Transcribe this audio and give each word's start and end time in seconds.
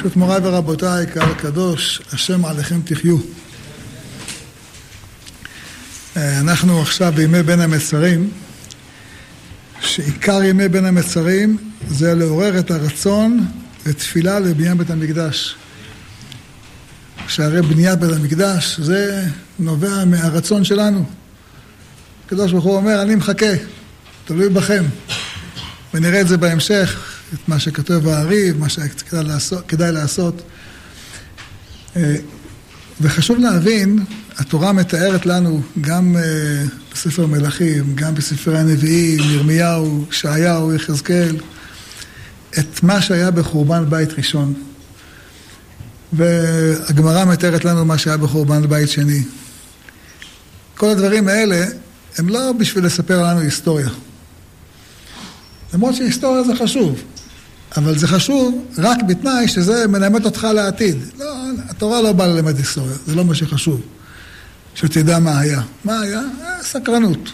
פשוט 0.00 0.16
מוריי 0.16 0.40
ורבותיי, 0.42 1.06
קהל 1.06 1.34
קדוש, 1.34 2.02
השם 2.12 2.44
עליכם 2.44 2.80
תחיו. 2.84 3.16
אה, 6.16 6.40
אנחנו 6.40 6.82
עכשיו 6.82 7.12
בימי 7.16 7.42
בין 7.42 7.60
המצרים, 7.60 8.30
שעיקר 9.80 10.42
ימי 10.42 10.68
בין 10.68 10.84
המצרים 10.84 11.56
זה 11.88 12.14
לעורר 12.14 12.58
את 12.58 12.70
הרצון 12.70 13.46
לתפילה 13.86 14.40
לבניין 14.40 14.78
בית 14.78 14.90
המקדש. 14.90 15.56
שהרי 17.28 17.62
בניית 17.62 17.98
בית 17.98 18.16
המקדש 18.16 18.80
זה 18.80 19.24
נובע 19.58 20.04
מהרצון 20.04 20.64
שלנו. 20.64 21.04
הקדוש 22.26 22.52
ברוך 22.52 22.64
הוא 22.64 22.76
אומר, 22.76 23.02
אני 23.02 23.14
מחכה, 23.14 23.52
תלוי 24.24 24.48
בכם. 24.48 24.84
ונראה 25.94 26.20
את 26.20 26.28
זה 26.28 26.36
בהמשך, 26.36 27.19
את 27.34 27.48
מה 27.48 27.58
שכתוב 27.58 28.04
באריב, 28.04 28.58
מה 28.58 28.68
שכדאי 28.68 29.24
לעשות. 29.24 29.66
כדאי 29.68 29.92
לעשות. 29.92 30.42
אה, 31.96 32.16
וחשוב 33.00 33.38
להבין, 33.38 34.04
התורה 34.38 34.72
מתארת 34.72 35.26
לנו 35.26 35.62
גם 35.80 36.16
אה, 36.16 36.22
בספר 36.92 37.26
מלכים, 37.26 37.94
גם 37.94 38.14
בספרי 38.14 38.58
הנביאים, 38.58 39.20
ירמיהו, 39.30 40.04
ישעיהו, 40.10 40.74
יחזקאל, 40.74 41.36
את 42.58 42.82
מה 42.82 43.02
שהיה 43.02 43.30
בחורבן 43.30 43.90
בית 43.90 44.12
ראשון. 44.18 44.54
והגמרא 46.12 47.24
מתארת 47.24 47.64
לנו 47.64 47.84
מה 47.84 47.98
שהיה 47.98 48.16
בחורבן 48.16 48.68
בית 48.68 48.88
שני. 48.88 49.22
כל 50.76 50.88
הדברים 50.88 51.28
האלה 51.28 51.66
הם 52.18 52.28
לא 52.28 52.52
בשביל 52.52 52.84
לספר 52.84 53.22
לנו 53.22 53.40
היסטוריה. 53.40 53.88
למרות 55.74 55.94
שהיסטוריה 55.94 56.42
זה 56.42 56.52
חשוב, 56.56 57.02
אבל 57.76 57.98
זה 57.98 58.06
חשוב 58.08 58.64
רק 58.78 58.98
בתנאי 59.08 59.48
שזה 59.48 59.86
מלמד 59.88 60.24
אותך 60.24 60.44
לעתיד. 60.54 60.96
לא, 61.18 61.34
התורה 61.68 62.02
לא 62.02 62.12
באה 62.12 62.26
ללמד 62.26 62.56
היסטוריה, 62.56 62.96
זה 63.06 63.14
לא 63.14 63.24
מה 63.24 63.34
שחשוב. 63.34 63.80
שתדע 64.74 65.18
מה 65.18 65.38
היה. 65.38 65.62
מה 65.84 66.00
היה? 66.00 66.20
אה, 66.20 66.62
סקרנות. 66.62 67.28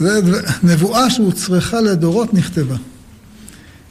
זה 0.00 0.20
נבואה 0.62 1.10
שהוצרכה 1.10 1.80
לדורות 1.80 2.34
נכתבה. 2.34 2.76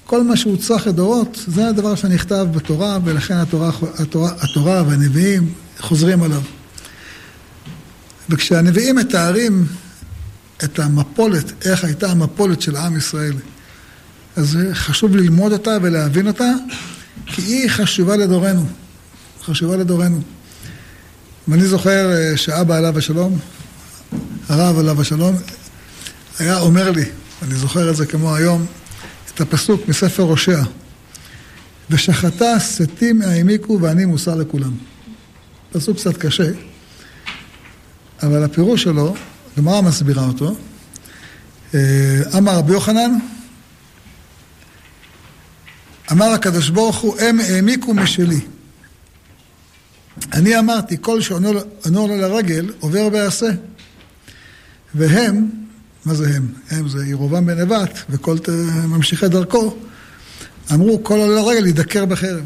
כל 0.05 0.23
מה 0.23 0.37
שהוצרך 0.37 0.87
לדורות, 0.87 1.43
זה 1.47 1.67
הדבר 1.67 1.95
שנכתב 1.95 2.47
בתורה, 2.51 2.99
ולכן 3.03 3.33
התורה, 3.33 3.71
התורה, 3.99 4.31
התורה 4.41 4.83
והנביאים 4.87 5.53
חוזרים 5.79 6.23
עליו. 6.23 6.41
וכשהנביאים 8.29 8.95
מתארים 8.95 9.67
את 10.63 10.79
המפולת, 10.79 11.65
איך 11.65 11.83
הייתה 11.83 12.11
המפולת 12.11 12.61
של 12.61 12.75
עם 12.75 12.97
ישראל, 12.97 13.33
אז 14.37 14.57
חשוב 14.73 15.15
ללמוד 15.15 15.51
אותה 15.51 15.77
ולהבין 15.81 16.27
אותה, 16.27 16.51
כי 17.25 17.41
היא 17.41 17.69
חשובה 17.69 18.15
לדורנו. 18.15 18.65
חשובה 19.43 19.77
לדורנו. 19.77 20.21
ואני 21.47 21.65
זוכר 21.67 22.11
אה, 22.11 22.37
שאבא 22.37 22.77
עליו 22.77 22.97
השלום, 22.97 23.39
הרב 24.49 24.79
עליו 24.79 25.01
השלום, 25.01 25.35
היה 26.39 26.59
אומר 26.59 26.91
לי, 26.91 27.05
אני 27.41 27.55
זוכר 27.55 27.89
את 27.89 27.95
זה 27.95 28.05
כמו 28.05 28.35
היום, 28.35 28.65
את 29.33 29.41
הפסוק 29.41 29.87
מספר 29.87 30.23
הושע, 30.23 30.63
ושחטה 31.89 32.59
שתים 32.59 33.21
העמיקו 33.21 33.79
ואני 33.81 34.05
מוסר 34.05 34.35
לכולם. 34.35 34.73
פסוק 35.71 35.97
קצת 35.97 36.17
קשה, 36.17 36.49
אבל 38.23 38.43
הפירוש 38.43 38.83
שלו, 38.83 39.15
גמרא 39.57 39.81
מסבירה 39.81 40.25
אותו, 40.27 40.55
אה, 41.73 42.21
אמר 42.37 42.55
רבי 42.55 42.73
יוחנן, 42.73 43.11
אמר 46.11 46.25
הקדוש 46.25 46.69
ברוך 46.69 46.97
הוא, 46.97 47.19
הם 47.19 47.39
העמיקו 47.39 47.93
משלי. 47.93 48.39
אני 50.33 50.59
אמרתי, 50.59 50.97
כל 51.01 51.21
שעונה 51.21 51.51
לו 51.85 52.07
לרגל, 52.07 52.71
עובר 52.79 53.09
ועשה. 53.11 53.49
והם, 54.95 55.49
מה 56.05 56.13
זה 56.13 56.35
הם? 56.35 56.47
הם 56.69 56.89
זה 56.89 57.05
ירובעם 57.05 57.45
בן 57.45 57.59
נבט 57.59 57.99
וכל 58.09 58.37
ממשיכי 58.87 59.27
דרכו, 59.27 59.77
אמרו, 60.73 61.03
כל 61.03 61.19
עולה 61.19 61.41
לרגל 61.41 61.67
ידקר 61.67 62.05
בחרב. 62.05 62.43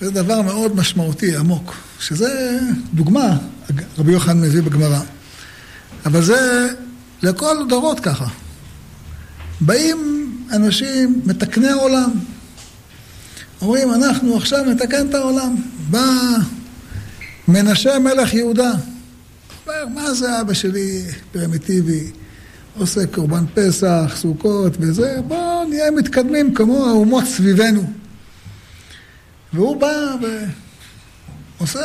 זה 0.00 0.10
דבר 0.10 0.42
מאוד 0.42 0.76
משמעותי, 0.76 1.36
עמוק, 1.36 1.74
שזה 2.00 2.58
דוגמה, 2.94 3.38
רבי 3.98 4.12
יוחנן 4.12 4.40
מביא 4.40 4.62
בגמרא. 4.62 5.00
אבל 6.06 6.22
זה 6.22 6.68
לכל 7.22 7.56
דורות 7.68 8.00
ככה. 8.00 8.26
באים 9.60 10.30
אנשים 10.52 11.22
מתקני 11.26 11.68
העולם, 11.68 12.10
אומרים, 13.60 13.94
אנחנו 13.94 14.36
עכשיו 14.36 14.64
נתקן 14.64 15.08
את 15.08 15.14
העולם. 15.14 15.56
בא 15.90 16.36
מנשה 17.48 17.98
מלך 17.98 18.34
יהודה, 18.34 18.72
אומר, 19.66 19.86
מה 19.94 20.14
זה 20.14 20.40
אבא 20.40 20.54
שלי 20.54 21.02
פרימיטיבי, 21.32 22.10
עושה 22.78 23.06
קורבן 23.06 23.44
פסח, 23.54 24.12
סוכות 24.16 24.72
וזה, 24.80 25.18
בואו 25.26 25.68
נהיה 25.68 25.90
מתקדמים 25.90 26.54
כמו 26.54 26.86
האומות 26.86 27.24
סביבנו. 27.24 27.90
והוא 29.52 29.76
בא 29.76 30.14
ועושה, 31.58 31.80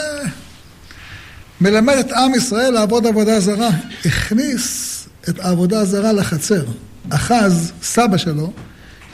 מלמד 1.62 1.96
את 1.96 2.12
עם 2.12 2.36
ישראל 2.36 2.74
לעבוד 2.74 3.08
עבודה 3.08 3.40
זרה. 3.40 3.70
הכניס 4.06 4.98
את 5.30 5.40
העבודה 5.40 5.80
הזרה 5.80 6.14
לחצר. 6.14 6.64
אחז, 7.10 7.72
סבא 7.84 8.18
שלו, 8.18 8.54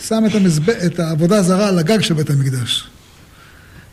שם 0.08 0.24
את, 0.26 0.36
המזב... 0.36 0.70
את 0.70 1.00
העבודה 1.00 1.38
הזרה 1.38 1.68
על 1.68 1.80
הגג 1.80 2.02
של 2.02 2.14
בית 2.14 2.30
המקדש. 2.30 2.88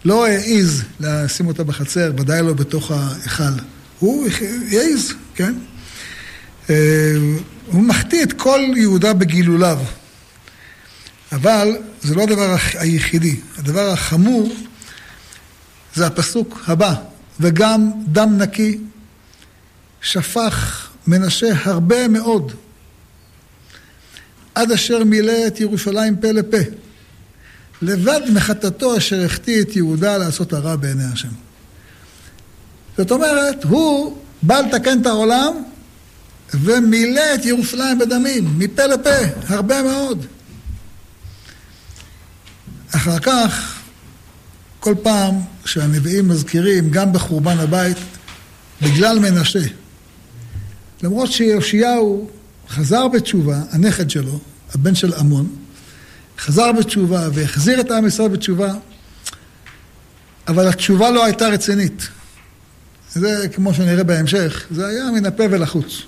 לא 0.04 0.26
העז 0.26 0.82
לשים 1.00 1.46
אותה 1.46 1.64
בחצר, 1.64 2.12
ודאי 2.18 2.42
לא 2.42 2.52
בתוך 2.52 2.90
ההיכל. 2.90 3.42
הוא 3.98 4.28
העז, 4.72 5.12
כן? 5.34 5.54
אה, 6.70 7.14
הוא 7.66 7.82
מחטיא 7.82 8.22
את 8.22 8.32
כל 8.32 8.60
יהודה 8.76 9.12
בגילוליו. 9.12 9.78
אבל 11.32 11.68
זה 12.02 12.14
לא 12.14 12.22
הדבר 12.22 12.56
היחידי. 12.78 13.36
הדבר 13.58 13.90
החמור 13.90 14.54
זה 15.94 16.06
הפסוק 16.06 16.64
הבא, 16.66 16.94
וגם 17.40 17.90
דם 18.06 18.38
נקי 18.38 18.78
שפך 20.00 20.88
מנשה 21.06 21.46
הרבה 21.64 22.08
מאוד, 22.08 22.52
עד 24.54 24.72
אשר 24.72 25.04
מילא 25.04 25.46
את 25.46 25.60
ירושלים 25.60 26.16
פה 26.16 26.32
לפה. 26.32 26.70
לבד 27.82 28.20
מחטאתו 28.32 28.96
אשר 28.96 29.24
החטיא 29.24 29.62
את 29.62 29.76
יהודה 29.76 30.16
לעשות 30.16 30.52
הרע 30.52 30.76
בעיני 30.76 31.04
השם. 31.12 31.28
זאת 32.98 33.10
אומרת, 33.10 33.64
הוא 33.64 34.18
בא 34.42 34.60
לתקן 34.60 35.00
את 35.00 35.06
העולם 35.06 35.52
ומילא 36.54 37.34
את 37.34 37.44
ירושלים 37.44 37.98
בדמים, 37.98 38.58
מפה 38.58 38.86
לפה, 38.86 39.10
הרבה 39.48 39.82
מאוד. 39.82 40.26
אחר 42.90 43.18
כך, 43.18 43.80
כל 44.80 44.94
פעם 45.02 45.34
שהנביאים 45.64 46.28
מזכירים, 46.28 46.90
גם 46.90 47.12
בחורבן 47.12 47.58
הבית, 47.58 47.96
בגלל 48.82 49.18
מנשה, 49.18 49.66
למרות 51.02 51.32
שיאשיהו 51.32 52.30
חזר 52.68 53.08
בתשובה, 53.08 53.60
הנכד 53.70 54.10
שלו, 54.10 54.40
הבן 54.74 54.94
של 54.94 55.14
עמון, 55.14 55.56
חזר 56.38 56.72
בתשובה 56.72 57.28
והחזיר 57.34 57.80
את 57.80 57.90
עם 57.90 58.06
ישראל 58.06 58.28
בתשובה, 58.28 58.74
אבל 60.48 60.68
התשובה 60.68 61.10
לא 61.10 61.24
הייתה 61.24 61.48
רצינית. 61.48 62.08
זה, 63.12 63.46
כמו 63.52 63.74
שנראה 63.74 64.04
בהמשך, 64.04 64.66
זה 64.70 64.86
היה 64.86 65.10
מן 65.10 65.26
הפה 65.26 65.44
ולחוץ. 65.50 66.02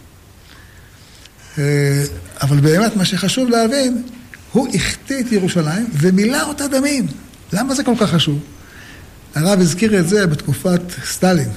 אה, 1.58 2.04
אבל 2.40 2.60
באמת, 2.60 2.96
מה 2.96 3.04
שחשוב 3.04 3.48
להבין, 3.48 4.02
הוא 4.52 4.68
החטיא 4.74 5.20
את 5.20 5.32
ירושלים 5.32 5.86
ומילא 5.92 6.42
אותה 6.48 6.68
דמים. 6.68 7.06
למה 7.52 7.74
זה 7.74 7.84
כל 7.84 7.94
כך 8.00 8.10
חשוב? 8.10 8.38
הרב 9.34 9.60
הזכיר 9.60 10.00
את 10.00 10.08
זה 10.08 10.26
בתקופת 10.26 10.80
סטלין, 11.04 11.48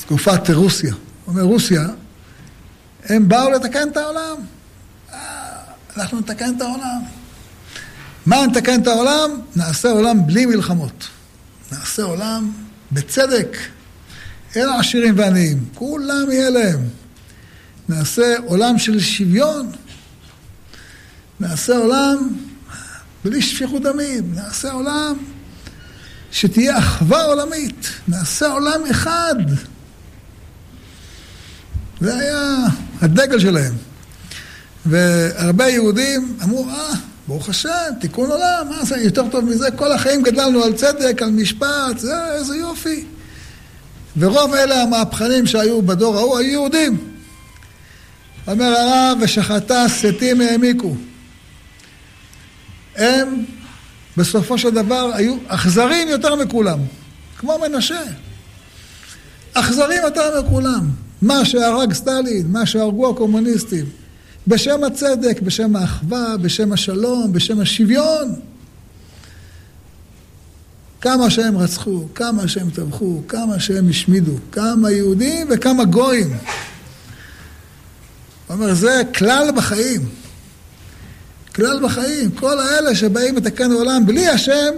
תקופת 0.00 0.50
רוסיה. 0.50 0.92
הוא 0.92 1.00
אומר, 1.26 1.42
רוסיה, 1.42 1.86
הם 3.04 3.28
באו 3.28 3.50
לתקן 3.50 3.88
את 3.88 3.96
העולם. 3.96 4.36
אה, 5.12 5.18
אנחנו 5.96 6.20
נתקן 6.20 6.56
את 6.56 6.60
העולם. 6.60 7.02
מה 8.26 8.46
נתקן 8.46 8.82
את 8.82 8.86
העולם? 8.86 9.30
נעשה 9.56 9.90
עולם 9.90 10.26
בלי 10.26 10.46
מלחמות. 10.46 11.08
נעשה 11.72 12.02
עולם 12.02 12.52
בצדק. 12.92 13.56
אין 14.54 14.68
עשירים 14.68 15.18
ועניים, 15.18 15.64
כולם 15.74 16.30
יהיה 16.30 16.50
להם. 16.50 16.88
נעשה 17.88 18.34
עולם 18.46 18.78
של 18.78 19.00
שוויון. 19.00 19.72
נעשה 21.40 21.76
עולם 21.76 22.28
בלי 23.24 23.42
שפיכות 23.42 23.82
דמים. 23.82 24.34
נעשה 24.34 24.72
עולם 24.72 25.16
שתהיה 26.32 26.78
אחווה 26.78 27.24
עולמית. 27.24 27.90
נעשה 28.08 28.46
עולם 28.46 28.80
אחד. 28.90 29.34
זה 32.00 32.18
היה 32.18 32.66
הדגל 33.00 33.38
שלהם. 33.38 33.74
והרבה 34.86 35.68
יהודים 35.68 36.36
אמרו, 36.42 36.68
אה, 36.68 36.92
ברוך 37.28 37.48
השם, 37.48 37.90
תיקון 38.00 38.30
עולם, 38.30 38.66
מה 38.70 38.84
זה 38.84 38.96
יותר 38.96 39.28
טוב 39.28 39.44
מזה? 39.44 39.70
כל 39.70 39.92
החיים 39.92 40.22
גדלנו 40.22 40.64
על 40.64 40.72
צדק, 40.72 41.22
על 41.22 41.30
משפט, 41.30 41.98
זה, 41.98 42.32
איזה 42.32 42.56
יופי. 42.56 43.04
ורוב 44.16 44.54
אלה 44.54 44.82
המהפכנים 44.82 45.46
שהיו 45.46 45.82
בדור 45.82 46.16
ההוא 46.16 46.38
היו 46.38 46.50
יהודים. 46.50 46.98
אומר 48.46 48.64
הרב, 48.64 49.18
ושחטה 49.20 49.88
שתים 49.88 50.40
העמיקו. 50.40 50.94
הם 52.96 53.44
בסופו 54.16 54.58
של 54.58 54.70
דבר 54.70 55.10
היו 55.14 55.36
אכזרים 55.48 56.08
יותר 56.08 56.34
מכולם, 56.34 56.78
כמו 57.38 57.58
מנשה. 57.58 58.02
אכזרים 59.54 60.02
יותר 60.04 60.42
מכולם. 60.42 60.90
מה 61.22 61.44
שהרג 61.44 61.92
סטלין, 61.92 62.46
מה 62.52 62.66
שהרגו 62.66 63.10
הקומוניסטים. 63.10 63.84
בשם 64.46 64.84
הצדק, 64.84 65.40
בשם 65.42 65.76
האחווה, 65.76 66.36
בשם 66.36 66.72
השלום, 66.72 67.32
בשם 67.32 67.60
השוויון. 67.60 68.34
כמה 71.00 71.30
שהם 71.30 71.58
רצחו, 71.58 72.06
כמה 72.14 72.48
שהם 72.48 72.70
טבחו, 72.70 73.22
כמה 73.28 73.60
שהם 73.60 73.88
השמידו, 73.88 74.32
כמה 74.52 74.90
יהודים 74.90 75.46
וכמה 75.50 75.84
גויים. 75.84 76.28
הוא 76.28 76.36
אומר, 78.56 78.74
זה 78.74 79.02
כלל 79.14 79.50
בחיים. 79.56 80.08
כלל 81.54 81.80
בחיים. 81.84 82.30
כל 82.30 82.60
האלה 82.60 82.94
שבאים 82.94 83.36
לתקן 83.36 83.72
עולם 83.72 84.06
בלי 84.06 84.28
השם, 84.28 84.74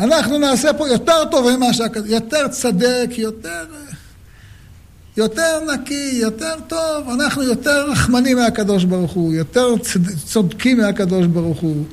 אנחנו 0.00 0.38
נעשה 0.38 0.72
פה 0.72 0.88
יותר 0.88 1.24
טוב 1.30 1.56
ממה 1.56 1.72
שהכדור, 1.72 2.06
יותר 2.06 2.48
צדק, 2.48 3.08
יותר... 3.16 3.64
יותר 5.16 5.58
נקי, 5.74 6.18
יותר 6.22 6.54
טוב, 6.68 7.08
אנחנו 7.10 7.42
יותר 7.42 7.90
רחמנים 7.90 8.36
מהקדוש 8.36 8.84
ברוך 8.84 9.12
הוא, 9.12 9.34
יותר 9.34 9.68
צודקים 10.24 10.78
מהקדוש 10.78 11.26
ברוך 11.26 11.60
הוא. 11.60 11.84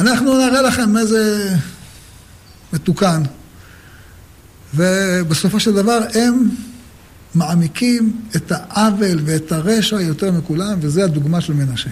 אנחנו 0.00 0.38
נראה 0.38 0.62
לכם 0.62 0.96
איזה 0.96 1.54
מתוקן. 2.72 3.22
ובסופו 4.74 5.60
של 5.60 5.74
דבר 5.74 5.98
הם 6.14 6.48
מעמיקים 7.34 8.20
את 8.36 8.52
העוול 8.54 9.20
ואת 9.24 9.52
הרשע 9.52 10.00
יותר 10.00 10.32
מכולם, 10.32 10.78
וזו 10.80 11.02
הדוגמה 11.02 11.40
של 11.40 11.52
מנשה. 11.52 11.90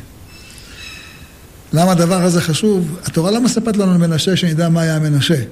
למה 1.72 1.92
הדבר 1.92 2.25
הזה 2.25 2.40
חשוב? 2.40 2.98
התורה 3.04 3.30
לא 3.30 3.40
מספרת 3.40 3.76
לנו 3.76 3.98
מנשה 3.98 4.36
שנדע 4.36 4.69
מה 4.69 4.80
היה 4.80 4.98
מנשה. 4.98 5.42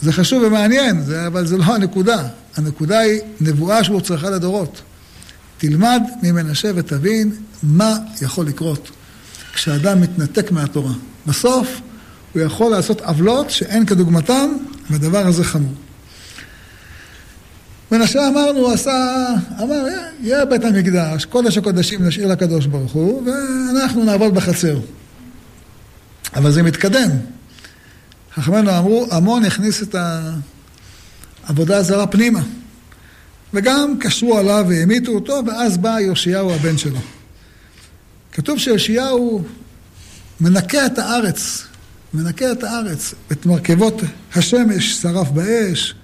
זה 0.00 0.12
חשוב 0.12 0.42
ומעניין, 0.42 1.02
זה, 1.02 1.26
אבל 1.26 1.46
זה 1.46 1.56
לא 1.56 1.64
הנקודה. 1.64 2.28
הנקודה 2.56 2.98
היא 2.98 3.20
נבואה 3.40 3.84
שהוא 3.84 4.00
צריכה 4.00 4.30
לדורות. 4.30 4.82
תלמד 5.58 6.02
ממנשה 6.22 6.70
ותבין 6.74 7.32
מה 7.62 7.96
יכול 8.22 8.46
לקרות 8.46 8.90
כשאדם 9.52 10.00
מתנתק 10.00 10.50
מהתורה. 10.50 10.92
בסוף 11.26 11.80
הוא 12.32 12.42
יכול 12.42 12.70
לעשות 12.70 13.00
עוולות 13.00 13.50
שאין 13.50 13.86
כדוגמתן, 13.86 14.48
והדבר 14.90 15.26
הזה 15.26 15.44
חמור. 15.44 15.74
מנשה 17.92 18.28
אמרנו, 18.28 18.58
הוא 18.58 18.72
עשה, 18.72 19.26
אמר, 19.62 19.86
יהיה 20.20 20.44
בית 20.44 20.64
המקדש, 20.64 21.24
קודש 21.24 21.58
הקודשים 21.58 22.06
נשאיר 22.06 22.26
לקדוש 22.26 22.66
ברוך 22.66 22.92
הוא, 22.92 23.22
ואנחנו 23.26 24.04
נעבוד 24.04 24.34
בחצר. 24.34 24.78
אבל 26.36 26.50
זה 26.50 26.62
מתקדם. 26.62 27.10
חכמינו 28.34 28.78
אמרו, 28.78 29.06
המון 29.10 29.44
הכניס 29.44 29.82
את 29.82 29.96
העבודה 31.44 31.76
הזרה 31.76 32.06
פנימה. 32.06 32.40
וגם 33.54 33.94
קשרו 34.00 34.38
עליו 34.38 34.64
והמיתו 34.68 35.10
אותו, 35.12 35.42
ואז 35.46 35.78
בא 35.78 36.00
יאשיהו 36.00 36.52
הבן 36.52 36.78
שלו. 36.78 36.98
כתוב 38.32 38.58
שיאשיהו 38.58 39.44
מנקה 40.40 40.86
את 40.86 40.98
הארץ, 40.98 41.64
מנקה 42.14 42.52
את 42.52 42.64
הארץ, 42.64 43.14
את 43.32 43.46
מרכבות 43.46 44.02
השמש 44.34 44.92
שרף 44.92 45.30
באש, 45.30 45.94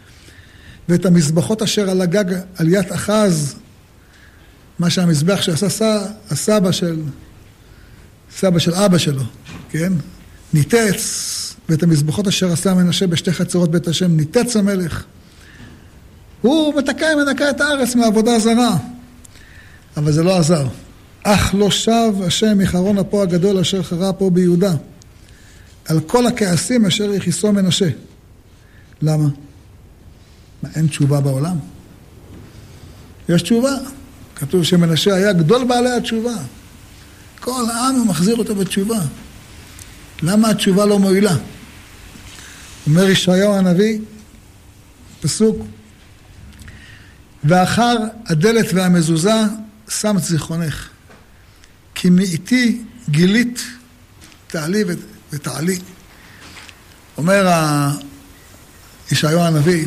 ואת 0.89 1.07
המזבחות 1.07 1.63
אשר 1.63 1.91
על 1.91 2.01
הגג 2.01 2.25
עליית 2.57 2.93
אחז, 2.93 3.55
מה 4.79 4.91
שהמזבח 4.91 5.43
שעשה 5.43 5.99
הסבא 6.31 6.73
של, 6.73 7.03
סבא 8.37 8.59
של 8.59 8.75
אבא 8.75 8.99
שלו, 8.99 9.23
כן? 9.71 9.93
ניתץ, 10.55 11.44
ואת 11.69 11.83
המזבחות 11.83 12.27
אשר 12.27 12.53
עשה 12.53 12.75
מנשה 12.75 13.07
בשתי 13.07 13.33
חצרות 13.33 13.71
בית 13.71 13.89
השם, 13.89 14.17
ניתץ 14.17 14.57
המלך. 14.57 15.05
הוא 16.41 16.75
מתקה, 16.75 17.07
מנקה 17.17 17.51
את 17.51 17.61
הארץ 17.61 17.95
מעבודה 17.95 18.39
זרה. 18.39 18.77
אבל 19.97 20.13
זה 20.13 20.23
לא 20.23 20.39
עזר. 20.39 20.67
אך 21.23 21.55
לא 21.55 21.71
שב 21.71 22.13
השם 22.27 22.59
מחרון 22.59 22.99
אפו 22.99 23.23
הגדול 23.23 23.59
אשר 23.59 23.83
חרה 23.83 24.13
פה 24.13 24.31
ביהודה, 24.31 24.73
על 25.89 26.01
כל 26.01 26.27
הכעסים 26.27 26.87
אשר 26.87 27.15
יכיסו 27.15 27.53
מנשה. 27.53 27.89
למה? 29.03 29.29
מה, 30.63 30.69
אין 30.75 30.87
תשובה 30.87 31.21
בעולם? 31.21 31.57
יש 33.29 33.43
תשובה. 33.43 33.73
כתוב 34.37 34.65
שמנשה 34.65 35.15
היה 35.15 35.33
גדול 35.33 35.65
בעלי 35.65 35.91
התשובה. 35.91 36.35
כל 37.41 37.65
העם 37.71 38.09
מחזיר 38.09 38.37
אותו 38.37 38.55
בתשובה. 38.55 38.99
למה 40.23 40.51
התשובה 40.51 40.87
לא 40.87 40.99
מועילה? 40.99 41.37
אומר 42.87 43.09
ישעיהו 43.09 43.55
הנביא, 43.55 43.99
פסוק, 45.21 45.59
ואחר 47.45 47.97
הדלת 48.27 48.67
והמזוזה 48.75 49.41
שם 49.89 50.17
זיכרונך, 50.19 50.89
כי 51.95 52.11
מאיתי 52.11 52.83
גילית 53.11 53.65
תעלי 54.47 54.85
ותעלי. 55.33 55.79
אומר 57.17 57.51
ישעיהו 59.13 59.41
הנביא, 59.41 59.87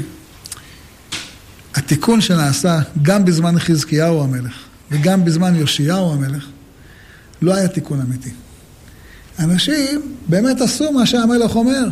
התיקון 1.76 2.22
שנעשה 2.22 2.80
גם 3.02 3.26
בזמן 3.26 3.60
חזקיהו 3.60 4.24
המלך 4.24 4.54
וגם 4.92 5.26
בזמן 5.26 5.56
יאשיהו 5.56 6.14
המלך, 6.14 6.46
לא 7.42 7.56
היה 7.56 7.68
תיקון 7.68 8.02
אמיתי. 8.02 8.32
אנשים 9.40 10.16
באמת 10.28 10.62
עשו 10.62 10.92
מה 10.92 11.06
שהמלך 11.06 11.56
אומר. 11.56 11.90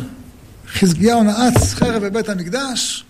חזקיהו 0.68 1.22
נעץ 1.22 1.74
חרב 1.74 2.04
בבית 2.04 2.28
המקדש, 2.28 3.04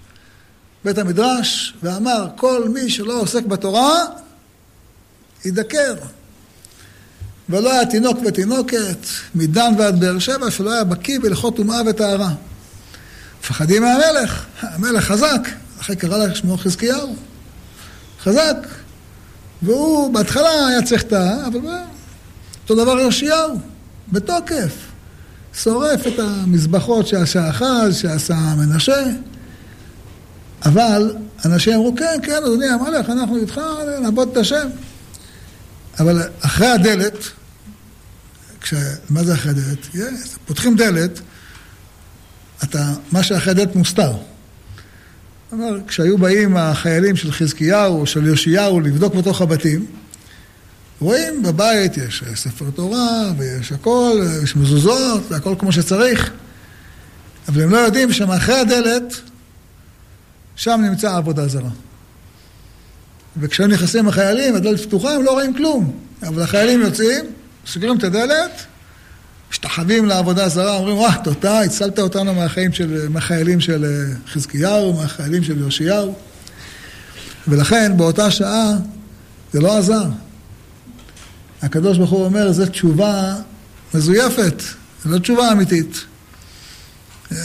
בית 0.84 0.98
המדרש, 0.98 1.74
ואמר, 1.82 2.28
כל 2.36 2.68
מי 2.68 2.90
שלא 2.90 3.20
עוסק 3.20 3.44
בתורה, 3.44 4.04
ידקר. 5.44 5.94
ולא 7.48 7.72
היה 7.72 7.86
תינוק 7.86 8.18
ותינוקת, 8.26 9.06
מדן 9.34 9.74
ועד 9.78 10.00
באר 10.00 10.18
שבע, 10.18 10.50
שלא 10.50 10.72
היה 10.72 10.84
בקיא 10.84 11.18
בהלכות 11.18 11.56
טומאה 11.56 11.80
וטהרה. 11.86 12.32
מפחדים 13.40 13.82
מהמלך, 13.82 14.44
המלך 14.60 15.04
חזק, 15.04 15.48
אחרי 15.80 15.96
קרא 15.96 16.16
לה 16.16 16.34
שמו 16.34 16.58
חזקיהו. 16.58 17.16
חזק. 18.22 18.56
והוא 19.62 20.14
בהתחלה 20.14 20.66
היה 20.68 20.82
צריך 20.82 21.02
טעה, 21.02 21.46
אבל 21.46 21.60
אותו 22.62 22.74
דבר 22.74 23.00
יאשיהו, 23.00 23.58
בתוקף. 24.12 24.85
שורף 25.62 26.06
את 26.06 26.18
המזבחות 26.18 27.06
שעשה 27.06 27.50
אחז, 27.50 27.96
שעשה 27.96 28.54
מנשה. 28.56 29.02
אבל 30.64 31.16
אנשים 31.44 31.72
אמרו, 31.72 31.94
כן, 31.96 32.18
כן, 32.22 32.36
אדוני 32.36 32.66
המלך, 32.66 33.10
אנחנו 33.10 33.36
איתך, 33.36 33.60
נעבוד 34.02 34.28
את 34.32 34.36
השם. 34.36 34.68
אבל 36.00 36.22
אחרי 36.40 36.66
הדלת, 36.66 37.16
כש... 38.60 38.74
מה 39.10 39.24
זה 39.24 39.34
אחרי 39.34 39.50
הדלת? 39.50 39.78
פותחים 40.46 40.76
דלת, 40.76 41.20
אתה, 42.64 42.92
מה 43.12 43.22
שאחרי 43.22 43.50
הדלת 43.50 43.76
מוסתר. 43.76 44.12
אומר, 45.52 45.78
כשהיו 45.86 46.18
באים 46.18 46.56
החיילים 46.56 47.16
של 47.16 47.32
חזקיהו 47.32 48.06
של 48.06 48.26
יאשיהו 48.26 48.80
לבדוק 48.80 49.14
בתוך 49.14 49.40
הבתים, 49.40 49.86
רואים 51.00 51.42
בבית 51.42 51.96
יש 51.96 52.24
ספר 52.34 52.70
תורה 52.74 53.32
ויש 53.38 53.72
הכל, 53.72 54.20
יש 54.42 54.56
מזוזות, 54.56 55.22
והכל 55.30 55.54
כמו 55.58 55.72
שצריך, 55.72 56.30
אבל 57.48 57.62
הם 57.62 57.70
לא 57.70 57.76
יודעים 57.76 58.12
שמאחרי 58.12 58.54
הדלת, 58.54 59.14
שם 60.56 60.80
נמצא 60.84 61.16
עבודה 61.16 61.48
זרה. 61.48 61.70
וכשהם 63.36 63.70
נכנסים 63.70 64.08
החיילים, 64.08 64.54
הדלת 64.54 64.80
פתוחה, 64.80 65.14
הם 65.14 65.22
לא 65.22 65.30
רואים 65.30 65.54
כלום. 65.54 65.98
אבל 66.22 66.42
החיילים 66.42 66.80
יוצאים, 66.80 67.24
סוגרים 67.66 67.98
את 67.98 68.04
הדלת, 68.04 68.66
משתחווים 69.50 70.06
לעבודה 70.06 70.48
זרה, 70.48 70.76
אומרים, 70.76 70.96
וואה, 70.96 71.14
תודה, 71.24 71.60
הצלת 71.60 71.98
אותנו 71.98 72.34
מהחיים 72.34 72.72
של, 72.72 73.08
מהחיילים 73.08 73.60
של 73.60 73.84
אה, 73.84 74.14
חזקיהו, 74.32 74.92
מהחיילים 74.92 75.44
של 75.44 75.64
יאשיהו. 75.64 76.14
ולכן 77.48 77.96
באותה 77.96 78.30
שעה 78.30 78.72
זה 79.52 79.60
לא 79.60 79.78
עזר. 79.78 80.04
הקדוש 81.66 81.98
ברוך 81.98 82.10
הוא 82.10 82.24
אומר, 82.24 82.52
זו 82.52 82.66
תשובה 82.66 83.34
מזויפת, 83.94 84.62
זו 85.04 85.10
לא 85.10 85.18
תשובה 85.18 85.52
אמיתית. 85.52 86.04
אה, 87.32 87.36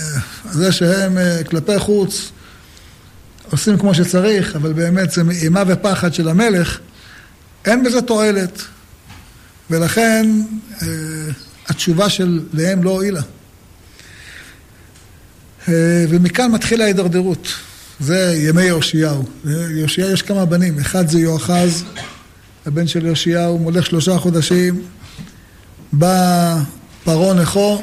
זה 0.51 0.71
שהם 0.71 1.17
אה, 1.17 1.43
כלפי 1.43 1.79
חוץ 1.79 2.31
עושים 3.51 3.77
כמו 3.77 3.95
שצריך, 3.95 4.55
אבל 4.55 4.73
באמת 4.73 5.11
זה 5.11 5.23
מאימה 5.23 5.63
ופחד 5.67 6.13
של 6.13 6.29
המלך, 6.29 6.79
אין 7.65 7.83
בזה 7.83 8.01
תועלת. 8.01 8.61
ולכן 9.69 10.29
אה, 10.81 10.87
התשובה 11.67 12.09
של 12.09 12.41
להם 12.53 12.83
לא 12.83 12.89
הועילה. 12.89 13.21
ומכאן 16.09 16.51
מתחילה 16.51 16.83
ההידרדרות. 16.83 17.47
זה 17.99 18.33
ימי 18.37 18.63
יאשיהו. 18.63 19.23
ליאשיהו 19.43 20.11
יש 20.11 20.21
כמה 20.21 20.45
בנים, 20.45 20.79
אחד 20.79 21.07
זה 21.07 21.19
יואחז, 21.19 21.83
הבן 22.65 22.87
של 22.87 23.05
יאשיהו, 23.05 23.57
מולך 23.57 23.85
שלושה 23.85 24.17
חודשים, 24.17 24.81
בא 25.93 26.57
פרעה 27.03 27.33
נכו, 27.33 27.81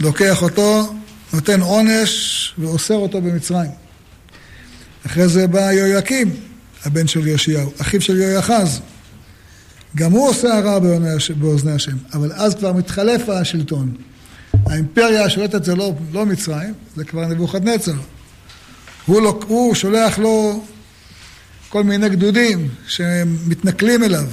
לוקח 0.00 0.42
אותו, 0.42 0.94
נותן 1.32 1.60
עונש 1.60 2.54
ואוסר 2.58 2.94
אותו 2.94 3.20
במצרים. 3.20 3.70
אחרי 5.06 5.28
זה 5.28 5.46
בא 5.46 5.72
יהויקים, 5.72 6.30
הבן 6.84 7.06
של 7.06 7.26
יאשיהו, 7.26 7.72
אחיו 7.80 8.00
של 8.00 8.20
יהויחז. 8.20 8.80
גם 9.96 10.12
הוא 10.12 10.28
עושה 10.28 10.58
הרע 10.58 10.78
באוזני 11.36 11.72
השם, 11.72 11.96
אבל 12.14 12.32
אז 12.32 12.54
כבר 12.54 12.72
מתחלף 12.72 13.28
השלטון. 13.28 13.94
האימפריה 14.66 15.24
השולטת 15.24 15.64
זה 15.64 15.74
לא, 15.74 15.92
לא 16.12 16.26
מצרים, 16.26 16.74
זה 16.96 17.04
כבר 17.04 17.26
נבוכדנצר. 17.26 17.94
הוא, 19.06 19.22
לא, 19.22 19.40
הוא 19.46 19.74
שולח 19.74 20.18
לו 20.18 20.64
כל 21.68 21.84
מיני 21.84 22.08
גדודים 22.08 22.68
שמתנכלים 22.86 24.04
אליו. 24.04 24.26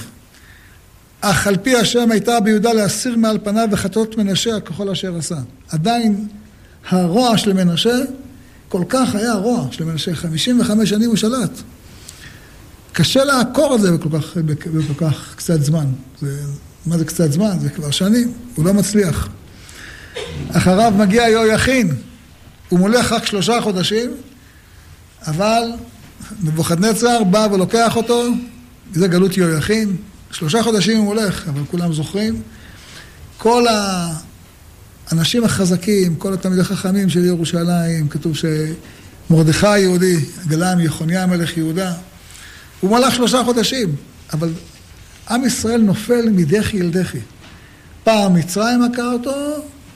אך 1.21 1.47
על 1.47 1.57
פי 1.57 1.75
השם 1.75 2.11
הייתה 2.11 2.39
ביהודה 2.39 2.73
להסיר 2.73 3.17
מעל 3.17 3.37
פניו 3.43 3.67
וחטאות 3.71 4.17
מנשה 4.17 4.59
ככל 4.59 4.89
אשר 4.89 5.17
עשה. 5.17 5.37
עדיין 5.69 6.27
הרוע 6.89 7.37
של 7.37 7.53
מנשה, 7.53 7.95
כל 8.69 8.83
כך 8.89 9.15
היה 9.15 9.31
הרוע 9.31 9.67
של 9.71 9.83
מנשה, 9.83 10.15
55 10.15 10.89
שנים 10.89 11.09
הוא 11.09 11.17
שלט. 11.17 11.51
קשה 12.93 13.23
לעקור 13.23 13.75
את 13.75 13.81
זה 13.81 13.91
בכל 13.91 14.19
כך, 14.19 14.37
בכל 14.37 15.05
כך 15.05 15.33
קצת 15.35 15.63
זמן. 15.63 15.85
זה, 16.21 16.41
מה 16.85 16.97
זה 16.97 17.05
קצת 17.05 17.31
זמן? 17.31 17.57
זה 17.61 17.69
כבר 17.69 17.91
שנים, 17.91 18.33
הוא 18.55 18.65
לא 18.65 18.73
מצליח. 18.73 19.29
אחריו 20.51 20.93
מגיע 20.97 21.29
יהויכין, 21.29 21.95
הוא 22.69 22.79
מולך 22.79 23.11
רק 23.11 23.25
שלושה 23.25 23.61
חודשים, 23.61 24.11
אבל 25.27 25.63
נבוכדנצר 26.43 27.23
בא 27.23 27.47
ולוקח 27.51 27.95
אותו, 27.95 28.23
זה 28.93 29.07
גלות 29.07 29.37
יהויכין, 29.37 29.95
שלושה 30.31 30.63
חודשים 30.63 30.97
הוא 30.97 31.07
הולך, 31.07 31.47
אבל 31.47 31.61
כולם 31.71 31.93
זוכרים. 31.93 32.41
כל 33.37 33.65
האנשים 35.11 35.43
החזקים, 35.43 36.15
כל 36.15 36.33
התלמידי 36.33 36.61
החכמים 36.61 37.09
של 37.09 37.25
ירושלים, 37.25 38.07
כתוב 38.09 38.33
שמרדכי 38.35 39.67
היהודי, 39.67 40.17
גלם 40.47 40.79
יחוניה 40.79 41.25
מלך 41.25 41.57
יהודה, 41.57 41.93
הוא 42.81 42.91
מלך 42.91 43.15
שלושה 43.15 43.43
חודשים, 43.43 43.95
אבל 44.33 44.49
עם 45.29 45.45
ישראל 45.45 45.81
נופל 45.81 46.29
מדחי 46.31 46.81
אל 46.81 46.89
דחי. 46.89 47.19
פעם 48.03 48.33
מצרים 48.33 48.83
מכה 48.83 49.11
אותו, 49.11 49.31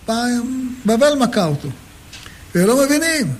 פעם 0.05 0.69
בבל 0.85 1.13
מכה 1.19 1.45
אותו. 1.45 1.69
והם 2.55 2.67
לא 2.67 2.85
מבינים 2.85 3.33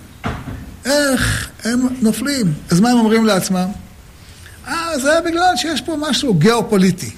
איך 0.89 1.50
הם 1.63 1.88
נופלים. 2.01 2.53
אז 2.69 2.79
מה 2.79 2.89
הם 2.89 2.98
אומרים 2.98 3.25
לעצמם? 3.25 3.67
אה, 4.67 5.00
זה 5.00 5.12
בגלל 5.25 5.55
שיש 5.55 5.81
פה 5.81 5.96
משהו 6.00 6.34
גיאופוליטי. 6.34 7.12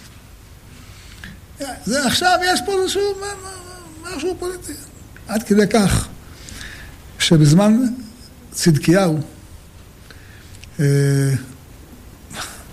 זה 1.85 2.05
עכשיו 2.05 2.37
יש 2.53 2.59
פה 2.65 2.81
איזשהו 2.81 3.01
משהו 4.03 4.35
פוליטי. 4.39 4.73
עד 5.27 5.43
כדי 5.43 5.67
כך 5.67 6.07
שבזמן 7.19 7.77
צדקיהו, 8.51 9.19
אה, 10.79 10.85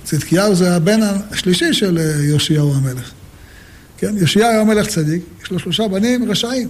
צדקיהו 0.05 0.55
זה 0.55 0.77
הבן 0.77 1.01
השלישי 1.31 1.73
של 1.75 1.99
אה, 1.99 2.25
יאשיהו 2.25 2.75
המלך. 2.75 3.11
כן, 3.99 4.19
יאשיהו 4.19 4.61
המלך 4.61 4.87
צדיק, 4.87 5.23
יש 5.43 5.51
לו 5.51 5.59
שלושה 5.59 5.89
בנים 5.89 6.31
רשעים, 6.31 6.69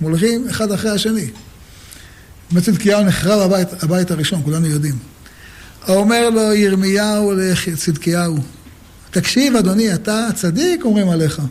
מולכים 0.00 0.48
אחד 0.48 0.72
אחרי 0.72 0.90
השני. 0.90 1.30
בצדקיהו 2.52 3.04
נחרב 3.04 3.40
הבית, 3.40 3.82
הבית 3.82 4.10
הראשון, 4.10 4.42
כולנו 4.44 4.66
יודעים. 4.66 4.98
אומר 5.88 6.30
לו 6.30 6.52
ירמיהו 6.52 7.32
לצדקיהו, 7.32 8.38
תקשיב 9.10 9.56
אדוני, 9.56 9.94
אתה 9.94 10.28
צדיק, 10.34 10.84
אומרים 10.84 11.08
עליך. 11.08 11.42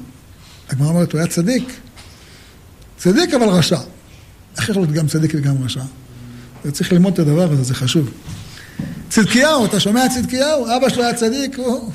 הגמרא 0.70 0.89
אומרת, 0.89 1.12
הוא 1.12 1.20
היה 1.20 1.27
צדיק. 1.27 1.63
צדיק 2.98 3.34
אבל 3.34 3.50
רשע. 3.50 3.79
איך 4.58 4.70
יכול 4.70 4.81
להיות 4.81 4.93
גם 4.93 5.08
צדיק 5.08 5.31
וגם 5.36 5.63
רשע? 5.63 5.81
צריך 6.72 6.91
ללמוד 6.91 7.13
את 7.13 7.20
הדבר 7.20 7.51
הזה, 7.51 7.63
זה 7.63 7.75
חשוב. 7.75 8.10
צדקיהו, 9.10 9.65
אתה 9.65 9.79
שומע 9.79 10.10
צדקיהו? 10.10 10.65
אבא 10.77 10.89
שלו 10.89 11.03
היה 11.03 11.13
צדיק, 11.13 11.58
הוא... 11.58 11.91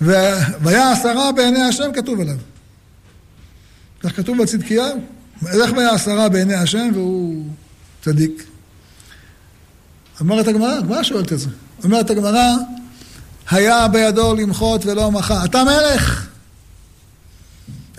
והיה 0.00 0.92
עשרה 0.92 1.32
בעיני 1.32 1.62
השם 1.62 1.90
כתוב 1.94 2.20
עליו. 2.20 2.36
כך 4.00 4.16
כתוב 4.16 4.42
בצדקיהו. 4.42 5.17
איך 5.46 5.72
והיה 5.72 5.90
עשרה 5.94 6.28
בעיני 6.28 6.54
השם 6.54 6.90
והוא 6.94 7.44
צדיק? 8.02 8.44
אומרת 10.20 10.48
הגמרא, 10.48 10.72
הגמרא 10.78 11.02
שואלת 11.02 11.32
את 11.32 11.38
זה. 11.38 11.48
אומרת 11.84 12.10
הגמרא, 12.10 12.54
היה 13.50 13.88
בידו 13.88 14.34
למחות 14.34 14.86
ולא 14.86 15.12
מחה. 15.12 15.44
אתה 15.44 15.64
מלך! 15.64 16.26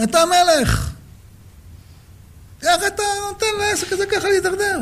אתה 0.04 0.20
מלך! 0.26 0.90
איך 2.64 2.84
אתה 2.88 3.04
נותן 3.30 3.46
לעסק 3.60 3.94
הזה 3.94 4.06
ככה 4.06 4.30
להידרדר? 4.30 4.80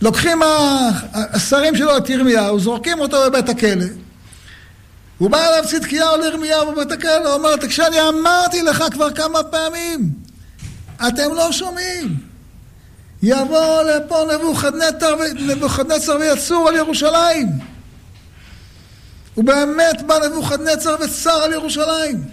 לוקחים 0.00 0.40
השרים 1.12 1.76
שלו 1.76 1.96
את 1.96 2.10
ירמיהו, 2.10 2.60
זורקים 2.60 3.00
אותו 3.00 3.16
בבית 3.26 3.48
הכלא. 3.48 3.84
הוא 5.22 5.30
בא 5.30 5.48
אליו 5.48 5.68
צדקיהו 5.68 6.16
לירמיהו 6.16 6.80
הכלא, 6.80 7.28
הוא 7.28 7.34
אומר, 7.34 7.56
תקשיב, 7.56 7.84
אני 7.84 8.08
אמרתי 8.08 8.62
לך 8.62 8.84
כבר 8.92 9.10
כמה 9.10 9.42
פעמים, 9.42 10.10
אתם 11.08 11.34
לא 11.34 11.52
שומעים. 11.52 12.16
יבוא 13.22 13.82
לפה 13.82 14.24
נבוכדנצר 15.40 16.16
ויצור 16.20 16.68
על 16.68 16.74
ירושלים. 16.74 17.48
ובאמת 19.36 20.02
בא 20.06 20.18
נבוכדנצר 20.26 20.96
וצר 21.00 21.42
על 21.42 21.52
ירושלים. 21.52 22.24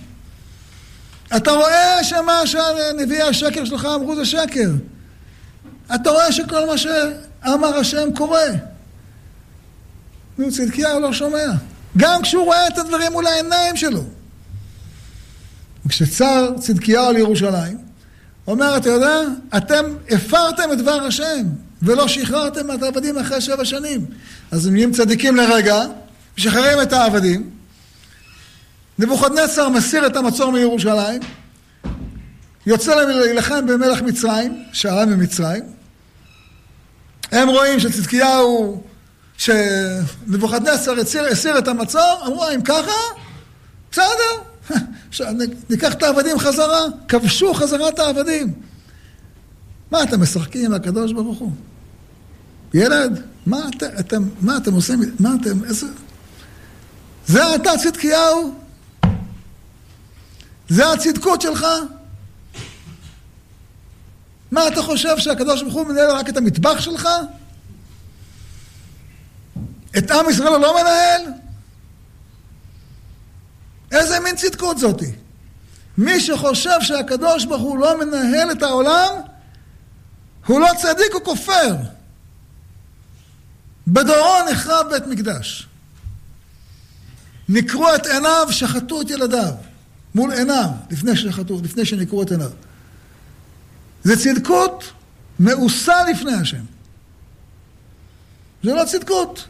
אתה 1.36 1.52
רואה 1.52 2.04
שמה 2.04 2.48
שנביאי 2.48 3.22
השקר 3.22 3.66
שלך 3.66 3.86
אמרו 3.86 4.16
זה 4.16 4.26
שקר. 4.26 4.70
אתה 5.96 6.10
רואה 6.10 6.32
שכל 6.32 6.66
מה 6.66 6.78
שאמר 6.78 7.78
השם 7.78 8.16
קורה. 8.16 8.48
נו, 10.38 10.52
צדקיהו 10.52 11.00
לא 11.00 11.14
שומע. 11.14 11.48
גם 11.98 12.22
כשהוא 12.22 12.46
רואה 12.46 12.68
את 12.68 12.78
הדברים 12.78 13.12
מול 13.12 13.28
העיניים 13.28 13.78
שלו. 13.78 14.04
וכשצר 15.86 16.54
צדקיהו 16.60 17.06
על 17.06 17.18
ירושלים, 17.18 17.78
אומר, 18.48 18.78
אתה 18.78 18.90
יודע, 18.90 19.22
אתם 19.58 19.86
הפרתם 20.10 20.64
את 20.74 20.78
דבר 20.78 21.04
השם, 21.08 21.44
ולא 21.82 22.08
שחררתם 22.08 22.72
את 22.72 22.84
העבדים 22.84 23.18
אחרי 23.18 23.42
שבע 23.42 23.66
שנים. 23.66 24.06
אז 24.52 24.66
הם 24.66 24.74
נהיים 24.74 24.92
צדיקים 24.92 25.36
לרגע, 25.36 25.82
משחררים 26.38 26.82
את 26.82 26.94
העבדים, 26.94 27.50
נבוכדנצר 29.00 29.70
מסיר 29.70 30.08
את 30.08 30.16
המצור 30.16 30.52
מירושלים, 30.52 31.22
יוצא 32.66 32.96
להם 32.96 33.10
להילחם 33.10 33.68
במלך 33.68 34.02
מצרים, 34.02 34.64
שעלה 34.74 35.06
ממצרים. 35.06 35.64
הם 37.32 37.50
רואים 37.50 37.80
שצדקיהו, 37.80 38.84
שנבוכדנצר 39.40 40.94
הסיר 41.32 41.58
את 41.58 41.68
המצור, 41.68 42.24
אמרו, 42.28 42.50
אם 42.56 42.62
ככה, 42.62 42.92
בסדר, 43.92 44.34
ניקח 45.70 45.94
את 45.94 46.04
העבדים 46.04 46.40
חזרה, 46.40 46.86
כבשו 47.08 47.54
חזרה 47.54 47.90
את 47.90 48.00
העבדים. 48.00 48.54
מה 49.92 50.04
אתם 50.04 50.22
משחקים 50.22 50.66
עם 50.66 50.74
הקדוש 50.74 51.14
ברוך 51.14 51.40
הוא? 51.40 51.52
ילד, 52.74 53.22
מה 53.46 53.60
את, 53.70 53.84
אתם, 53.84 54.24
מה 54.42 54.58
אתם 54.58 54.74
עושים? 54.74 55.00
מה 55.20 55.30
אתם, 55.42 55.64
איזה... 55.64 55.88
זה 57.28 57.56
אתה 57.56 57.72
צדקיהו? 57.84 58.56
זה 60.70 60.92
הצדקות 60.92 61.42
שלך? 61.42 61.66
מה 64.52 64.68
אתה 64.68 64.82
חושב 64.82 65.18
שהקדוש 65.18 65.62
ברוך 65.62 65.74
הוא 65.74 65.88
מנהל 65.88 66.12
רק 66.12 66.30
את 66.30 66.38
המטבח 66.38 66.80
שלך? 66.80 67.10
את 69.98 70.12
עם 70.12 70.30
ישראל 70.30 70.48
הוא 70.48 70.58
לא 70.58 70.82
מנהל? 70.82 71.22
איזה 73.92 74.20
מין 74.20 74.36
צדקות 74.36 74.78
זאתי? 74.78 75.12
מי 75.98 76.20
שחושב 76.20 76.82
שהקדוש 76.82 77.46
ברוך 77.46 77.62
הוא 77.62 77.78
לא 77.78 78.00
מנהל 78.00 78.52
את 78.52 78.64
העולם, 78.64 79.14
הוא 80.46 80.60
לא 80.60 80.70
צדיק, 80.78 81.14
הוא 81.14 81.22
כופר. 81.24 81.76
בדורו 83.88 84.38
נחרב 84.52 84.88
בית 84.90 85.08
מקדש. 85.08 85.68
נקרו 87.50 87.96
את 87.96 88.06
עיניו, 88.06 88.48
שחטו 88.52 89.02
את 89.02 89.10
ילדיו. 89.10 89.54
מול 90.16 90.34
עיניו, 90.34 90.70
לפני 90.92 91.16
שחטו, 91.16 91.60
לפני 91.64 91.86
שנקרו 91.86 92.24
את 92.24 92.32
עיניו. 92.32 92.52
זה 94.04 94.18
צדקות 94.24 94.84
מאוסה 95.40 96.04
לפני 96.04 96.34
השם. 96.34 96.64
זה 98.64 98.74
לא 98.74 98.86
צדקות. 98.86 99.48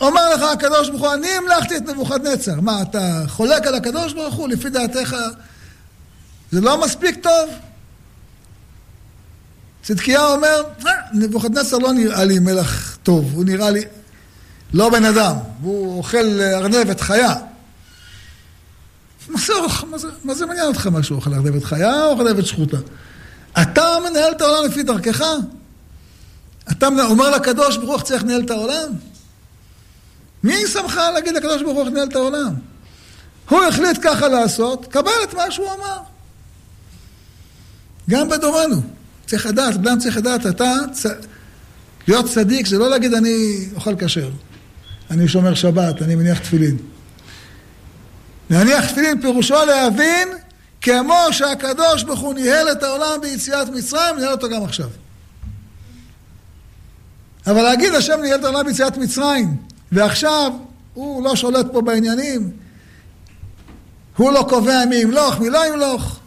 אומר 0.00 0.34
לך 0.34 0.42
הקדוש 0.42 0.88
ברוך 0.88 1.02
הוא, 1.02 1.14
אני 1.14 1.28
המלכתי 1.28 1.76
את 1.76 1.82
נבוכדנצר. 1.82 2.60
מה, 2.60 2.82
אתה 2.82 3.22
חולק 3.26 3.66
על 3.66 3.74
הקדוש 3.74 4.12
ברוך 4.12 4.34
הוא? 4.34 4.48
לפי 4.48 4.70
דעתך 4.70 5.16
זה 6.50 6.60
לא 6.60 6.84
מספיק 6.84 7.22
טוב? 7.22 7.50
צדקיה 9.82 10.26
אומר, 10.26 10.62
אה, 10.86 10.92
נבוכדנצר 11.12 11.78
לא 11.78 11.92
נראה 11.92 12.24
לי 12.24 12.38
מלך 12.38 12.96
טוב, 13.02 13.30
הוא 13.34 13.44
נראה 13.44 13.70
לי 13.70 13.84
לא 14.74 14.90
בן 14.90 15.04
אדם, 15.04 15.36
הוא 15.62 15.98
אוכל 15.98 16.40
ארנבת 16.40 17.00
חיה. 17.00 17.34
מה 19.28 19.40
זה, 19.46 19.52
מה, 19.90 19.98
זה, 19.98 20.08
מה 20.24 20.34
זה 20.34 20.46
מעניין 20.46 20.66
אותך 20.66 20.86
מה 20.86 21.02
שהוא 21.02 21.16
אוכל 21.16 21.34
ארנבת 21.34 21.64
חיה 21.64 22.04
או 22.04 22.18
ארנבת 22.18 22.46
שחוטה? 22.46 22.76
אתה 23.62 23.84
מנהל 24.10 24.32
את 24.32 24.40
העולם 24.40 24.64
לפי 24.70 24.82
דרכך? 24.82 25.24
אתה 26.70 26.88
אומר 27.00 27.30
לקדוש 27.30 27.76
ברוך 27.76 28.02
צריך 28.02 28.22
לנהל 28.22 28.42
את 28.44 28.50
העולם? 28.50 28.92
מי 30.44 30.66
שמך 30.66 31.00
להגיד 31.14 31.34
לקדוש 31.34 31.62
ברוך 31.62 31.78
הוא 31.78 31.86
לנהל 31.86 32.08
את 32.08 32.16
העולם? 32.16 32.54
הוא 33.48 33.64
החליט 33.64 33.98
ככה 34.02 34.28
לעשות, 34.28 34.86
קבל 34.86 35.10
את 35.24 35.34
מה 35.34 35.50
שהוא 35.50 35.66
אמר. 35.66 35.98
גם 38.10 38.28
בדורנו. 38.28 38.82
צריך 39.26 39.46
לדעת, 39.46 39.74
אדם 39.74 39.98
צריך 39.98 40.16
לדעת, 40.16 40.46
אתה, 40.46 40.72
צ... 40.92 41.06
להיות 42.08 42.26
צדיק 42.26 42.66
זה 42.66 42.78
לא 42.78 42.90
להגיד 42.90 43.14
אני 43.14 43.68
אוכל 43.74 43.94
כשר, 43.98 44.30
אני 45.10 45.28
שומר 45.28 45.54
שבת, 45.54 46.02
אני 46.02 46.14
מניח 46.14 46.38
תפילין. 46.38 46.76
להניח 48.50 48.90
תפילין 48.90 49.20
פירושו 49.20 49.64
להבין 49.64 50.28
כמו 50.80 51.18
שהקדוש 51.30 52.02
ברוך 52.02 52.20
הוא 52.20 52.34
ניהל 52.34 52.72
את 52.72 52.82
העולם 52.82 53.20
ביציאת 53.20 53.68
מצרים, 53.68 54.16
ניהל 54.18 54.32
אותו 54.32 54.48
גם 54.48 54.64
עכשיו. 54.64 54.88
אבל 57.46 57.62
להגיד 57.62 57.94
השם 57.94 58.20
ניהל 58.22 58.40
את 58.40 58.44
העולם 58.44 58.66
ביציאת 58.66 58.96
מצרים, 58.96 59.56
ועכשיו 59.92 60.52
הוא 60.94 61.24
לא 61.24 61.36
שולט 61.36 61.66
פה 61.72 61.80
בעניינים, 61.80 62.50
הוא 64.16 64.32
לא 64.32 64.46
קובע 64.48 64.84
מי 64.88 64.96
ימלוך, 64.96 65.38
מי 65.40 65.50
לא 65.50 65.66
ימלוך, 65.66 66.20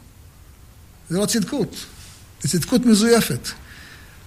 זה 1.10 1.18
לא 1.18 1.26
צדקות, 1.26 1.76
זה 2.42 2.50
צדקות 2.50 2.86
מזויפת. 2.86 3.48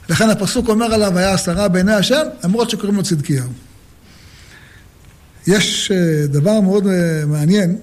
לכן 0.09 0.31
הפסוק 0.31 0.69
אומר 0.69 0.95
עליו, 0.95 1.19
היה 1.19 1.35
עשרה 1.35 1.69
בעיני 1.69 1.95
השם, 1.95 2.23
למרות 2.45 2.71
שקוראים 2.71 2.97
לו 2.97 3.02
צדקיהו. 3.02 3.50
יש 5.47 5.90
אה, 5.90 6.26
דבר 6.26 6.61
מאוד 6.61 6.87
אה, 6.87 7.26
מעניין, 7.26 7.76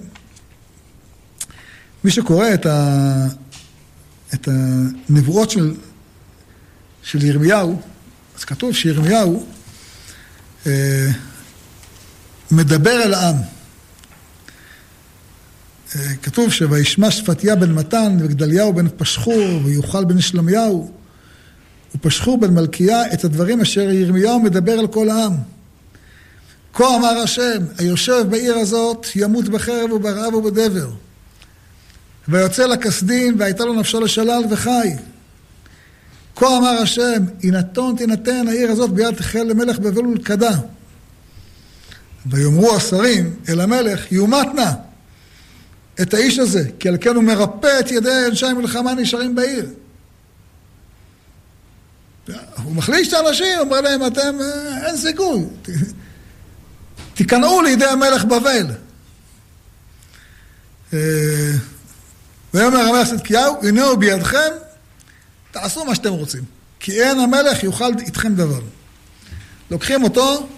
מי 2.04 2.10
שקורא 2.10 2.54
את, 2.54 2.66
ה... 2.66 3.26
את 4.34 4.48
הנבואות 4.48 5.50
של, 5.50 5.74
של 7.02 7.24
ירמיהו, 7.24 7.80
אז 8.38 8.44
כתוב 8.44 8.74
שירמיהו 8.74 9.46
אה, 10.66 11.10
מדבר 12.50 13.02
אל 13.02 13.14
העם. 13.14 13.36
אה, 15.96 16.14
כתוב 16.22 16.52
שוישמע 16.52 17.10
שפטיה 17.10 17.56
בן 17.56 17.72
מתן 17.72 18.16
וגדליהו 18.20 18.72
בן 18.72 18.88
פשחור 18.96 19.60
ויוכל 19.64 20.04
בן 20.04 20.20
שלמיהו 20.20 20.92
ופשחור 21.94 22.40
בן 22.40 22.54
מלכיה 22.54 23.12
את 23.12 23.24
הדברים 23.24 23.60
אשר 23.60 23.80
ירמיהו 23.80 24.40
מדבר 24.40 24.72
על 24.72 24.86
כל 24.86 25.10
העם. 25.10 25.32
כה 26.74 26.96
אמר 26.96 27.18
השם, 27.24 27.62
היושב 27.78 28.26
בעיר 28.30 28.54
הזאת 28.54 29.06
ימות 29.14 29.48
בחרב 29.48 29.92
וברעב 29.92 30.34
ובדבר. 30.34 30.90
ויוצא 32.28 32.66
לכסדים 32.66 33.34
והייתה 33.38 33.64
לו 33.64 33.74
נפשו 33.74 34.00
לשלל 34.00 34.42
וחי. 34.50 34.96
כה 36.36 36.58
אמר 36.58 36.78
השם, 36.82 37.24
יינתון 37.42 37.96
תינתן 37.96 38.48
העיר 38.48 38.70
הזאת 38.70 38.90
ביד 38.90 39.14
תחל 39.14 39.42
למלך 39.42 39.78
בבל 39.78 40.06
ולכדה. 40.06 40.58
ויאמרו 42.26 42.76
השרים 42.76 43.36
אל 43.48 43.60
המלך, 43.60 44.12
יומת 44.12 44.46
נא 44.54 44.70
את 46.02 46.14
האיש 46.14 46.38
הזה, 46.38 46.68
כי 46.78 46.88
על 46.88 46.96
כן 47.00 47.14
הוא 47.14 47.24
מרפא 47.24 47.80
את 47.80 47.90
ידי 47.90 48.24
אנשי 48.28 48.46
המלחמה 48.46 48.94
נשארים 48.94 49.34
בעיר. 49.34 49.66
הוא 52.62 52.74
מחליש 52.74 53.08
את 53.08 53.12
האנשים, 53.12 53.58
אומר 53.60 53.80
להם, 53.80 54.06
אתם, 54.06 54.38
אה, 54.40 54.86
אין 54.86 54.96
סיכוי. 54.96 55.44
תיכנעו 57.14 57.62
לידי 57.62 57.84
המלך 57.84 58.24
בבל. 58.24 58.66
אה, 60.92 60.98
ויאמר 62.54 62.78
המלך 62.78 63.08
צדקיהו, 63.08 63.56
הנה 63.62 63.84
הוא 63.84 63.98
בידכם, 63.98 64.52
תעשו 65.50 65.84
מה 65.84 65.94
שאתם 65.94 66.12
רוצים. 66.12 66.44
כי 66.80 67.02
אין 67.02 67.20
המלך 67.20 67.62
יוכל 67.62 67.92
איתכם 67.98 68.34
דבר. 68.34 68.60
לוקחים 69.70 70.04
אותו, 70.04 70.48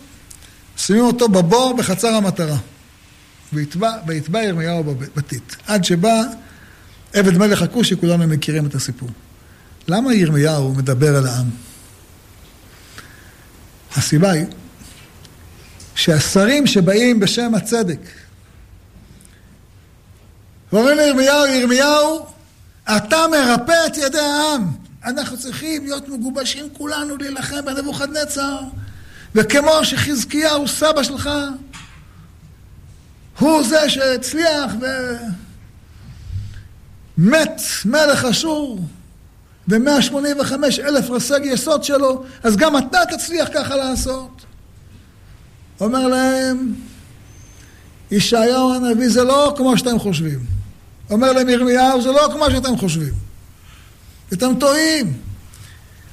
שמים 0.77 1.05
אותו 1.05 1.29
בבור 1.29 1.75
בחצר 1.77 2.09
המטרה. 2.09 2.57
ויתבע 4.07 4.43
ירמיהו 4.43 4.85
בטיט. 5.17 5.55
עד 5.67 5.85
שבא 5.85 6.23
עבד 7.12 7.37
מלך 7.39 7.62
הכושי, 7.62 7.97
כולנו 7.97 8.27
מכירים 8.27 8.67
את 8.67 8.75
הסיפור. 8.75 9.09
למה 9.89 10.15
ירמיהו 10.15 10.75
מדבר 10.75 11.17
על 11.17 11.27
העם? 11.27 11.47
הסיבה 13.97 14.31
היא 14.31 14.45
שהשרים 15.95 16.67
שבאים 16.67 17.21
בשם 17.21 17.55
הצדק, 17.55 18.01
ואומרים 20.73 20.97
לירמיהו, 20.97 21.47
ירמיהו, 21.47 22.27
אתה 22.97 23.17
מרפא 23.31 23.87
את 23.87 23.97
ידי 23.97 24.19
העם. 24.19 24.71
אנחנו 25.05 25.39
צריכים 25.39 25.85
להיות 25.85 26.09
מגובשים 26.09 26.69
כולנו 26.73 27.17
להילחם 27.17 27.65
בנבוכדנצר. 27.65 28.61
וכמו 29.37 29.85
שחזקיהו, 29.85 30.68
סבא 30.68 31.03
שלך, 31.03 31.31
הוא 33.38 33.62
זה 33.62 33.90
שהצליח 33.90 34.72
ומת 37.18 37.61
מלך 37.85 38.25
אשור 38.25 38.81
ו-185 39.68 40.53
אלף 40.79 41.11
רס"ג 41.11 41.40
יסוד 41.44 41.85
שלו, 41.85 42.25
אז 42.42 42.57
גם 42.57 42.77
אתה 42.77 42.99
תצליח 43.11 43.49
ככה 43.55 43.77
לעשות. 43.77 44.44
אומר 45.81 46.09
להם, 46.09 46.75
ישעיהו 48.11 48.75
הנביא 48.75 49.09
זה 49.09 49.25
לא 49.25 49.55
כמו 49.57 49.79
שאתם 49.79 49.99
חושבים. 49.99 50.40
אומר 51.11 51.33
להם 51.33 51.49
ירמיהו, 51.49 52.03
זה 52.03 52.12
לא 52.12 52.29
כמו 52.33 52.51
שאתם 52.51 52.77
חושבים. 52.77 53.14
אתם 54.33 54.55
טועים. 54.59 55.12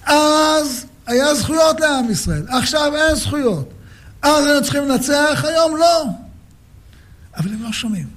אז 0.05 0.86
היה 1.07 1.35
זכויות 1.35 1.79
לעם 1.79 2.11
ישראל, 2.11 2.45
עכשיו 2.49 2.95
אין 2.95 3.15
זכויות. 3.15 3.73
אז 4.21 4.45
היינו 4.45 4.63
צריכים 4.63 4.89
לנצח, 4.89 5.45
היום 5.47 5.77
לא. 5.77 6.05
אבל 7.37 7.49
הם 7.49 7.63
לא 7.63 7.71
שומעים. 7.71 8.07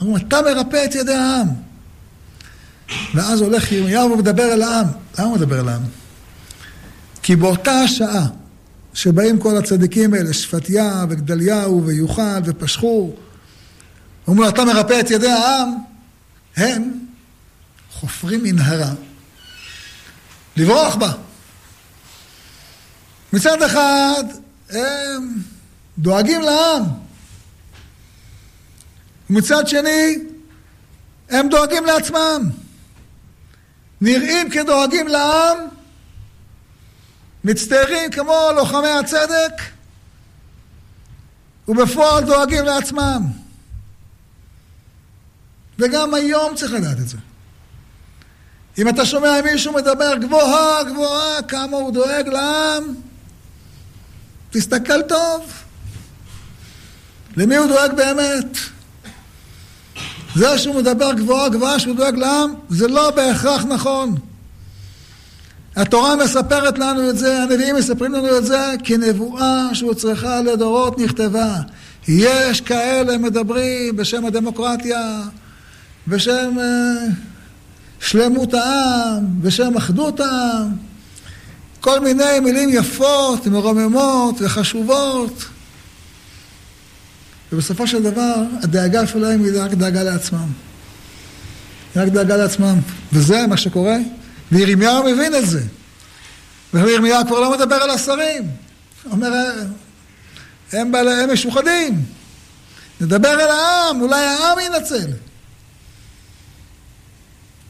אומרים, 0.00 0.26
אתה 0.26 0.42
מרפא 0.42 0.84
את 0.84 0.94
ידי 0.94 1.14
העם. 1.14 1.48
ואז 3.14 3.40
הולך 3.40 3.72
ירמיהו 3.72 4.10
ומדבר 4.10 4.52
אל 4.52 4.62
העם. 4.62 4.86
למה 5.18 5.28
הוא 5.28 5.36
מדבר 5.36 5.60
אל 5.60 5.68
העם? 5.68 5.82
כי 7.22 7.36
באותה 7.36 7.72
השעה 7.72 8.26
שבאים 8.94 9.38
כל 9.38 9.56
הצדיקים 9.56 10.14
האלה, 10.14 10.32
שפטיה 10.32 11.04
וגדליהו 11.08 11.86
ויוחד 11.86 12.42
ופשחור, 12.44 13.16
אומרים 14.26 14.42
לו, 14.42 14.48
אתה 14.48 14.64
מרפא 14.64 15.00
את 15.00 15.10
ידי 15.10 15.30
העם, 15.30 15.74
הם 16.56 16.90
חופרים 17.92 18.42
מנהרה 18.42 18.92
לברוח 20.56 20.96
בה. 20.96 21.12
מצד 23.32 23.62
אחד, 23.62 24.24
הם 24.70 25.42
דואגים 25.98 26.40
לעם. 26.40 26.82
ומצד 29.30 29.68
שני, 29.68 30.14
הם 31.30 31.48
דואגים 31.48 31.84
לעצמם. 31.84 32.50
נראים 34.00 34.50
כדואגים 34.50 35.08
לעם, 35.08 35.58
מצטיירים 37.44 38.10
כמו 38.10 38.48
לוחמי 38.56 38.90
הצדק, 38.90 39.62
ובפועל 41.68 42.24
דואגים 42.24 42.64
לעצמם. 42.64 43.22
וגם 45.78 46.14
היום 46.14 46.54
צריך 46.54 46.72
לדעת 46.72 46.98
את 46.98 47.08
זה. 47.08 47.16
אם 48.78 48.88
אתה 48.88 49.06
שומע 49.06 49.42
מישהו 49.42 49.72
מדבר 49.72 50.16
גבוהה 50.16 50.84
גבוהה 50.84 51.42
כמה 51.42 51.76
הוא 51.76 51.92
דואג 51.92 52.28
לעם, 52.28 52.94
תסתכל 54.50 55.02
טוב. 55.02 55.52
למי 57.36 57.56
הוא 57.56 57.66
דואג 57.66 57.92
באמת? 57.96 58.56
זה 60.34 60.58
שהוא 60.58 60.74
מדבר 60.74 61.12
גבוהה 61.12 61.48
גבוהה 61.48 61.78
שהוא 61.78 61.96
דואג 61.96 62.14
לעם, 62.16 62.54
זה 62.68 62.88
לא 62.88 63.10
בהכרח 63.10 63.64
נכון. 63.64 64.14
התורה 65.76 66.16
מספרת 66.16 66.78
לנו 66.78 67.10
את 67.10 67.18
זה, 67.18 67.42
הנביאים 67.42 67.76
מספרים 67.76 68.12
לנו 68.12 68.38
את 68.38 68.46
זה, 68.46 68.72
כנבואה 68.84 69.68
שהוצרכה 69.72 70.40
לדורות 70.40 70.98
נכתבה. 70.98 71.56
יש 72.08 72.60
כאלה 72.60 73.18
מדברים 73.18 73.96
בשם 73.96 74.24
הדמוקרטיה, 74.24 75.22
בשם 76.08 76.56
uh, 76.56 77.12
שלמות 78.00 78.54
העם, 78.54 79.24
בשם 79.40 79.76
אחדות 79.76 80.20
העם, 80.20 80.87
כל 81.88 82.00
מיני 82.00 82.40
מילים 82.40 82.68
יפות, 82.72 83.46
מרוממות 83.46 84.34
וחשובות. 84.40 85.44
ובסופו 87.52 87.86
של 87.86 88.02
דבר, 88.02 88.34
הדאגה 88.62 89.06
שלהם 89.06 89.44
היא 89.44 89.52
רק 89.62 89.70
דאגה 89.70 90.02
לעצמם. 90.02 90.46
היא 91.94 92.02
רק 92.02 92.08
דאגה 92.08 92.36
לעצמם. 92.36 92.78
וזה 93.12 93.46
מה 93.46 93.56
שקורה, 93.56 93.96
וירמיהו 94.52 95.04
מבין 95.04 95.34
את 95.34 95.46
זה. 95.46 95.60
וירמיהו 96.74 97.26
כבר 97.26 97.40
לא 97.40 97.52
מדבר 97.52 97.74
על 97.74 97.90
השרים. 97.90 98.50
אומר, 99.10 99.32
הם, 100.72 100.94
הם 100.94 101.32
משוחדים. 101.32 102.04
נדבר 103.00 103.34
אל 103.34 103.50
העם, 103.50 104.00
אולי 104.00 104.24
העם 104.24 104.58
ינצל. 104.58 105.10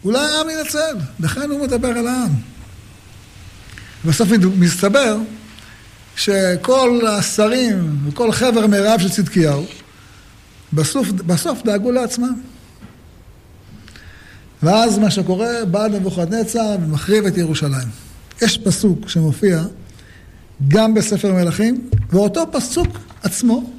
אולי 0.04 0.18
העם 0.18 0.50
ינצל. 0.50 0.96
לכן 1.20 1.50
הוא 1.50 1.62
מדבר 1.62 1.90
אל 1.90 2.06
העם. 2.06 2.57
בסוף 4.04 4.28
מסתבר 4.58 5.16
שכל 6.16 7.00
השרים 7.08 7.98
וכל 8.06 8.32
חבר 8.32 8.66
מרעיו 8.66 9.00
של 9.00 9.10
צדקיהו, 9.10 9.64
בסוף, 10.72 11.08
בסוף 11.08 11.62
דאגו 11.64 11.92
לעצמם. 11.92 12.40
ואז 14.62 14.98
מה 14.98 15.10
שקורה, 15.10 15.64
בא 15.70 15.88
נבוכדנצר 15.88 16.76
ומחריב 16.82 17.26
את 17.26 17.36
ירושלים. 17.36 17.88
יש 18.42 18.58
פסוק 18.58 19.08
שמופיע 19.08 19.62
גם 20.68 20.94
בספר 20.94 21.32
מלכים, 21.32 21.90
ואותו 22.10 22.44
פסוק 22.52 22.98
עצמו 23.22 23.72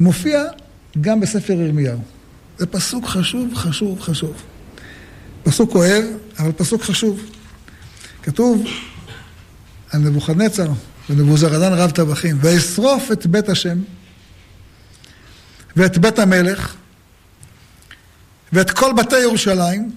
מופיע 0.00 0.42
גם 1.00 1.20
בספר 1.20 1.52
ירמיהו. 1.52 1.98
זה 2.58 2.66
פסוק 2.66 3.06
חשוב, 3.06 3.54
חשוב, 3.54 4.00
חשוב. 4.00 4.32
פסוק 5.42 5.72
כואב, 5.72 6.04
אבל 6.38 6.52
פסוק 6.52 6.82
חשוב. 6.82 7.20
כתוב 8.24 8.64
על 9.90 10.00
נבוכדנצר 10.00 10.68
ונבוזרדן 11.10 11.72
רב 11.72 11.90
טבחים, 11.90 12.38
ואשרוף 12.40 13.12
את 13.12 13.26
בית 13.26 13.48
השם 13.48 13.78
ואת 15.76 15.98
בית 15.98 16.18
המלך 16.18 16.74
ואת 18.52 18.70
כל 18.70 18.92
בתי 18.92 19.20
ירושלים 19.20 19.92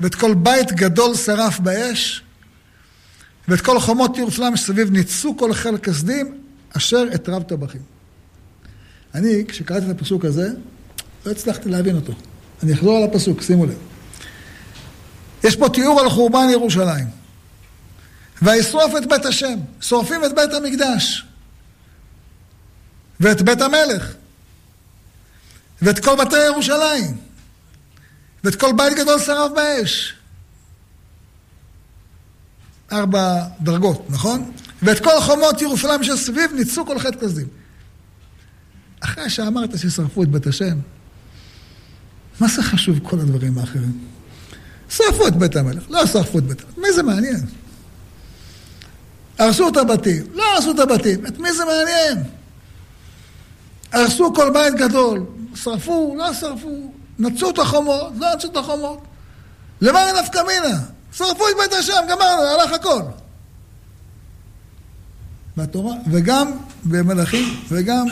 ואת 0.00 0.14
כל 0.14 0.34
בית 0.34 0.72
גדול 0.72 1.14
שרף 1.14 1.60
באש 1.60 2.22
ואת 3.48 3.60
כל 3.60 3.80
חומות 3.80 4.18
ירושלים 4.18 4.56
שסביב 4.56 4.90
ניצו 4.90 5.36
כל 5.36 5.52
חיל 5.52 5.78
כסדים 5.78 6.38
אשר 6.76 7.04
את 7.14 7.28
רב 7.28 7.42
טבחים. 7.42 7.82
אני, 9.14 9.44
כשקראתי 9.48 9.86
את 9.86 9.90
הפסוק 9.90 10.24
הזה, 10.24 10.50
לא 11.26 11.30
הצלחתי 11.30 11.68
להבין 11.68 11.96
אותו. 11.96 12.12
אני 12.62 12.72
אחזור 12.72 12.96
על 12.96 13.04
הפסוק, 13.04 13.42
שימו 13.42 13.66
לב. 13.66 13.95
יש 15.44 15.56
פה 15.56 15.68
תיאור 15.68 16.00
על 16.00 16.10
חורבן 16.10 16.46
ירושלים. 16.50 17.06
וישרוף 18.42 18.92
את 18.96 19.06
בית 19.08 19.24
השם, 19.24 19.58
שורפים 19.80 20.24
את 20.24 20.34
בית 20.34 20.50
המקדש 20.52 21.26
ואת 23.20 23.42
בית 23.42 23.60
המלך 23.60 24.14
ואת 25.82 26.04
כל 26.04 26.16
בתי 26.16 26.44
ירושלים 26.46 27.16
ואת 28.44 28.54
כל 28.54 28.72
בית 28.76 28.96
גדול 28.96 29.18
שרף 29.18 29.52
באש. 29.52 30.14
ארבע 32.92 33.42
דרגות, 33.60 34.06
נכון? 34.10 34.52
ואת 34.82 35.04
כל 35.04 35.20
חומות 35.20 35.62
ירושלים 35.62 36.04
שסביב 36.04 36.52
ניצו 36.52 36.86
כל 36.86 36.98
חטא 36.98 37.18
כזים. 37.20 37.48
אחרי 39.00 39.30
שאמרת 39.30 39.78
ששרפו 39.78 40.22
את 40.22 40.28
בית 40.28 40.46
השם, 40.46 40.78
מה 42.40 42.48
זה 42.48 42.62
חשוב 42.62 42.98
כל 43.02 43.20
הדברים 43.20 43.58
האחרים? 43.58 44.15
שרפו 44.90 45.26
את 45.26 45.36
בית 45.36 45.56
המלך, 45.56 45.82
לא 45.88 46.06
שרפו 46.06 46.38
את 46.38 46.44
בית 46.44 46.60
המלך, 46.60 46.78
מי 46.78 46.92
זה 46.92 47.02
מעניין? 47.02 47.40
הרסו 49.38 49.68
את 49.68 49.76
הבתים, 49.76 50.26
לא 50.34 50.44
הרסו 50.54 50.70
את 50.70 50.78
הבתים, 50.78 51.26
את 51.26 51.38
מי 51.38 51.52
זה 51.52 51.64
מעניין? 51.64 52.24
הרסו 53.92 54.34
כל 54.34 54.50
בית 54.50 54.74
גדול, 54.74 55.24
שרפו, 55.54 56.14
לא 56.18 56.34
שרפו, 56.34 56.92
נצו 57.18 57.50
את 57.50 57.58
החומות, 57.58 58.12
לא 58.18 58.34
נצו 58.34 58.48
את 58.48 58.56
החומות. 58.56 59.02
למה 59.80 60.00
נפקא 60.22 60.42
מינה? 60.46 60.78
שרפו 61.12 61.48
את 61.48 61.54
בית 61.60 61.72
השם, 61.72 62.00
גמרנו, 62.08 62.42
הלך 62.42 62.72
הכל. 62.72 63.02
בתורה, 65.56 65.94
וגם 66.10 66.50
במלאכים, 66.84 67.60
וגם 67.68 68.06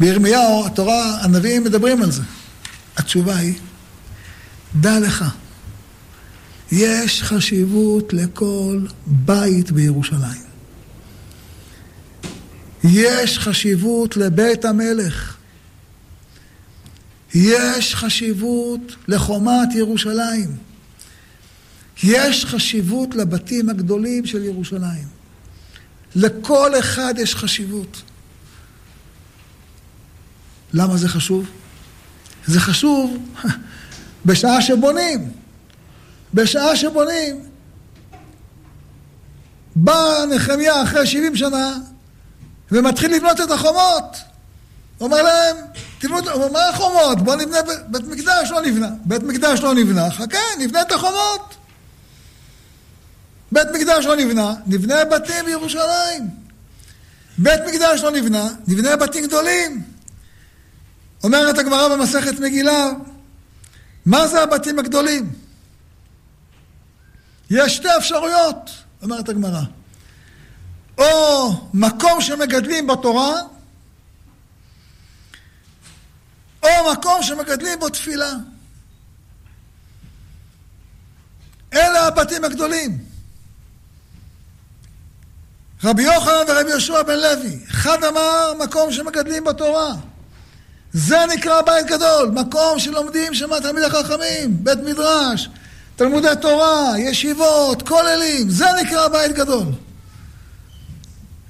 בירמיהו, 0.00 0.66
התורה, 0.66 1.18
הנביאים 1.20 1.64
מדברים 1.64 2.02
על 2.02 2.10
זה. 2.10 2.22
התשובה 2.96 3.36
היא, 3.36 3.54
דע 4.80 5.00
לך, 5.00 5.24
יש 6.72 7.22
חשיבות 7.22 8.12
לכל 8.12 8.86
בית 9.06 9.70
בירושלים. 9.70 10.44
יש 12.84 13.38
חשיבות 13.38 14.16
לבית 14.16 14.64
המלך. 14.64 15.36
יש 17.34 17.94
חשיבות 17.94 18.96
לחומת 19.08 19.68
ירושלים. 19.74 20.56
יש 22.02 22.44
חשיבות 22.44 23.14
לבתים 23.14 23.68
הגדולים 23.68 24.26
של 24.26 24.44
ירושלים. 24.44 25.08
לכל 26.14 26.78
אחד 26.78 27.14
יש 27.18 27.34
חשיבות. 27.34 28.02
למה 30.72 30.96
זה 30.96 31.08
חשוב? 31.08 31.46
זה 32.46 32.60
חשוב 32.60 33.18
בשעה 34.26 34.62
שבונים. 34.62 35.44
בשעה 36.34 36.76
שבונים, 36.76 37.40
בא 39.76 40.24
נחמיה 40.30 40.82
אחרי 40.82 41.06
70 41.06 41.36
שנה 41.36 41.78
ומתחיל 42.72 43.14
לבנות 43.14 43.40
את 43.40 43.50
החומות. 43.50 44.16
אומר 45.00 45.22
להם, 45.22 45.56
תבנו, 45.98 46.50
מה 46.52 46.68
החומות? 46.68 47.18
בואו 47.18 47.36
נבנה, 47.36 47.58
בית 47.86 48.04
מקדש 48.04 48.50
לא 48.50 48.62
נבנה. 48.62 48.88
בית 49.04 49.22
מקדש 49.22 49.60
לא 49.60 49.74
נבנה, 49.74 50.10
חכה, 50.10 50.38
נבנה 50.58 50.82
את 50.82 50.92
החומות. 50.92 51.54
בית 53.52 53.68
מקדש 53.74 54.04
לא 54.04 54.16
נבנה, 54.16 54.54
נבנה 54.66 55.04
בתים 55.04 55.44
בירושלים. 55.44 56.30
בית 57.38 57.60
מקדש 57.66 58.02
לא 58.02 58.10
נבנה, 58.10 58.48
נבנה 58.66 58.96
בתים 58.96 59.24
גדולים. 59.24 59.82
אומרת 61.24 61.58
הגמרא 61.58 61.96
במסכת 61.96 62.40
מגילה, 62.40 62.90
מה 64.06 64.26
זה 64.26 64.42
הבתים 64.42 64.78
הגדולים? 64.78 65.32
יש 67.50 67.76
שתי 67.76 67.88
אפשרויות, 67.98 68.70
אומרת 69.02 69.28
הגמרא. 69.28 69.62
או 70.98 71.50
מקום 71.74 72.20
שמגדלים 72.20 72.86
בתורה, 72.86 73.32
או 76.62 76.68
מקום 76.92 77.22
שמגדלים 77.22 77.80
בו 77.80 77.88
תפילה. 77.88 78.32
אלה 81.72 82.06
הבתים 82.06 82.44
הגדולים. 82.44 83.04
רבי 85.84 86.02
יוחנן 86.02 86.44
ורבי 86.48 86.70
יהושע 86.70 87.02
בן 87.02 87.16
לוי, 87.20 87.64
אחד 87.70 88.04
אמר 88.04 88.52
מקום 88.64 88.92
שמגדלים 88.92 89.44
בתורה. 89.44 89.94
זה 90.94 91.18
נקרא 91.34 91.62
בית 91.62 91.86
גדול, 91.86 92.30
מקום 92.34 92.78
שלומדים 92.78 93.34
שם 93.34 93.60
תלמידי 93.60 93.90
חכמים, 93.90 94.64
בית 94.64 94.78
מדרש, 94.78 95.48
תלמודי 95.96 96.28
תורה, 96.40 96.92
ישיבות, 96.98 97.88
כוללים, 97.88 98.50
זה 98.50 98.66
נקרא 98.82 99.08
בית 99.08 99.32
גדול. 99.32 99.66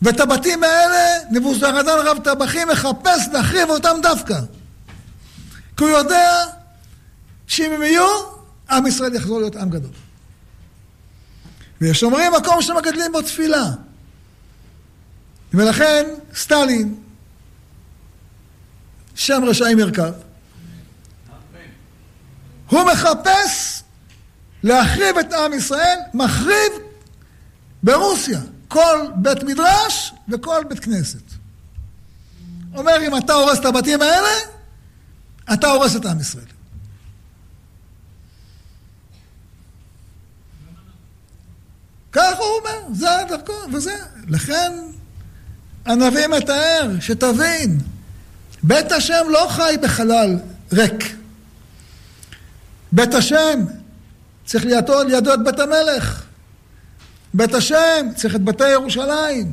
ואת 0.03 0.21
הבתים 0.21 0.65
האלה, 0.65 1.19
נבוזרדן 1.31 1.99
רב 2.05 2.19
טבחים 2.25 2.69
מחפש 2.69 3.29
להחריב 3.33 3.71
אותם 3.71 3.97
דווקא. 4.03 4.39
כי 5.77 5.85
הוא 5.85 5.91
יודע 5.91 6.45
שאם 7.47 7.73
הם 7.73 7.83
יהיו, 7.83 8.09
עם 8.71 8.87
ישראל 8.87 9.15
יחזור 9.15 9.39
להיות 9.41 9.57
עם 9.57 9.71
גדול. 9.71 9.91
ויש 11.81 12.03
אומרים 12.03 12.33
מקום 12.33 12.63
שמגדלים 12.63 13.13
בו 13.13 13.23
תפילה. 13.23 13.65
ולכן 15.55 16.07
סטלין, 16.35 16.95
שם 19.15 19.43
רשעים 19.47 19.79
ירכב, 19.79 20.13
הוא 22.69 22.85
מחפש 22.93 23.83
להחריב 24.63 25.19
את 25.19 25.33
עם 25.33 25.53
ישראל, 25.53 25.99
מחריב 26.15 26.73
ברוסיה 27.83 28.41
כל 28.69 29.07
בית 29.17 29.43
מדרש 29.43 30.15
וכל 30.29 30.63
בית 30.69 30.79
כנסת. 30.79 31.23
אומר, 32.75 32.97
אם 33.07 33.17
אתה 33.17 33.33
הורס 33.33 33.59
את 33.59 33.65
הבתים 33.65 34.03
האלה, 34.03 34.29
אתה 35.53 35.71
הורס 35.71 35.97
את 35.97 36.07
עם 36.07 36.21
ישראל. 36.21 36.45
כך 42.13 42.39
הוא 42.39 42.47
אומר, 42.59 42.95
זה 42.95 43.09
דרכו, 43.29 43.53
וזה. 43.73 43.97
לכן 44.27 44.73
הנביא 45.87 46.27
מתאר, 46.27 46.91
שתבין, 47.01 47.79
בית 48.67 48.93
השם 48.93 49.25
לא 49.31 49.47
חי 49.51 49.75
בחלל 49.83 50.37
ריק. 50.73 51.17
בית 52.93 53.15
השם 53.15 53.61
צריך 54.45 54.65
לידו, 54.65 55.03
לידו 55.03 55.35
את 55.35 55.45
בית 55.45 55.61
המלך. 55.61 56.23
בית 57.35 57.55
השם 57.55 58.07
צריך 58.17 58.35
את 58.35 58.43
בתי 58.45 58.69
ירושלים. 58.69 59.53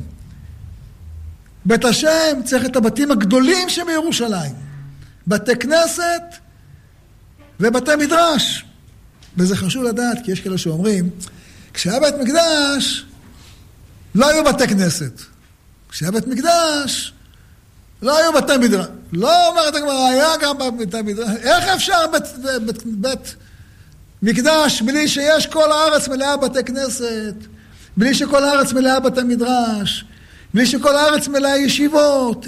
בית 1.64 1.84
השם 1.84 2.40
צריך 2.44 2.64
את 2.64 2.76
הבתים 2.76 3.10
הגדולים 3.10 3.68
שבירושלים. 3.68 4.54
בתי 5.26 5.56
כנסת 5.56 6.22
ובתי 7.60 7.96
מדרש. 7.96 8.64
וזה 9.36 9.56
חשוב 9.56 9.84
לדעת, 9.84 10.18
כי 10.24 10.32
יש 10.32 10.40
כאלה 10.40 10.58
שאומרים, 10.58 11.10
כשהיה 11.74 12.00
בית 12.00 12.14
מקדש, 12.14 13.06
לא 14.14 14.28
היו 14.28 14.44
בתי 14.44 14.68
כנסת. 14.68 15.20
כשהיה 15.88 16.10
בית 16.10 16.26
מקדש, 16.26 17.12
לא 18.02 18.18
היו 18.18 18.32
בתי 18.32 18.56
מדרש. 18.56 18.86
לא 19.12 19.48
אומרת 19.48 19.74
הגמרא, 19.74 20.08
היה 20.08 20.28
גם 20.42 20.56
בתי 20.78 21.02
מדרש. 21.02 21.28
איך 21.42 21.64
אפשר 21.64 22.06
בית, 22.12 22.22
בית, 22.66 22.82
בית 22.86 23.36
מקדש 24.22 24.82
בלי 24.82 25.08
שיש 25.08 25.46
כל 25.46 25.72
הארץ 25.72 26.08
מלאה 26.08 26.36
בתי 26.36 26.64
כנסת, 26.64 27.34
בלי 27.96 28.14
שכל 28.14 28.44
הארץ 28.44 28.72
מלאה 28.72 29.00
בתי 29.00 29.22
מדרש, 29.22 30.04
בלי 30.54 30.66
שכל 30.66 30.96
הארץ 30.96 31.28
מלאה 31.28 31.58
ישיבות? 31.58 32.46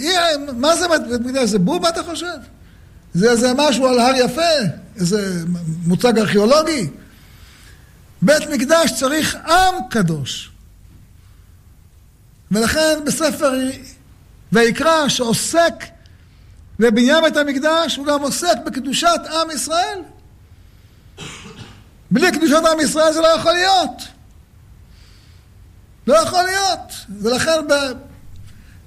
מה 0.56 0.76
זה 0.76 0.88
בית 0.88 1.20
מקדש? 1.20 1.48
זה 1.48 1.58
בובה 1.58 1.88
אתה 1.88 2.02
חושב? 2.02 2.36
זה 3.14 3.30
איזה 3.30 3.52
משהו 3.56 3.86
על 3.86 3.98
הר 3.98 4.14
יפה? 4.16 4.40
איזה 4.96 5.44
מוצג 5.86 6.18
ארכיאולוגי? 6.18 6.90
בית 8.22 8.50
מקדש 8.50 8.92
צריך 9.00 9.36
עם 9.46 9.74
קדוש. 9.90 10.50
ולכן 12.50 12.98
בספר 13.06 13.52
ויקרא 14.52 15.08
שעוסק 15.08 15.84
בבניין 16.78 17.24
בית 17.24 17.36
המקדש, 17.36 17.96
הוא 17.96 18.06
גם 18.06 18.22
עוסק 18.22 18.56
בקדושת 18.66 19.20
עם 19.30 19.50
ישראל. 19.50 19.98
בלי 22.10 22.32
קדושת 22.32 22.62
עם 22.72 22.80
ישראל 22.80 23.12
זה 23.12 23.20
לא 23.20 23.26
יכול 23.26 23.52
להיות. 23.52 24.02
לא 26.06 26.14
יכול 26.14 26.42
להיות. 26.42 26.92
ולכן 27.20 27.60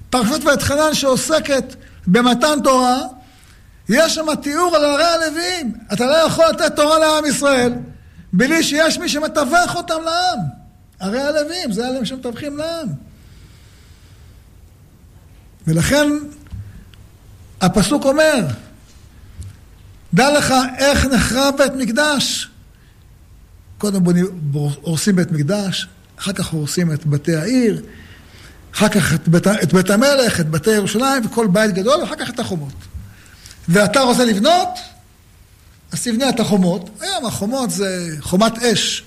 בפרשת 0.10 0.44
ואתחנן 0.44 0.94
שעוסקת 0.94 1.76
במתן 2.08 2.60
תורה, 2.64 3.00
יש 3.90 4.16
שם 4.16 4.36
תיאור 4.36 4.76
על 4.76 4.86
ערי 4.86 5.04
הלוויים. 5.04 5.74
אתה 5.94 6.06
לא 6.06 6.16
יכול 6.16 6.46
לתת 6.46 6.76
תורה 6.76 7.00
לעם 7.00 7.26
ישראל 7.26 7.74
בלי 8.34 8.64
שיש 8.64 8.98
מי 8.98 9.10
שמתווך 9.10 9.76
אותם 9.76 10.04
לעם. 10.06 10.40
ערי 11.00 11.22
הלוויים, 11.22 11.72
זה 11.72 11.88
אלה 11.88 12.06
שמתווכים 12.06 12.58
לעם. 12.58 12.88
ולכן 15.68 16.08
הפסוק 17.68 18.06
אומר, 18.06 18.46
דע 20.14 20.38
לך 20.38 20.54
איך 20.78 21.06
נחרב 21.06 21.54
בית 21.58 21.72
מקדש. 21.78 22.50
קודם 23.78 24.04
בונים, 24.04 24.26
הורסים 24.82 25.16
בית 25.16 25.32
מקדש, 25.32 25.88
אחר 26.20 26.34
כך 26.34 26.48
הורסים 26.48 26.94
את 26.94 27.06
בתי 27.06 27.36
העיר, 27.36 27.84
אחר 28.74 28.90
כך 28.90 29.14
את 29.14 29.28
בית, 29.28 29.48
את 29.48 29.74
בית 29.74 29.90
המלך, 29.90 30.40
את 30.40 30.50
בתי 30.50 30.72
ירושלים 30.72 31.26
וכל 31.26 31.48
בית 31.48 31.74
גדול, 31.74 32.02
ואחר 32.02 32.16
כך 32.16 32.30
את 32.30 32.40
החומות. 32.40 32.74
ואתה 33.70 34.00
רוצה 34.00 34.26
לבנות, 34.26 34.70
אז 35.92 36.04
תבנה 36.04 36.30
את 36.30 36.40
החומות. 36.40 36.90
היום 37.02 37.26
החומות 37.26 37.72
זה 37.72 38.16
חומת 38.20 38.58
אש. 38.64 39.04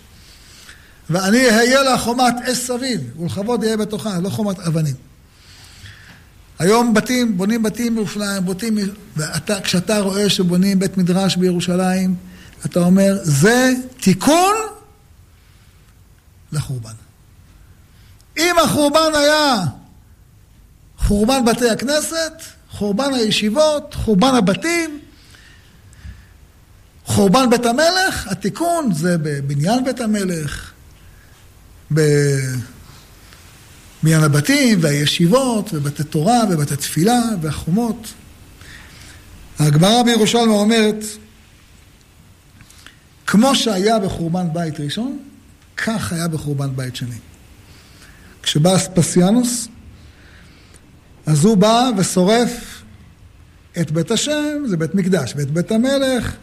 ואני 1.10 1.50
אהיה 1.50 1.82
לה 1.82 1.98
חומת 1.98 2.34
אש 2.52 2.58
סביב, 2.58 3.20
ולכבוד 3.20 3.64
יהיה 3.64 3.76
בתוכה, 3.76 4.18
לא 4.22 4.28
חומת 4.28 4.58
אבנים. 4.58 5.09
היום 6.60 6.94
בתים, 6.94 7.36
בונים 7.38 7.62
בתים 7.62 7.94
בירושלים, 7.94 8.44
בונים, 8.44 8.78
ואתה, 9.16 9.60
כשאתה 9.60 9.98
רואה 9.98 10.30
שבונים 10.30 10.78
בית 10.78 10.96
מדרש 10.96 11.36
בירושלים, 11.36 12.14
אתה 12.66 12.80
אומר, 12.80 13.18
זה 13.22 13.72
תיקון 14.00 14.54
לחורבן. 16.52 16.92
אם 18.38 18.54
החורבן 18.64 19.10
היה 19.14 19.54
חורבן 20.98 21.44
בתי 21.44 21.70
הכנסת, 21.70 22.32
חורבן 22.70 23.14
הישיבות, 23.14 23.94
חורבן 23.94 24.34
הבתים, 24.34 25.00
חורבן 27.04 27.50
בית 27.50 27.66
המלך, 27.66 28.28
התיקון 28.28 28.92
זה 28.94 29.16
בבניין 29.22 29.84
בית 29.84 30.00
המלך, 30.00 30.72
בבניין 34.02 34.22
הבתים 34.22 34.78
והישיבות 34.82 35.70
ובתי 35.72 36.04
תורה 36.04 36.40
ובתי 36.50 36.76
תפילה 36.76 37.20
והחומות. 37.40 38.14
הגמרא 39.58 40.02
בירושלמה 40.02 40.52
אומרת, 40.52 41.04
כמו 43.26 43.54
שהיה 43.54 43.98
בחורבן 43.98 44.46
בית 44.52 44.80
ראשון, 44.80 45.18
כך 45.76 46.12
היה 46.12 46.28
בחורבן 46.28 46.76
בית 46.76 46.96
שני. 46.96 47.16
כשבא 48.42 48.76
אספסיאנוס, 48.76 49.68
אז 51.26 51.44
הוא 51.44 51.56
בא 51.56 51.90
ושורף 51.96 52.82
את 53.80 53.90
בית 53.90 54.10
השם, 54.10 54.62
זה 54.66 54.76
בית 54.76 54.94
מקדש, 54.94 55.34
ואת 55.36 55.50
בית 55.50 55.72
המלך, 55.72 56.36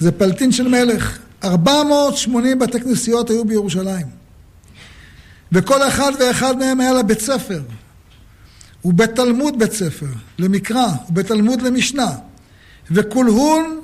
זה 0.00 0.12
פלטין 0.12 0.52
של 0.52 0.68
מלך. 0.68 1.18
480 1.44 2.58
בתי 2.58 2.80
כנסיות 2.80 3.30
היו 3.30 3.44
בירושלים. 3.44 4.23
וכל 5.52 5.88
אחד 5.88 6.12
ואחד 6.20 6.56
מהם 6.56 6.80
היה 6.80 6.92
לה 6.92 7.02
בית 7.02 7.20
ספר. 7.20 7.62
ובתלמוד 8.84 9.58
בית 9.58 9.72
ספר, 9.72 10.06
למקרא, 10.38 10.86
ובתלמוד 11.08 11.62
למשנה. 11.62 12.12
וכולהון 12.90 13.80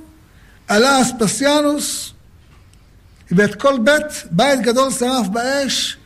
עלה 0.68 1.02
אספסיאנוס, 1.02 2.12
ואת 3.30 3.54
כל 3.54 3.78
בית, 3.84 4.04
בית 4.30 4.60
גדול 4.60 4.90
שרף 4.90 5.28
באש, 5.28 5.96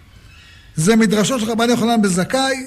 זה 0.77 0.97
מדרשו 0.97 1.40
של 1.40 1.51
רבן 1.51 1.71
יוחנן 1.71 2.03
בזכאי, 2.03 2.67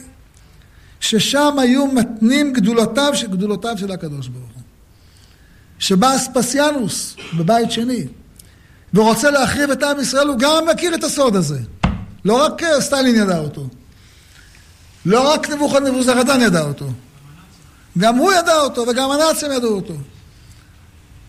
ששם 0.99 1.59
היו 1.59 1.87
מתנים 1.87 2.53
גדולותיו, 2.53 3.13
גדולותיו 3.23 3.77
של 3.77 3.91
הקדוש 3.91 4.27
ברוך 4.27 4.51
הוא. 4.53 4.61
שבא 5.79 6.15
אספסיאנוס 6.15 7.15
בבית 7.37 7.71
שני, 7.71 8.07
ורוצה 8.93 9.31
להחריב 9.31 9.71
את 9.71 9.83
עם 9.83 9.99
ישראל, 9.99 10.27
הוא 10.27 10.39
גם 10.39 10.65
מכיר 10.73 10.95
את 10.95 11.03
הסוד 11.03 11.35
הזה. 11.35 11.59
לא 12.27 12.45
רק 12.45 12.63
אה, 12.63 12.81
סטלין 12.81 13.15
ידע 13.15 13.37
אותו. 13.37 13.67
לא 15.05 15.33
רק 15.33 15.49
נבוכדנבוזרדן 15.49 16.41
ידע 16.41 16.61
אותו. 16.61 16.85
גם 17.97 18.15
הוא 18.15 18.33
ידע 18.33 18.55
אותו, 18.55 18.85
וגם 18.87 19.11
הנאצים 19.11 19.51
ידעו 19.51 19.75
אותו. 19.75 19.93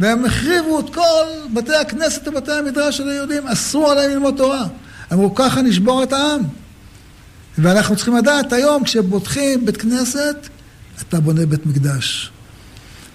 והם 0.00 0.24
החריבו 0.24 0.80
את 0.80 0.94
כל 0.94 1.24
בתי 1.54 1.74
הכנסת 1.74 2.28
ובתי 2.28 2.52
המדרש 2.52 2.96
של 2.96 3.08
היהודים, 3.08 3.46
אסרו 3.46 3.90
עליהם 3.90 4.10
ללמוד 4.10 4.34
תורה. 4.36 4.66
אמרו, 5.12 5.34
ככה 5.34 5.62
נשבור 5.62 6.02
את 6.02 6.12
העם. 6.12 6.40
ואנחנו 7.58 7.96
צריכים 7.96 8.16
לדעת 8.16 8.52
היום, 8.52 8.84
כשבוטחים 8.84 9.66
בית 9.66 9.76
כנסת, 9.76 10.36
אתה 11.02 11.20
בונה 11.20 11.46
בית 11.46 11.66
מקדש. 11.66 12.30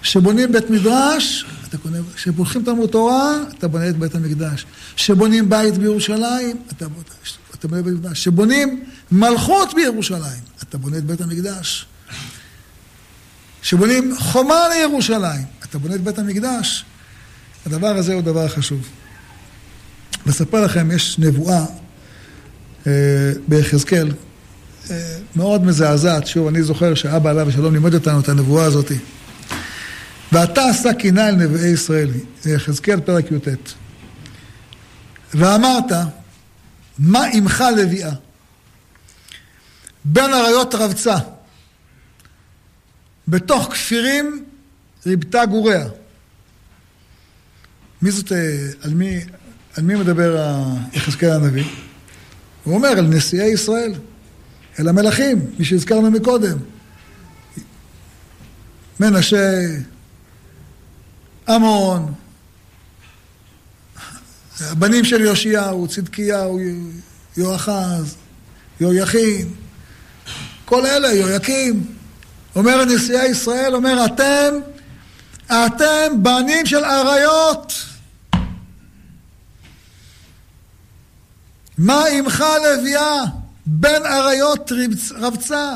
כשבונים 0.02 0.52
בית 0.52 0.70
מדרש, 0.70 1.46
אתה 1.70 1.78
קונה, 1.78 1.98
תלמוד 2.66 2.90
תורה, 2.90 3.36
אתה 3.58 3.68
בונה 3.68 3.90
את 3.90 3.98
בית 3.98 4.16
המקדש. 4.16 4.66
כשבונים 4.96 5.50
בית 5.50 5.78
בירושלים, 5.78 6.58
אתה, 6.78 6.86
אתה 7.64 7.72
בונה 7.72 7.82
בית 7.82 7.94
המקדש. 7.96 8.18
כשבונים 8.18 8.84
מלכות 9.12 9.74
בירושלים, 9.74 10.42
אתה 10.64 10.78
בונה 10.78 10.98
את 10.98 11.04
בית 11.04 11.22
המקדש. 11.22 11.86
כשבונים 13.62 14.16
חומה 14.20 14.68
לירושלים, 14.70 15.46
אתה 15.64 15.78
בונה 15.78 15.96
את 15.96 16.02
בית 16.02 16.20
המקדש. 16.20 16.86
הדבר 17.66 17.88
הזה 17.88 18.14
הוא 18.14 18.22
דבר 18.22 18.48
חשוב. 18.48 18.90
לספר 20.26 20.66
לכם, 20.66 20.92
יש 20.92 21.20
נבואה 21.20 21.66
אה, 22.88 22.92
ביחזקאל, 23.48 24.12
אה, 24.92 25.18
מאוד 25.36 25.64
מזעזעת. 25.66 26.28
שוב, 26.28 26.48
אני 26.48 26.64
זוכר 26.64 26.94
שאבא 26.94 27.30
עליו 27.30 27.50
השלום 27.50 27.74
לימד 27.74 27.94
אותנו 27.94 28.20
את 28.20 28.30
הנבואה 28.30 28.66
הזאת. 28.66 28.92
ואתה 30.32 30.70
עשה 30.70 30.94
קינה 30.94 31.30
אל 31.30 31.36
נביאי 31.36 31.70
ישראל, 31.70 32.10
יחזקאל 32.46 33.00
פרק 33.00 33.32
י"ט. 33.32 33.48
ואמרת, 35.34 35.92
מה 37.00 37.26
עמך 37.34 37.64
לביאה? 37.78 38.12
בין 40.06 40.34
אריות 40.34 40.76
רבצה, 40.76 41.16
בתוך 43.28 43.68
כפירים 43.72 44.46
ריבתה 45.06 45.46
גוריה. 45.46 45.88
מי 48.02 48.12
זאת, 48.12 48.32
אה, 48.32 48.38
על 48.82 48.94
מי, 48.94 49.20
על 49.78 49.84
מי 49.84 49.96
מדבר 49.96 50.56
יחזקאל 50.94 51.32
הנביא? 51.32 51.66
הוא 52.64 52.76
אומר, 52.76 52.88
על 52.88 53.08
נשיאי 53.08 53.46
ישראל, 53.46 53.94
אל 54.80 54.88
המלכים, 54.88 55.46
מי 55.60 55.66
שהזכרנו 55.66 56.12
מקודם. 56.12 56.58
מנשה, 59.00 59.60
עמון, 61.50 62.14
הבנים 64.60 65.06
של 65.06 65.22
יאשיהו, 65.22 65.88
צדקיהו, 65.88 66.60
יואחז, 67.38 68.16
יהויכין, 68.80 69.54
כל 70.66 70.86
אלה, 70.86 71.14
יהויקים. 71.14 71.86
אומר 72.56 72.86
נשיאי 72.86 73.26
ישראל, 73.26 73.76
אומר, 73.76 74.06
אתם, 74.06 74.54
אתם 75.48 76.24
בנים 76.24 76.66
של 76.66 76.86
אריות. 76.86 77.74
מה 81.78 82.04
עמך 82.06 82.44
לביאה? 82.66 83.24
בן 83.66 84.06
אריות 84.06 84.72
רבצה. 85.16 85.76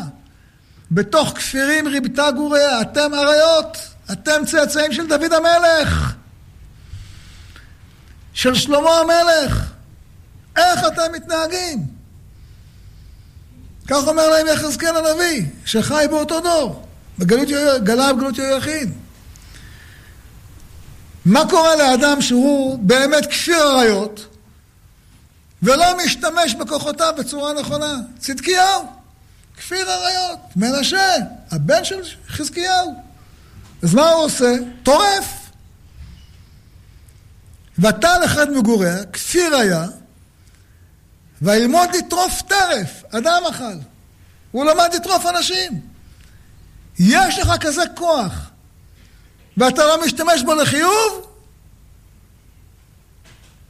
בתוך 0.92 1.30
כפירים 1.30 1.88
ריבתה 1.88 2.32
גוריה, 2.32 2.82
אתם 2.82 3.14
אריות, 3.14 3.78
אתם 4.12 4.46
צאצאים 4.46 4.94
של 4.94 5.08
דוד 5.08 5.34
המלך, 5.34 6.14
של 8.38 8.56
שלמה 8.56 9.00
המלך. 9.00 9.72
איך 10.58 10.80
אתם 10.88 11.14
מתנהגים? 11.14 11.86
כך 13.88 14.08
אומר 14.08 14.30
להם 14.30 14.48
יחזקאל 14.48 14.98
הנביא, 14.98 15.46
שחי 15.66 16.06
באותו 16.10 16.40
דור, 16.40 16.88
בגלות 17.20 17.48
גלה 17.84 18.14
בגלות 18.14 18.38
יהויכין. 18.38 18.94
מה 21.26 21.50
קורה 21.50 21.76
לאדם 21.76 22.22
שהוא 22.22 22.80
באמת 22.80 23.26
כפיר 23.26 23.64
אריות 23.64 24.26
ולא 25.64 25.98
משתמש 26.06 26.54
בכוחותיו 26.54 27.14
בצורה 27.18 27.54
נכונה? 27.54 27.96
צדקיהו, 28.20 28.86
כפיר 29.58 29.88
אריות, 29.92 30.40
מנשה, 30.56 31.14
הבן 31.52 31.84
של 31.84 32.02
חזקיהו. 32.30 33.04
אז 33.84 33.94
מה 33.94 34.10
הוא 34.10 34.24
עושה? 34.24 34.56
טורף. 34.84 35.37
ותל 37.80 38.22
אחד 38.26 38.52
מגוריה, 38.52 39.06
כפיר 39.06 39.56
היה, 39.56 39.86
וילמוד 41.42 41.90
לטרוף 41.96 42.42
טרף, 42.42 43.04
אדם 43.12 43.42
אכל. 43.50 43.78
הוא 44.52 44.66
למד 44.66 44.90
לטרוף 44.96 45.26
אנשים. 45.26 45.82
יש 47.00 47.40
לך 47.40 47.52
כזה 47.60 47.82
כוח, 47.96 48.50
ואתה 49.58 49.86
לא 49.86 50.06
משתמש 50.06 50.44
בו 50.44 50.54
לחיוב? 50.54 51.28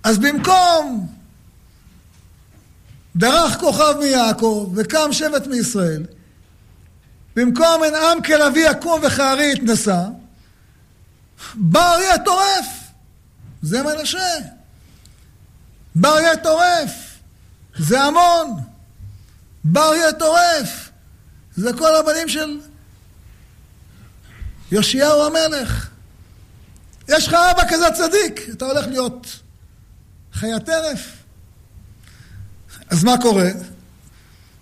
אז 0.04 0.18
במקום 0.18 1.08
דרך 3.16 3.60
כוכב 3.60 3.94
מיעקב 4.00 4.72
וקם 4.76 5.14
שבט 5.14 5.48
מישראל, 5.48 6.04
במקום 7.36 7.84
אין 7.84 7.96
עם 7.96 8.22
כלביא 8.22 8.70
יקום 8.70 9.02
וכארי 9.04 9.54
יתנשא, 9.54 10.04
בא 11.56 11.94
אריה 11.94 12.18
טורף. 12.18 12.87
זה 13.68 13.84
מנשה. 13.84 14.30
בא 15.96 16.10
אריה 16.10 16.38
טורף. 16.38 17.20
זה 17.78 18.02
המון. 18.02 18.62
בא 19.64 19.88
אריה 19.88 20.14
טורף. 20.14 20.90
זה 21.56 21.74
כל 21.78 21.96
הבנים 21.96 22.30
של 22.30 22.60
יאשיהו 24.72 25.26
המלך. 25.26 25.90
יש 27.08 27.28
לך 27.28 27.34
אבא 27.34 27.64
כזה 27.70 27.86
צדיק, 27.94 28.50
אתה 28.54 28.66
הולך 28.66 28.88
להיות 28.88 29.40
חיה 30.34 30.60
טרף. 30.60 31.24
אז 32.90 33.04
מה 33.04 33.22
קורה? 33.22 33.50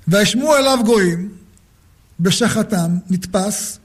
וישמעו 0.07 0.55
אליו 0.55 0.77
גויים, 0.85 1.37
בשחתם, 2.19 2.97
נתפס, 3.09 3.79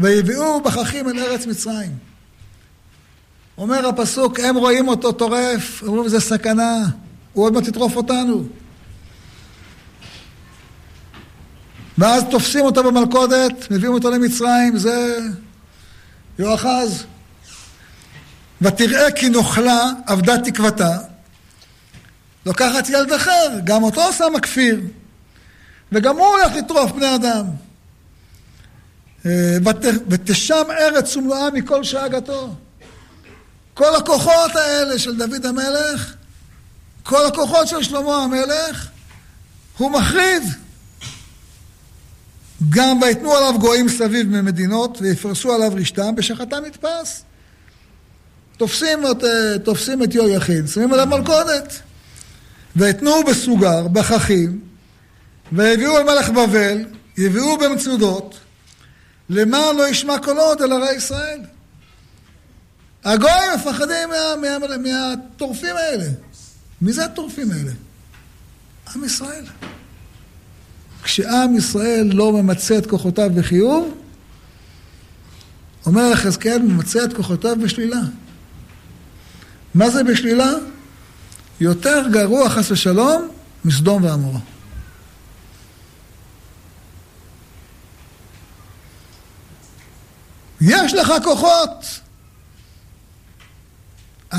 ויביאו 0.00 0.60
בככים 0.60 1.08
אל 1.08 1.18
ארץ 1.18 1.46
מצרים. 1.46 2.05
אומר 3.58 3.88
הפסוק, 3.88 4.40
הם 4.40 4.56
רואים 4.56 4.88
אותו 4.88 5.12
טורף, 5.12 5.82
אומרים 5.82 6.08
זה 6.08 6.20
סכנה, 6.20 6.78
הוא 7.32 7.44
עוד 7.44 7.52
מעט 7.52 7.68
יטרוף 7.68 7.96
אותנו. 7.96 8.44
ואז 11.98 12.24
תופסים 12.30 12.64
אותו 12.64 12.84
במלכודת, 12.84 13.70
מביאים 13.70 13.94
אותו 13.94 14.10
למצרים, 14.10 14.78
זה 14.78 15.18
יואחז. 16.38 17.04
ותראה 18.62 19.10
כי 19.10 19.28
נוכלה 19.28 19.90
אבדה 20.06 20.38
תקוותה, 20.38 20.98
לוקחת 22.46 22.88
ילד 22.88 23.12
אחר, 23.12 23.48
גם 23.64 23.82
אותו 23.82 24.12
שמה 24.12 24.40
כפיר. 24.40 24.80
וגם 25.92 26.16
הוא 26.16 26.26
הולך 26.26 26.52
לטרוף 26.56 26.92
בני 26.92 27.14
אדם. 27.14 27.46
אה, 29.26 29.56
ותשם 30.08 30.62
ארץ 30.70 31.16
ומלואה 31.16 31.50
מכל 31.50 31.84
שאגתו. 31.84 32.54
כל 33.76 33.96
הכוחות 33.96 34.56
האלה 34.56 34.98
של 34.98 35.16
דוד 35.16 35.46
המלך, 35.46 36.14
כל 37.02 37.26
הכוחות 37.26 37.68
של 37.68 37.82
שלמה 37.82 38.24
המלך, 38.24 38.88
הוא 39.78 39.90
מחריב. 39.90 40.42
גם 42.68 43.02
ויתנו 43.02 43.36
עליו 43.36 43.60
גויים 43.60 43.88
סביב 43.88 44.28
ממדינות 44.28 44.98
ויפרסו 45.00 45.52
עליו 45.54 45.72
רשתם, 45.74 46.14
בשחתם 46.14 46.56
נתפס. 46.66 47.22
תופסים 48.56 48.98
את, 49.10 49.24
אה, 49.24 49.58
תופסים 49.64 50.02
את 50.02 50.14
יהויכין, 50.14 50.66
שמים 50.66 50.92
עליו 50.92 51.06
מלכודת. 51.06 51.80
ויתנו 52.76 53.24
בסוגר, 53.24 53.88
בחכים, 53.88 54.60
ויביאו 55.52 55.98
אל 55.98 56.02
מלך 56.02 56.28
בבל, 56.28 56.84
יביאו 57.18 57.58
במצודות, 57.58 58.34
למען 59.30 59.76
לא 59.76 59.88
ישמע 59.88 60.18
קולו 60.18 60.42
עוד 60.42 60.62
אל 60.62 60.72
ערי 60.72 60.94
ישראל. 60.94 61.40
הגויים 63.06 63.50
מפחדים 63.56 64.08
מה, 64.08 64.58
מה, 64.58 64.76
מהטורפים 64.76 65.76
האלה. 65.76 66.04
מי 66.80 66.92
זה 66.92 67.04
הטורפים 67.04 67.50
האלה? 67.50 67.72
עם 68.94 69.04
ישראל. 69.04 69.44
כשעם 71.02 71.56
ישראל 71.56 72.10
לא 72.12 72.32
ממצה 72.32 72.78
את 72.78 72.86
כוחותיו 72.86 73.30
בחיוב, 73.34 73.94
אומר 75.86 76.10
יחזקאל, 76.12 76.58
ממצה 76.58 77.04
את 77.04 77.12
כוחותיו 77.16 77.56
בשלילה. 77.62 78.00
מה 79.74 79.90
זה 79.90 80.04
בשלילה? 80.04 80.50
יותר 81.60 82.08
גרוע 82.12 82.48
חס 82.48 82.70
ושלום 82.70 83.28
מסדום 83.64 84.04
ועמורה. 84.04 84.40
יש 90.60 90.94
לך 90.94 91.12
כוחות. 91.24 92.05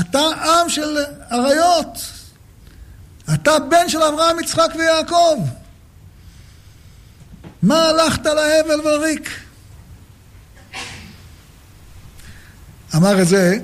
אתה 0.00 0.18
עם 0.20 0.68
של 0.68 0.96
אריות. 1.32 1.98
אתה 3.34 3.58
בן 3.58 3.88
של 3.88 4.02
אברהם, 4.02 4.40
יצחק 4.40 4.68
ויעקב. 4.78 5.38
מה 7.62 7.82
הלכת 7.82 8.26
להבל 8.26 8.80
ולריק? 8.80 9.30
אמר 12.94 13.22
את 13.22 13.28
זה 13.28 13.58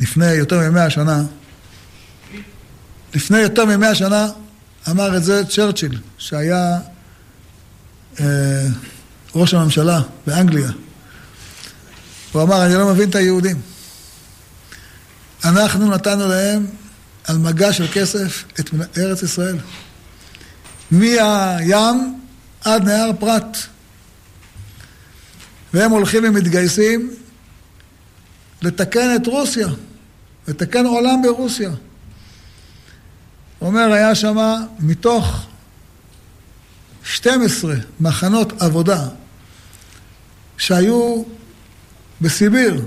לפני 0.00 0.32
יותר 0.32 0.70
ממאה 0.70 0.90
שנה. 0.90 1.22
לפני 3.14 3.38
יותר 3.38 3.64
ממאה 3.64 3.94
שנה 3.94 4.28
אמר 4.90 5.16
את 5.16 5.24
זה 5.24 5.44
צ'רצ'יל, 5.44 5.98
שהיה 6.18 6.78
אה, 8.20 8.66
ראש 9.34 9.54
הממשלה 9.54 10.00
באנגליה. 10.26 10.70
הוא 12.32 12.42
אמר, 12.42 12.66
אני 12.66 12.74
לא 12.74 12.92
מבין 12.92 13.10
את 13.10 13.14
היהודים. 13.14 13.60
אנחנו 15.44 15.90
נתנו 15.90 16.28
להם 16.28 16.66
על 17.24 17.38
מגע 17.38 17.72
של 17.72 17.86
כסף 17.92 18.44
את 18.60 18.70
ארץ 18.98 19.22
ישראל. 19.22 19.58
מהים 20.90 22.20
עד 22.64 22.84
נהר 22.84 23.10
פרת. 23.18 23.56
והם 25.74 25.90
הולכים 25.90 26.22
ומתגייסים 26.26 27.10
לתקן 28.62 29.16
את 29.16 29.26
רוסיה, 29.26 29.68
לתקן 30.48 30.86
עולם 30.86 31.22
ברוסיה. 31.22 31.70
הוא 33.58 33.68
אומר, 33.68 33.92
היה 33.92 34.14
שם 34.14 34.36
מתוך 34.78 35.46
12 37.04 37.74
מחנות 38.00 38.62
עבודה 38.62 39.08
שהיו 40.58 41.22
בסיביר, 42.20 42.84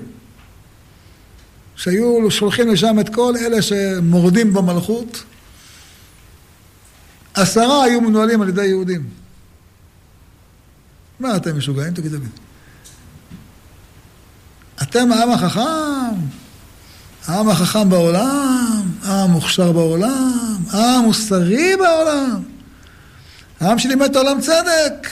שהיו 1.75 2.31
שולחים 2.31 2.71
לשם 2.71 2.99
את 2.99 3.15
כל 3.15 3.33
אלה 3.37 3.61
שמורדים 3.61 4.53
במלכות, 4.53 5.23
עשרה 7.33 7.83
היו 7.83 8.01
מנוהלים 8.01 8.41
על 8.41 8.49
ידי 8.49 8.65
יהודים. 8.65 9.09
מה 11.19 11.35
אתם 11.35 11.57
משוגעים? 11.57 11.93
תגידו 11.93 12.17
לי. 12.17 12.25
אתם 14.81 15.11
העם 15.11 15.31
החכם, 15.31 16.15
העם 17.27 17.49
החכם 17.49 17.89
בעולם, 17.89 18.81
העם 19.03 19.29
המוכשר 19.29 19.71
בעולם, 19.71 20.57
העם 20.69 21.03
המוסרי 21.03 21.75
בעולם, 21.75 22.43
העם 23.59 23.79
שלימד 23.79 24.09
את 24.09 24.15
העולם 24.15 24.41
צדק. 24.41 25.07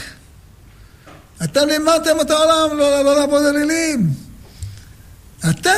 אתם 1.43 1.67
לימדתם 1.67 2.21
את 2.21 2.31
העולם 2.31 2.77
לא, 2.77 3.03
לא 3.03 3.19
לעבוד 3.19 3.45
אלילים. 3.45 4.13
אתם, 5.49 5.69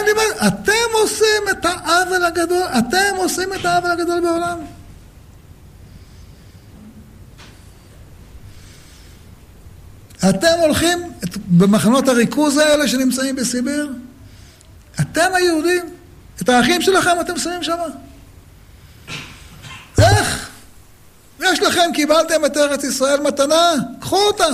אתם 0.47 0.93
עושים 0.93 1.43
את 1.51 1.66
העוול 1.66 2.26
הגדול, 2.26 2.64
אתם 2.80 3.16
עושים 3.16 3.53
את 3.53 3.66
העוול 3.66 3.91
הגדול 3.91 4.20
בעולם. 4.20 4.59
אתם 10.30 10.59
הולכים 10.59 11.11
את, 11.24 11.38
במחנות 11.38 12.07
הריכוז 12.07 12.57
האלה 12.57 12.88
שנמצאים 12.88 13.36
בסיביר, 13.36 13.93
אתם 15.01 15.30
היהודים, 15.34 15.86
את 16.41 16.49
האחים 16.49 16.82
שלכם 16.82 17.22
אתם 17.22 17.38
שמים 17.38 17.64
שם. 17.64 17.78
איך? 19.97 20.49
יש 21.39 21.59
לכם, 21.59 21.91
קיבלתם 21.93 22.45
את 22.45 22.57
ארץ 22.57 22.84
ישראל 22.84 23.20
מתנה, 23.22 23.72
קחו 23.99 24.18
אותה. 24.18 24.47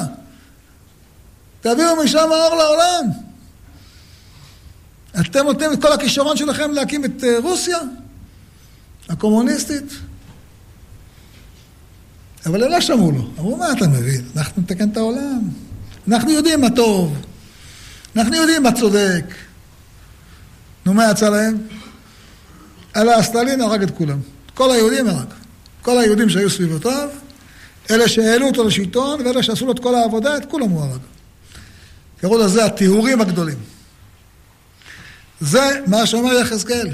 תביאו 1.62 2.04
משם 2.04 2.32
האור 2.32 2.56
לעולם. 2.56 3.29
אתם 5.20 5.46
נותנים 5.46 5.74
את 5.74 5.82
כל 5.82 5.92
הכישרון 5.92 6.38
שלכם 6.38 6.72
להקים 6.72 7.06
את 7.06 7.24
אה, 7.24 7.40
רוסיה 7.44 7.78
הקומוניסטית. 9.10 9.94
אבל 12.46 12.64
הם 12.64 12.72
לא 12.72 12.82
שמעו 12.82 13.12
לו. 13.12 13.30
אמרו, 13.40 13.58
מה 13.58 13.72
אתה 13.72 13.88
מבין? 13.88 14.22
אנחנו 14.36 14.62
נתקן 14.62 14.90
את 14.90 14.98
העולם. 14.98 15.42
אנחנו 16.08 16.32
יודעים 16.32 16.62
מה 16.62 16.70
טוב. 16.70 17.18
אנחנו 18.16 18.36
יודעים 18.36 18.64
מה 18.64 18.72
צודק. 18.72 19.24
נו, 20.86 20.94
מה 20.94 21.12
יצא 21.12 21.30
להם? 21.30 21.58
אלא 22.96 23.22
סטלין 23.22 23.62
הרג 23.62 23.84
את 23.84 23.92
כולם. 23.98 24.20
כל 24.54 24.72
היהודים 24.72 25.08
הרג. 25.08 25.28
כל 25.82 25.98
היהודים 25.98 26.30
שהיו 26.30 26.50
סביבותיו, 26.50 27.10
אלה 27.92 28.08
שהעלו 28.08 28.48
אותו 28.48 28.64
לשלטון 28.64 29.22
ואלה 29.22 29.44
שעשו 29.44 29.66
לו 29.66 29.72
את 29.72 29.80
כל 29.80 29.96
העבודה, 29.96 30.38
את 30.38 30.46
כולם 30.46 30.70
הוא 30.70 30.84
הרג. 30.84 31.00
קראו 32.22 32.38
לזה 32.38 32.66
הטיהורים 32.66 33.22
הגדולים. 33.22 33.58
זה 35.42 35.82
מה 35.88 36.06
שאומר 36.06 36.34
יחזקאל. 36.34 36.90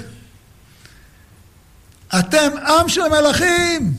אתם 2.19 2.57
עם 2.57 2.89
של 2.89 3.01
מלכים. 3.07 3.93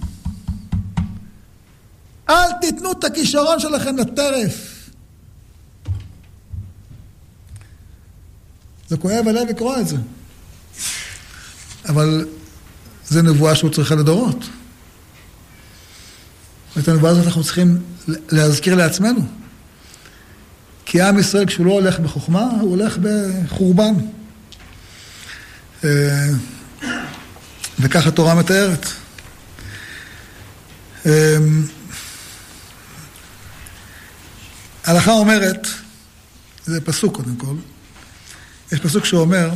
אל 2.28 2.52
תיתנו 2.60 2.92
את 2.92 3.04
הכישרון 3.04 3.60
שלכם 3.60 3.96
לטרף. 3.96 4.76
זה 8.88 8.96
כואב 8.96 9.28
הלב 9.28 9.48
לקרוא 9.48 9.76
את 9.80 9.88
זה. 9.88 9.96
אבל 11.88 12.28
זה 13.08 13.22
נבואה 13.22 13.54
שהוא 13.54 13.70
צריכה 13.70 13.94
לדורות. 13.94 14.44
את 16.78 16.88
הנבואה 16.88 17.12
הזאת 17.12 17.26
אנחנו 17.26 17.44
צריכים 17.44 17.82
להזכיר 18.08 18.74
לעצמנו. 18.74 19.20
כי 20.84 21.02
עם 21.02 21.18
ישראל, 21.18 21.46
כשהוא 21.46 21.66
לא 21.66 21.72
הולך 21.72 21.98
בחוכמה, 21.98 22.50
הוא 22.60 22.70
הולך 22.70 22.98
בחורבן. 23.02 23.94
אה, 25.84 26.28
וכך 27.78 28.06
התורה 28.06 28.34
מתארת. 28.34 28.86
אה, 31.06 31.36
ההלכה 34.84 35.12
אומרת, 35.12 35.66
זה 36.64 36.80
פסוק 36.80 37.16
קודם 37.16 37.36
כל, 37.36 37.54
יש 38.72 38.80
פסוק 38.80 39.04
שאומר, 39.04 39.50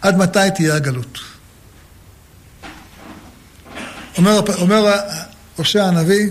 עד 0.00 0.16
מתי 0.16 0.38
תהיה 0.54 0.74
הגלות? 0.74 1.18
אומר, 4.16 4.40
אומר 4.58 5.00
הושע 5.56 5.84
הנביא, 5.84 6.30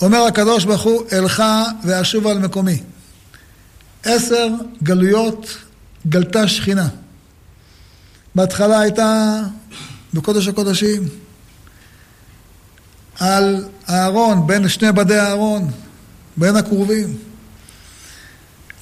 אומר 0.00 0.18
הקדוש 0.18 0.64
ברוך 0.64 0.82
הוא, 0.82 1.06
אלך 1.12 1.42
ואשוב 1.84 2.26
על 2.26 2.38
מקומי. 2.38 2.82
עשר 4.04 4.48
גלויות 4.82 5.63
גלתה 6.08 6.48
שכינה. 6.48 6.88
בהתחלה 8.34 8.80
הייתה 8.80 9.40
בקודש 10.14 10.48
הקודשים, 10.48 11.08
על 13.18 13.64
הארון, 13.86 14.46
בין 14.46 14.68
שני 14.68 14.92
בדי 14.92 15.18
הארון, 15.18 15.70
בין 16.36 16.56
הכרובים. 16.56 17.16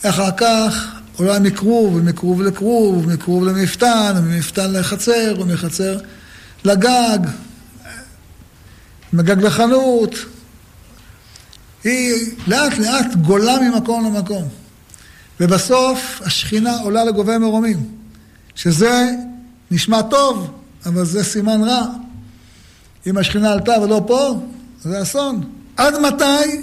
אחר 0.03 0.31
כך 0.37 0.87
עולה 1.17 1.39
מכרוב, 1.39 1.95
ומכרוב 1.95 2.43
לכרוב, 2.43 3.07
ומכרוב 3.07 3.45
למפתן, 3.45 4.13
וממפתן 4.17 4.73
לחצר, 4.73 5.35
ומחצר 5.41 5.99
לגג, 6.65 7.19
מגג 9.13 9.43
לחנות. 9.43 10.15
היא 11.85 12.35
לאט 12.47 12.79
לאט 12.79 13.15
גולה 13.15 13.57
ממקום 13.61 14.05
למקום. 14.05 14.49
ובסוף 15.43 16.21
השכינה 16.25 16.81
עולה 16.81 17.05
לגובה 17.05 17.39
מרומים, 17.39 17.89
שזה 18.55 19.11
נשמע 19.71 20.03
טוב, 20.03 20.51
אבל 20.87 21.05
זה 21.05 21.25
סימן 21.25 21.65
רע. 21.65 21.87
אם 23.07 23.19
השכינה 23.19 23.53
עלתה 23.53 23.81
ולא 23.83 24.03
פה, 24.07 24.39
זה 24.83 25.03
אסון. 25.03 25.45
עד 25.77 25.95
מתי? 25.99 26.63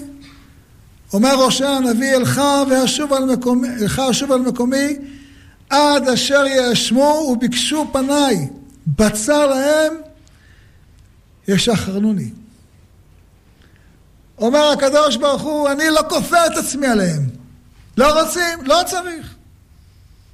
אומר 1.13 1.45
ראשי 1.45 1.65
הנביא, 1.65 2.15
אלך 2.15 2.41
ואשוב 2.69 3.13
על 3.13 3.25
מקומי, 3.25 3.67
על 4.31 4.41
מקומי, 4.41 4.95
עד 5.69 6.09
אשר 6.09 6.45
יאשמו 6.47 7.29
וביקשו 7.31 7.85
פניי, 7.91 8.47
בצר 8.87 9.47
להם, 9.47 9.93
ישחרנוני. 11.47 12.29
אומר 14.37 14.71
הקדוש 14.71 15.15
ברוך 15.15 15.41
הוא, 15.41 15.69
אני 15.69 15.83
לא 15.89 16.01
כופה 16.09 16.45
את 16.45 16.57
עצמי 16.57 16.87
עליהם. 16.87 17.28
לא 17.99 18.21
רוצים? 18.21 18.59
לא 18.65 18.81
צריך. 18.85 19.35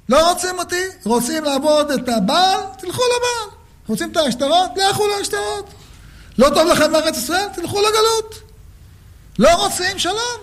לא 0.08 0.30
רוצים 0.30 0.58
אותי? 0.58 0.84
רוצים 1.04 1.44
לעבוד 1.44 1.90
את 1.90 2.08
הבעל? 2.08 2.60
תלכו 2.78 3.02
לבעל. 3.02 3.58
רוצים 3.86 4.10
את 4.10 4.16
השטרות? 4.16 4.70
לכו 4.90 5.06
להשטרות. 5.06 5.74
לא 6.38 6.48
טוב 6.54 6.68
לכם 6.68 6.92
בארץ 6.92 7.16
ישראל? 7.16 7.48
תלכו 7.54 7.80
לגלות. 7.80 8.52
לא 9.38 9.54
רוצים? 9.54 9.98
שלום. 9.98 10.40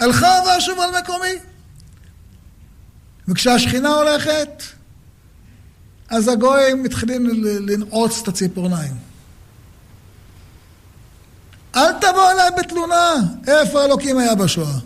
הלכה 0.00 0.40
ואשוב 0.46 0.80
על 0.80 1.00
מקומי. 1.00 1.38
וכשהשכינה 3.28 3.88
הולכת, 3.88 4.62
אז 6.08 6.28
הגויים 6.28 6.82
מתחילים 6.82 7.26
לנעוץ 7.42 8.22
את 8.22 8.28
הציפורניים. 8.28 9.05
אל 11.76 11.92
תבוא 11.92 12.30
אליי 12.30 12.50
בתלונה, 12.58 13.14
איפה 13.46 13.84
אלוקים 13.84 14.18
היה 14.18 14.34
בשואה? 14.34 14.78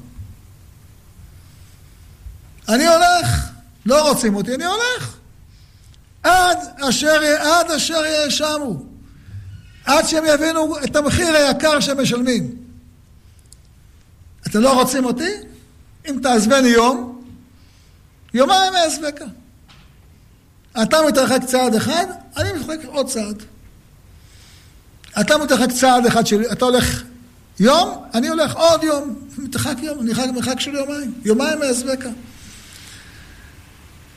אני 2.69 2.87
הולך, 2.87 3.51
לא 3.87 4.09
רוצים 4.09 4.35
אותי, 4.35 4.55
אני 4.55 4.65
הולך. 4.65 5.17
עד 6.23 6.59
אשר, 6.89 7.21
עד 7.41 7.71
אשר 7.71 8.03
יאשמו. 8.05 8.83
עד 9.85 10.07
שהם 10.07 10.25
יבינו 10.27 10.79
את 10.85 10.97
המחיר 10.97 11.37
היקר 11.37 11.81
שהם 11.81 12.03
משלמים. 12.03 12.57
אתם 14.47 14.61
לא 14.61 14.81
רוצים 14.81 15.05
אותי? 15.05 15.33
אם 16.09 16.19
תעזבני 16.23 16.69
יום, 16.69 17.23
יומיים 18.35 18.75
אעזבקה. 18.75 19.25
אתה 20.83 20.97
מתרחק 21.09 21.45
צעד 21.47 21.75
אחד, 21.75 22.07
אני 22.37 22.53
מתרחק 22.53 22.85
עוד 22.85 23.07
צעד. 23.07 23.43
אתה 25.21 25.39
מתרחק 25.39 25.73
צעד 25.73 26.07
אחד 26.07 26.27
שלי, 26.27 26.53
אתה 26.53 26.65
הולך 26.65 27.03
יום, 27.61 28.05
אני 28.15 28.29
הולך 28.29 28.55
עוד 28.55 28.85
יום, 28.85 29.17
מתרחק 29.39 29.75
יום, 29.83 30.15
חג 30.15 30.27
מרחק 30.35 30.61
של 30.61 30.75
יומיים, 30.75 31.15
יומיים 31.25 31.59
מאזבקה. 31.59 32.09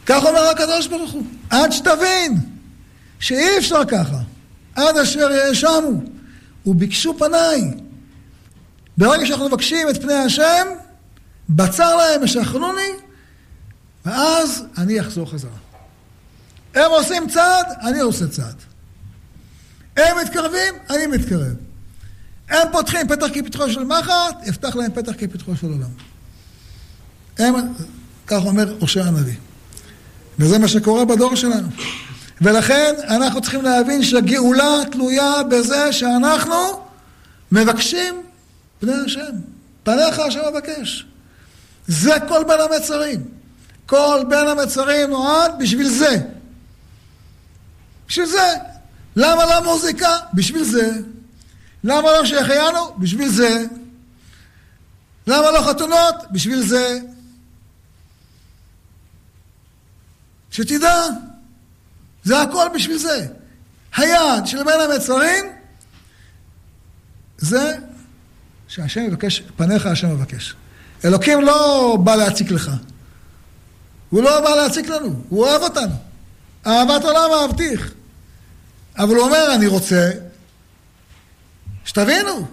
כך 0.06 0.24
אומר 0.26 0.50
הקדוש 0.50 0.88
ברוך 0.88 1.12
הוא, 1.12 1.24
עד 1.50 1.72
שתבין 1.72 2.38
שאי 3.20 3.58
אפשר 3.58 3.86
ככה, 3.86 4.18
עד 4.76 4.98
אשר 4.98 5.32
יאשמו, 5.32 6.02
וביקשו 6.66 7.18
פניי. 7.18 7.62
ברגע 8.98 9.26
שאנחנו 9.26 9.48
מבקשים 9.48 9.90
את 9.90 10.02
פני 10.02 10.14
השם, 10.14 10.68
בצר 11.50 11.96
להם 11.96 12.24
ישחררוני, 12.24 12.92
ואז 14.06 14.64
אני 14.78 15.02
אחזור 15.02 15.32
חזרה. 15.32 15.52
הם 16.76 16.92
עושים 16.92 17.30
צעד, 17.30 17.66
אני 17.82 18.00
עושה 18.00 18.28
צעד. 18.28 18.73
הם 19.98 20.18
מתקרבים, 20.24 20.74
אני 20.90 21.08
מתקרב. 21.08 21.56
הם 22.50 22.68
פותחים 22.72 23.08
פתח 23.08 23.28
כפתחו 23.34 23.70
של 23.70 23.84
מחט, 23.84 24.48
אפתח 24.50 24.76
להם 24.76 24.92
פתח 24.92 25.12
כפתחו 25.18 25.56
של 25.56 25.68
עולם. 25.68 25.90
הם, 27.40 27.54
כך 28.28 28.46
אומר 28.46 28.76
הושע 28.80 29.04
הנביא. 29.04 29.36
וזה 30.40 30.60
מה 30.60 30.68
שקורה 30.68 31.06
בדור 31.06 31.36
שלנו. 31.36 31.68
ולכן 32.42 32.94
אנחנו 33.08 33.42
צריכים 33.42 33.62
להבין 33.62 34.04
שהגאולה 34.04 34.82
תלויה 34.92 35.44
בזה 35.44 35.94
שאנחנו 35.94 36.56
מבקשים 37.52 38.22
פני 38.80 38.94
השם. 39.06 39.36
פניך 39.84 40.20
השם 40.20 40.40
אבקש. 40.40 41.06
זה 41.88 42.14
כל 42.28 42.44
בין 42.48 42.60
המצרים. 42.60 43.24
כל 43.86 44.24
בין 44.30 44.48
המצרים 44.48 45.10
נועד 45.10 45.52
בשביל 45.60 45.90
זה. 45.90 46.18
בשביל 48.08 48.26
זה. 48.26 48.73
למה 49.16 49.46
לא 49.46 49.64
מוזיקה? 49.64 50.18
בשביל 50.34 50.64
זה. 50.64 50.92
למה 51.84 52.12
לא 52.12 52.26
שהחיינו? 52.26 52.96
בשביל 52.98 53.30
זה. 53.30 53.66
למה 55.28 55.52
לא 55.52 55.62
חתונות? 55.70 56.16
בשביל 56.32 56.62
זה. 56.62 57.00
שתדע, 60.52 61.04
זה 62.24 62.42
הכל 62.42 62.68
בשביל 62.76 62.98
זה. 62.98 63.28
היעד 63.96 64.48
של 64.48 64.64
בין 64.64 64.82
המצרים 64.82 65.46
זה 67.38 67.78
שהשם 68.68 69.02
יבקש, 69.02 69.44
פניך 69.56 69.86
השם 69.86 70.10
מבקש. 70.10 70.56
אלוקים 71.06 71.42
לא 71.42 71.98
בא 72.04 72.16
להציק 72.16 72.52
לך. 72.52 72.72
הוא 74.10 74.24
לא 74.24 74.42
בא 74.42 74.50
להציק 74.50 74.88
לנו, 74.88 75.22
הוא 75.30 75.46
אוהב 75.46 75.62
אותנו. 75.62 75.96
אהבת 76.68 77.04
עולם 77.04 77.30
אהבתיך. 77.42 77.94
אבל 78.98 79.16
הוא 79.16 79.26
אומר, 79.26 79.56
אני 79.56 79.68
רוצה 79.68 80.12
שתבינו. 81.86 82.48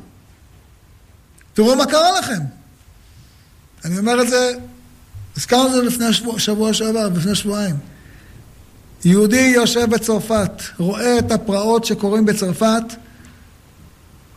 תראו 1.54 1.76
מה 1.76 1.86
קרה 1.86 2.20
לכם. 2.20 2.40
אני 3.84 3.98
אומר 3.98 4.22
את 4.22 4.28
זה, 4.28 4.52
הזכרנו 5.36 5.66
את 5.66 5.72
זה 5.72 5.82
לפני 5.82 6.12
שבוע, 6.12 6.38
שבוע 6.38 6.74
שעבר, 6.74 7.08
לפני 7.08 7.34
שבועיים. 7.34 7.76
יהודי 9.04 9.52
יושב 9.54 9.90
בצרפת, 9.90 10.62
רואה 10.78 11.18
את 11.18 11.32
הפרעות 11.32 11.84
שקורים 11.84 12.26
בצרפת, 12.26 12.82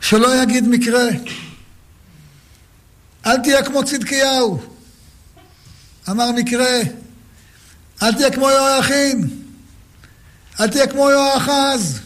שלא 0.01 0.43
יגיד 0.43 0.67
מקרה. 0.67 1.07
אל 3.25 3.37
תהיה 3.37 3.63
כמו 3.63 3.83
צדקיהו, 3.83 4.61
אמר 6.09 6.31
מקרה. 6.31 6.79
אל 8.03 8.13
תהיה 8.13 8.31
כמו 8.31 8.49
יהויכין, 8.49 9.42
אל 10.59 10.67
תהיה 10.67 10.87
כמו 10.87 11.09
יהואחז, 11.09 11.99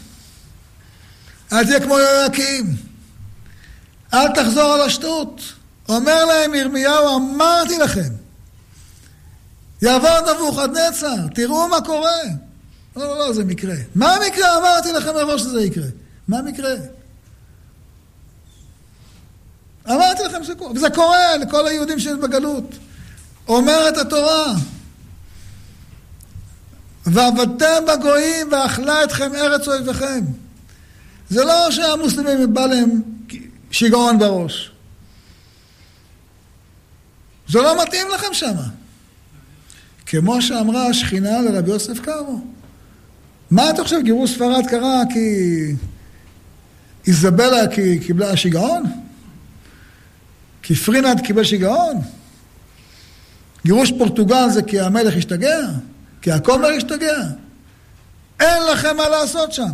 אל 1.52 1.64
תהיה 1.64 1.80
כמו 1.80 1.98
יהויקים, 1.98 2.76
אל 4.14 4.32
תחזור 4.34 4.72
על 4.72 4.80
השטות. 4.80 5.42
אומר 5.88 6.24
להם 6.24 6.54
ירמיהו, 6.54 7.16
אמרתי 7.16 7.78
לכם, 7.78 8.10
יעבור 9.82 10.32
נבוכדנצר, 10.34 11.16
תראו 11.34 11.68
מה 11.68 11.80
קורה. 11.80 12.20
לא, 12.96 13.04
לא, 13.04 13.18
לא, 13.18 13.32
זה 13.32 13.44
מקרה. 13.44 13.74
מה 13.94 14.14
המקרה? 14.14 14.58
אמרתי 14.58 14.92
לכם 14.92 15.14
מראש 15.14 15.40
שזה 15.40 15.62
יקרה. 15.62 15.86
מה 16.28 16.38
המקרה? 16.38 16.70
אמרתי 19.90 20.22
לכם 20.22 20.44
שזה 20.44 20.54
קורה, 20.54 20.72
וזה 20.72 20.90
קורה 20.90 21.36
לכל 21.36 21.66
היהודים 21.66 21.98
שיש 21.98 22.12
בגלות. 22.22 22.64
אומרת 23.48 23.96
התורה, 23.96 24.54
ועבדתם 27.12 27.84
בגויים 27.88 28.52
ואכלה 28.52 29.04
אתכם 29.04 29.34
ארץ 29.34 29.68
אויביכם. 29.68 30.24
זה 31.30 31.44
לא 31.44 31.70
שהמוסלמים 31.70 32.54
בא 32.54 32.66
להם 32.66 33.02
שיגעון 33.70 34.18
בראש. 34.18 34.70
זה 37.48 37.58
לא 37.58 37.82
מתאים 37.82 38.06
לכם 38.14 38.26
שמה. 38.32 38.68
כמו 40.06 40.42
שאמרה 40.42 40.86
השכינה 40.86 41.40
לרבי 41.40 41.70
יוסף 41.70 42.00
קארו. 42.00 42.40
מה 43.50 43.70
אתה 43.70 43.82
חושב, 43.82 44.00
גירוש 44.04 44.34
ספרד 44.34 44.66
קרה 44.66 45.02
כי 45.12 45.26
איזבלה 47.06 47.66
קיבלה 48.06 48.36
שיגעון? 48.36 48.82
כי 50.62 50.74
פרינד 50.74 51.20
קיבל 51.20 51.44
שיגעון? 51.44 51.96
גירוש 53.64 53.92
פורטוגל 53.98 54.50
זה 54.50 54.62
כי 54.62 54.80
המלך 54.80 55.16
השתגע? 55.16 55.58
כי 56.22 56.32
הכומר 56.32 56.68
השתגע? 56.68 57.16
אין 58.40 58.62
לכם 58.72 58.96
מה 58.96 59.08
לעשות 59.08 59.52
שם. 59.52 59.70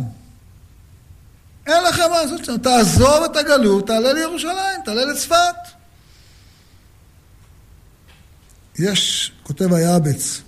אין 1.67 1.83
לכם 1.83 2.03
מה 2.11 2.21
לעשות 2.21 2.45
שם. 2.45 2.57
תעזוב 2.57 3.23
את 3.23 3.35
הגלות, 3.35 3.87
תעלה 3.87 4.13
לירושלים, 4.13 4.81
תעלה 4.85 5.05
לצפת. 5.05 5.55
יש, 8.79 9.31
כותב 9.43 9.73
היעבץ, 9.73 10.41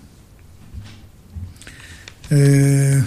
אה, 2.32 2.98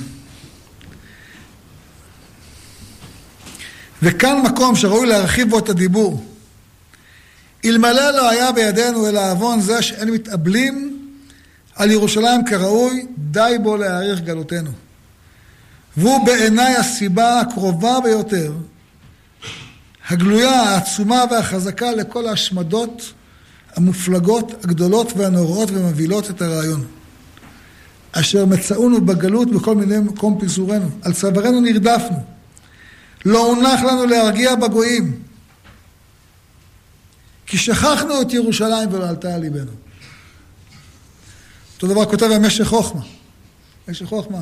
וכאן 4.02 4.42
מקום 4.46 4.76
שראוי 4.76 5.08
להרחיב 5.08 5.50
בו 5.50 5.60
את 5.60 5.70
הדיבור. 5.70 6.26
אלמלא 7.66 8.12
לא 8.12 8.30
היה 8.30 8.52
בידינו 8.52 9.08
אלא 9.08 9.32
עוון 9.32 9.62
זה 9.62 9.82
שאין 9.82 10.10
מתאבלים 10.10 11.01
על 11.82 11.92
ירושלים 11.92 12.46
כראוי, 12.46 13.06
די 13.18 13.56
בו 13.64 13.78
להעריך 13.78 14.22
גלותנו. 14.22 14.72
והוא 15.98 16.26
בעיניי 16.26 16.76
הסיבה 16.76 17.40
הקרובה 17.40 18.00
ביותר, 18.04 18.54
הגלויה, 20.10 20.62
העצומה 20.62 21.24
והחזקה 21.32 21.92
לכל 21.92 22.28
ההשמדות 22.28 23.14
המופלגות, 23.76 24.66
הגדולות 24.66 25.14
והנוראות 25.18 25.70
ומבהילות 25.72 26.30
את 26.30 26.42
הרעיון. 26.42 26.86
אשר 28.12 28.46
מצאונו 28.46 29.06
בגלות 29.06 29.52
בכל 29.52 29.76
מיני 29.76 30.00
מקום 30.00 30.40
פיזורנו. 30.40 30.90
על 31.02 31.14
צווארנו 31.14 31.62
נרדפנו. 31.62 32.18
לא 33.26 33.46
הונח 33.46 33.82
לנו 33.84 34.06
להרגיע 34.06 34.56
בגויים. 34.56 35.22
כי 37.46 37.58
שכחנו 37.58 38.22
את 38.22 38.34
ירושלים 38.34 38.94
ולא 38.94 39.10
עלתה 39.10 39.36
על 39.36 39.42
ליבנו. 39.42 39.72
אותו 41.84 41.94
דבר 41.94 42.06
כותב 42.06 42.26
המשך 42.26 42.68
חוכמה. 42.68 43.02
משך 43.88 44.06
חוכמה, 44.06 44.42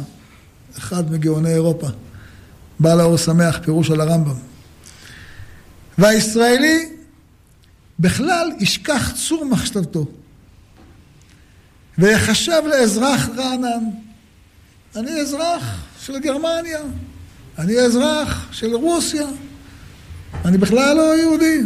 אחד 0.78 1.12
מגאוני 1.12 1.54
אירופה. 1.54 1.88
בעל 2.80 3.00
האור 3.00 3.18
שמח, 3.18 3.60
פירוש 3.64 3.92
על 3.92 4.02
הרמב"ם. 4.02 4.36
והישראלי 5.98 6.90
בכלל 8.00 8.52
ישכח 8.60 9.12
צור 9.16 9.46
מחשבתו. 9.46 10.06
ויחשב 11.98 12.62
לאזרח 12.66 13.30
רענן. 13.38 13.84
אני 14.96 15.22
אזרח 15.22 15.84
של 16.02 16.20
גרמניה, 16.20 16.82
אני 17.58 17.80
אזרח 17.80 18.48
של 18.52 18.76
רוסיה, 18.76 19.28
אני 20.46 20.58
בכלל 20.58 20.98
לא 20.98 21.18
יהודי. 21.18 21.62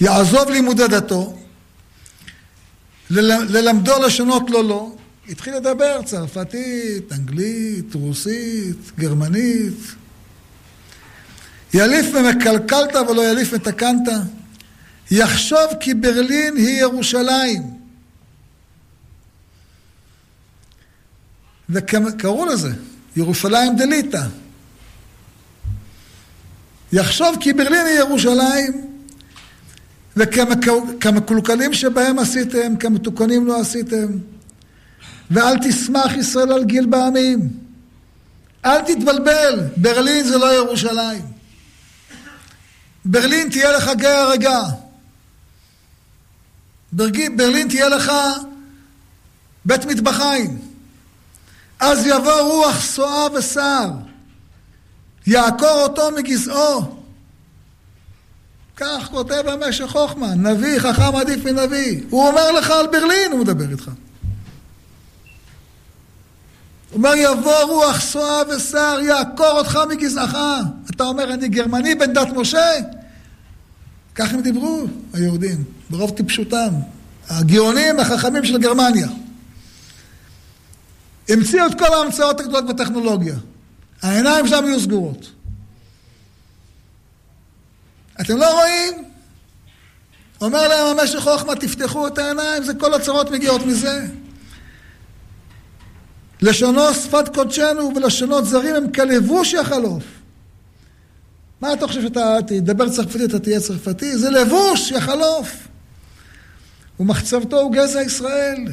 יעזוב 0.00 0.50
לימודי 0.50 0.88
דתו, 0.88 1.37
ללמדו 3.10 4.02
לשונות 4.06 4.50
לו 4.50 4.62
לא, 4.62 4.92
התחיל 5.28 5.56
לדבר 5.56 6.02
צרפתית, 6.02 7.12
אנגלית, 7.12 7.94
רוסית, 7.94 8.76
גרמנית. 8.98 9.78
יליף 11.74 12.14
ממקלקלת 12.14 12.96
ולא 13.08 13.22
יליף 13.30 13.52
מתקנת. 13.52 14.08
יחשוב 15.10 15.66
כי 15.80 15.94
ברלין 15.94 16.56
היא 16.56 16.80
ירושלים. 16.80 17.62
וקראו 21.68 22.46
לזה, 22.46 22.72
ירושלים 23.16 23.76
דליטא. 23.76 24.22
יחשוב 26.92 27.36
כי 27.40 27.52
ברלין 27.52 27.86
היא 27.86 27.98
ירושלים, 27.98 28.87
וכמקולקלים 30.18 31.74
שבהם 31.74 32.18
עשיתם, 32.18 32.76
כמתוקנים 32.76 33.46
לא 33.46 33.60
עשיתם. 33.60 34.06
ואל 35.30 35.58
תשמח 35.58 36.16
ישראל 36.16 36.52
על 36.52 36.64
גיל 36.64 36.86
בעמים. 36.86 37.48
אל 38.64 38.80
תתבלבל, 38.80 39.60
ברלין 39.76 40.24
זה 40.24 40.38
לא 40.38 40.54
ירושלים. 40.54 41.22
ברלין 43.04 43.48
תהיה 43.50 43.72
לך 43.72 43.90
גיא 43.96 44.08
הרגע. 44.08 44.60
ברלין 46.92 47.68
תהיה 47.68 47.88
לך 47.88 48.12
בית 49.64 49.84
מטבחיים. 49.84 50.58
אז 51.80 52.06
יבוא 52.06 52.40
רוח 52.40 52.80
סועה 52.80 53.26
וסער, 53.34 53.90
יעקור 55.26 55.82
אותו 55.82 56.10
מגזעו. 56.16 56.97
כך 58.80 59.08
כותב 59.10 59.42
המשך 59.46 59.86
חוכמה, 59.86 60.34
נביא 60.34 60.78
חכם 60.78 61.16
עדיף 61.16 61.44
מנביא. 61.44 62.00
הוא 62.10 62.28
אומר 62.28 62.52
לך 62.52 62.70
על 62.70 62.86
ברלין, 62.86 63.32
הוא 63.32 63.40
מדבר 63.40 63.70
איתך. 63.70 63.90
הוא 66.90 66.96
אומר, 66.96 67.12
יבוא 67.16 67.62
רוח 67.62 68.00
סועה 68.00 68.42
וסער, 68.48 69.00
יעקור 69.00 69.50
אותך 69.50 69.78
מגזעך. 69.90 70.36
אתה 70.90 71.04
אומר, 71.04 71.34
אני 71.34 71.48
גרמני 71.48 71.94
בן 71.94 72.12
דת 72.12 72.28
משה? 72.36 72.70
כך 74.14 74.34
הם 74.34 74.40
דיברו, 74.40 74.84
היהודים, 75.12 75.64
ברוב 75.90 76.10
טיפשותם. 76.10 76.70
הגאונים 77.28 78.00
החכמים 78.00 78.44
של 78.44 78.58
גרמניה. 78.58 79.08
המציאו 81.28 81.66
את 81.66 81.78
כל 81.78 81.94
ההמצאות 81.94 82.40
הגדולות 82.40 82.66
בטכנולוגיה. 82.66 83.36
העיניים 84.02 84.48
שם 84.48 84.64
היו 84.64 84.80
סגורות. 84.80 85.30
אתם 88.20 88.36
לא 88.36 88.60
רואים? 88.60 89.04
אומר 90.40 90.68
להם 90.68 90.98
המשך 90.98 91.18
חוכמה, 91.18 91.54
תפתחו 91.54 92.06
את 92.06 92.18
העיניים, 92.18 92.64
זה 92.64 92.74
כל 92.74 92.94
הצרות 92.94 93.30
מגיעות 93.30 93.66
מזה. 93.66 94.06
לשונו 96.42 96.94
שפת 96.94 97.34
קודשנו 97.34 97.92
ולשונות 97.96 98.46
זרים 98.46 98.74
הם 98.74 98.92
כלבוש 98.92 99.52
יחלוף. 99.52 100.04
מה 101.60 101.72
אתה 101.72 101.86
חושב 101.86 102.02
שאתה 102.02 102.38
תדבר 102.46 102.88
צרפתי, 102.88 103.24
אתה 103.24 103.38
תהיה 103.38 103.60
צרפתי? 103.60 104.18
זה 104.18 104.30
לבוש 104.30 104.90
יחלוף. 104.90 105.68
ומחצבתו 107.00 107.60
הוא 107.60 107.72
גזע 107.72 108.02
ישראל. 108.02 108.64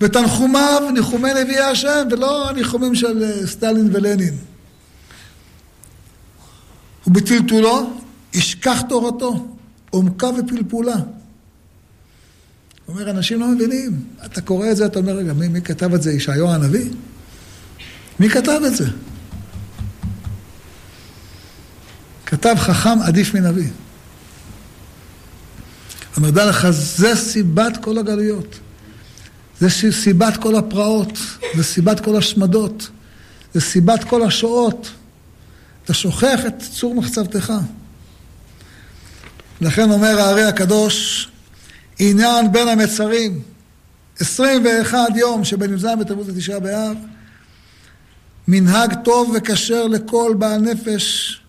ותנחומיו 0.00 0.82
ניחומי 0.94 1.34
נביאי 1.34 1.60
השם, 1.60 2.08
ולא 2.10 2.48
הניחומים 2.48 2.94
של 2.94 3.22
אה, 3.22 3.46
סטלין 3.46 3.88
ולנין. 3.92 4.36
ובטלטולו 7.06 7.90
ישכח 8.34 8.82
תורתו, 8.88 9.46
עומקה 9.90 10.26
ופלפולה. 10.26 10.96
הוא 12.86 12.94
אומר, 12.94 13.10
אנשים 13.10 13.40
לא 13.40 13.48
מבינים. 13.48 14.04
אתה 14.24 14.40
קורא 14.40 14.70
את 14.70 14.76
זה, 14.76 14.86
אתה 14.86 14.98
אומר, 14.98 15.12
רגע, 15.12 15.32
מי, 15.32 15.48
מי 15.48 15.62
כתב 15.62 15.94
את 15.94 16.02
זה? 16.02 16.12
ישעיהו 16.12 16.48
הנביא? 16.48 16.90
מי 18.20 18.28
כתב 18.30 18.60
את 18.66 18.76
זה? 18.76 18.86
כתב 22.26 22.54
חכם 22.58 23.02
עדיף 23.02 23.34
מנביא. 23.34 23.68
אומר, 26.16 26.30
דע 26.30 26.46
לך, 26.46 26.70
זה 26.70 27.16
סיבת 27.16 27.76
כל 27.76 27.98
הגלויות. 27.98 28.58
זה 29.60 29.92
סיבת 29.92 30.36
כל 30.36 30.56
הפרעות, 30.56 31.18
זה 31.56 31.64
סיבת 31.64 32.00
כל 32.00 32.16
השמדות, 32.16 32.90
זה 33.54 33.60
סיבת 33.60 34.04
כל 34.04 34.22
השואות. 34.22 34.90
אתה 35.84 35.94
שוכח 35.94 36.40
את 36.46 36.62
צור 36.72 36.94
מחצבתך. 36.94 37.52
לכן 39.64 39.90
אומר 39.90 40.20
הארי 40.20 40.44
הקדוש, 40.44 41.28
עניין 41.98 42.52
בין 42.52 42.68
המצרים, 42.68 43.42
21 44.20 44.98
יום 45.16 45.42
י"ז 45.42 45.86
בתמוז 46.00 46.28
לתשעה 46.28 46.60
באב, 46.60 46.96
מנהג 48.48 48.94
טוב 49.04 49.32
וכשר 49.34 49.86
לכל 49.86 50.34
בעל 50.38 50.60
נפש 50.60 51.40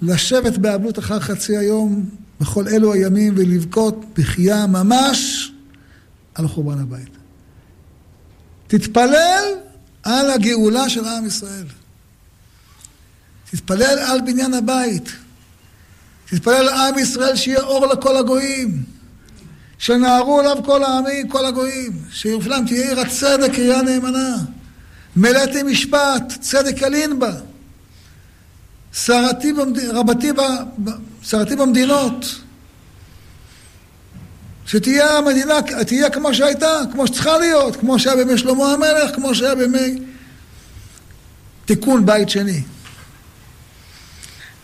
לשבת 0.00 0.58
באבלות 0.58 0.98
אחר 0.98 1.20
חצי 1.20 1.56
היום 1.56 2.08
בכל 2.40 2.68
אלו 2.68 2.92
הימים 2.92 3.34
ולבכות 3.36 4.04
בכייה 4.18 4.66
ממש 4.66 5.50
על 6.34 6.48
חורבן 6.48 6.78
הבית. 6.78 7.16
תתפלל 8.66 9.44
על 10.02 10.30
הגאולה 10.30 10.88
של 10.88 11.04
עם 11.04 11.26
ישראל. 11.26 11.66
תתפלל 13.50 13.98
על 13.98 14.20
בניין 14.20 14.54
הבית. 14.54 15.08
תתפלל 16.30 16.68
עם 16.68 16.98
ישראל 16.98 17.36
שיהיה 17.36 17.60
אור 17.60 17.86
לכל 17.86 18.16
הגויים. 18.16 18.82
שנערו 19.78 20.40
עליו 20.40 20.56
כל 20.64 20.84
העמים, 20.84 21.28
כל 21.28 21.46
הגויים. 21.46 21.92
שירושלים 22.10 22.66
תהיה 22.66 22.88
עיר 22.88 23.00
הצדק, 23.00 23.54
עירייה 23.54 23.82
נאמנה. 23.82 24.36
מלאתי 25.16 25.62
משפט, 25.62 26.32
צדק 26.40 26.82
ילין 26.82 27.18
בה. 27.18 27.32
שרתי, 28.92 29.52
במד... 29.52 29.78
רבתי 29.78 30.32
ב... 30.32 30.40
שרתי 31.22 31.56
במדינות. 31.56 32.34
שתהיה 34.66 35.18
המדינה, 35.18 35.62
תהיה 35.86 36.10
כמו 36.10 36.34
שהייתה, 36.34 36.80
כמו 36.92 37.06
שצריכה 37.06 37.38
להיות, 37.38 37.76
כמו 37.76 37.98
שהיה 37.98 38.16
בימי 38.16 38.38
שלמה 38.38 38.72
המלך, 38.72 39.14
כמו 39.14 39.34
שהיה 39.34 39.54
בימי 39.54 39.98
תיקון 41.64 42.06
בית 42.06 42.28
שני. 42.28 42.62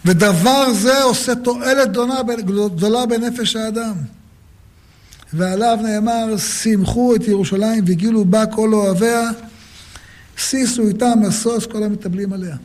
ודבר 0.04 0.72
זה 0.72 1.02
עושה 1.02 1.34
תועלת 1.34 1.88
גדולה 2.74 3.06
בנפש 3.06 3.56
האדם. 3.56 3.94
ועליו 5.32 5.78
נאמר, 5.82 6.36
שמחו 6.36 7.14
את 7.16 7.28
ירושלים 7.28 7.84
והגילו 7.86 8.24
בה 8.24 8.46
כל 8.46 8.74
אוהביה, 8.74 9.30
שישו 10.36 10.88
איתם 10.88 11.18
משוש 11.28 11.66
כל 11.66 11.82
המתאבלים 11.82 12.32
עליה. 12.32 12.56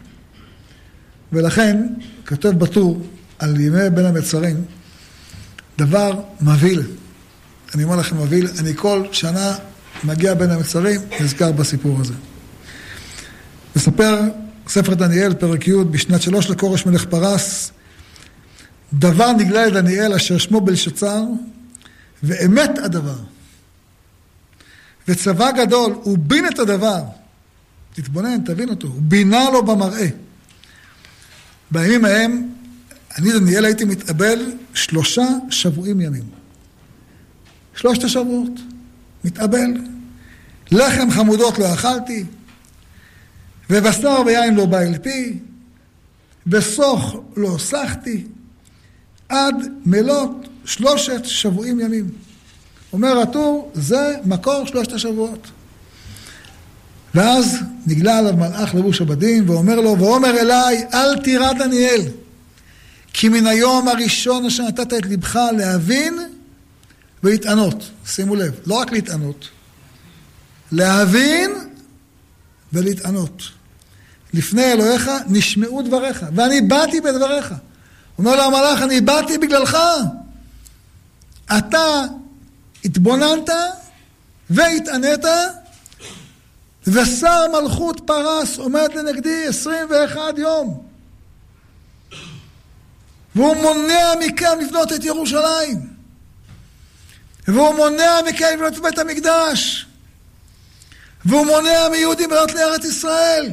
ולכן, 1.34 1.88
כותב 2.28 2.50
בטור 2.50 3.02
על 3.40 3.60
ימי 3.60 3.90
בין 3.90 4.06
המצרים, 4.06 4.66
דבר 5.78 6.22
מבהיל. 6.42 6.82
אני 7.76 7.84
אומר 7.84 7.96
לכם 7.96 8.18
מבהיל, 8.18 8.48
אני 8.60 8.74
כל 8.76 9.04
שנה 9.12 9.56
מגיע 10.04 10.34
בין 10.34 10.50
המצרים, 10.50 11.02
נזכר 11.22 11.52
בסיפור 11.52 11.98
הזה. 12.02 12.14
מספר 13.76 14.22
ספר 14.70 14.94
דניאל, 14.94 15.34
פרק 15.34 15.68
י', 15.68 15.74
בשנת 15.92 16.22
שלוש 16.22 16.50
לכורש 16.50 16.86
מלך 16.86 17.06
פרס, 17.06 17.72
דבר 18.94 19.32
נגלה 19.32 19.66
לדניאל 19.66 20.14
אשר 20.14 20.38
שמו 20.38 20.62
בלשצר, 20.62 21.24
ואמת 22.24 22.78
הדבר. 22.78 23.18
וצבא 25.08 25.52
גדול, 25.52 25.94
הוא 26.04 26.18
בין 26.22 26.48
את 26.48 26.60
הדבר. 26.60 27.04
תתבונן, 27.94 28.42
תבין 28.46 28.70
אותו. 28.70 28.88
הוא 28.88 29.02
בינה 29.02 29.50
לו 29.50 29.66
במראה. 29.66 30.08
בימים 31.72 32.06
ההם, 32.06 32.50
אני, 33.18 33.32
דניאל, 33.32 33.66
הייתי 33.66 33.86
מתאבל 33.86 34.52
שלושה 34.74 35.28
שבועים 35.50 36.02
ימים. 36.02 36.24
שלושת 37.76 38.04
השבועות. 38.04 38.52
מתאבל. 39.26 39.72
לחם 40.72 41.12
חמודות 41.12 41.60
לא 41.60 41.74
אכלתי, 41.74 42.26
ובשר 43.70 44.22
ויין 44.26 44.56
לא 44.56 44.66
בא 44.66 44.80
אל 44.80 44.98
פי, 44.98 45.40
וסוך 46.48 47.16
לא 47.36 47.48
הוסחתי, 47.48 48.24
עד 49.30 49.56
מלות 49.86 50.48
שלושת 50.66 51.26
שבועים 51.26 51.80
ימים. 51.80 52.10
אומר 52.94 53.20
הטור, 53.20 53.72
זה 53.74 54.16
מקור 54.26 54.66
שלושת 54.66 54.92
השבועות. 54.92 55.48
ואז 57.16 57.58
נגלה 57.88 58.18
עליו 58.18 58.34
מלאך 58.34 58.76
לבוש 58.76 59.02
הבדים, 59.02 59.50
ואומר 59.50 59.80
לו, 59.80 60.00
ואומר 60.00 60.40
אליי, 60.40 60.86
אל 60.94 61.18
תירא 61.18 61.54
דניאל, 61.54 62.02
כי 63.14 63.30
מן 63.30 63.48
היום 63.48 63.88
הראשון 63.88 64.46
אשר 64.46 64.64
נתת 64.64 64.94
את 64.94 65.06
לבך 65.06 65.40
להבין 65.58 66.20
ולהתענות. 67.24 67.90
שימו 68.06 68.36
לב, 68.36 68.60
לא 68.66 68.76
רק 68.76 68.92
להתענות, 68.92 69.48
להבין 70.72 71.52
ולהתענות. 72.74 73.59
לפני 74.34 74.72
אלוהיך 74.72 75.10
נשמעו 75.28 75.82
דבריך, 75.82 76.26
ואני 76.36 76.62
באתי 76.62 77.02
בדבריך. 77.02 77.54
אומר 78.18 78.36
לו 78.36 78.42
המלאך, 78.42 78.82
אני 78.82 79.02
באתי 79.02 79.38
בגללך. 79.38 79.78
אתה 81.58 82.02
התבוננת 82.86 83.50
והתענית, 84.50 85.26
ושר 86.88 87.62
מלכות 87.62 88.02
פרס 88.06 88.58
עומד 88.58 88.90
לנגדי 88.96 89.48
21 89.48 90.38
יום. 90.38 90.84
והוא 93.36 93.56
מונע 93.56 94.12
מכם 94.20 94.60
לבנות 94.62 94.94
את 94.94 95.04
ירושלים. 95.04 96.00
והוא 97.48 97.76
מונע 97.76 98.20
מכם 98.28 98.46
לבנות 98.54 98.74
את 98.74 98.80
בית 98.80 98.98
המקדש. 98.98 99.86
והוא 101.26 101.46
מונע 101.46 101.90
מיהודים 101.92 102.30
לעלות 102.30 102.54
לארץ 102.54 102.86
ישראל. 102.86 103.52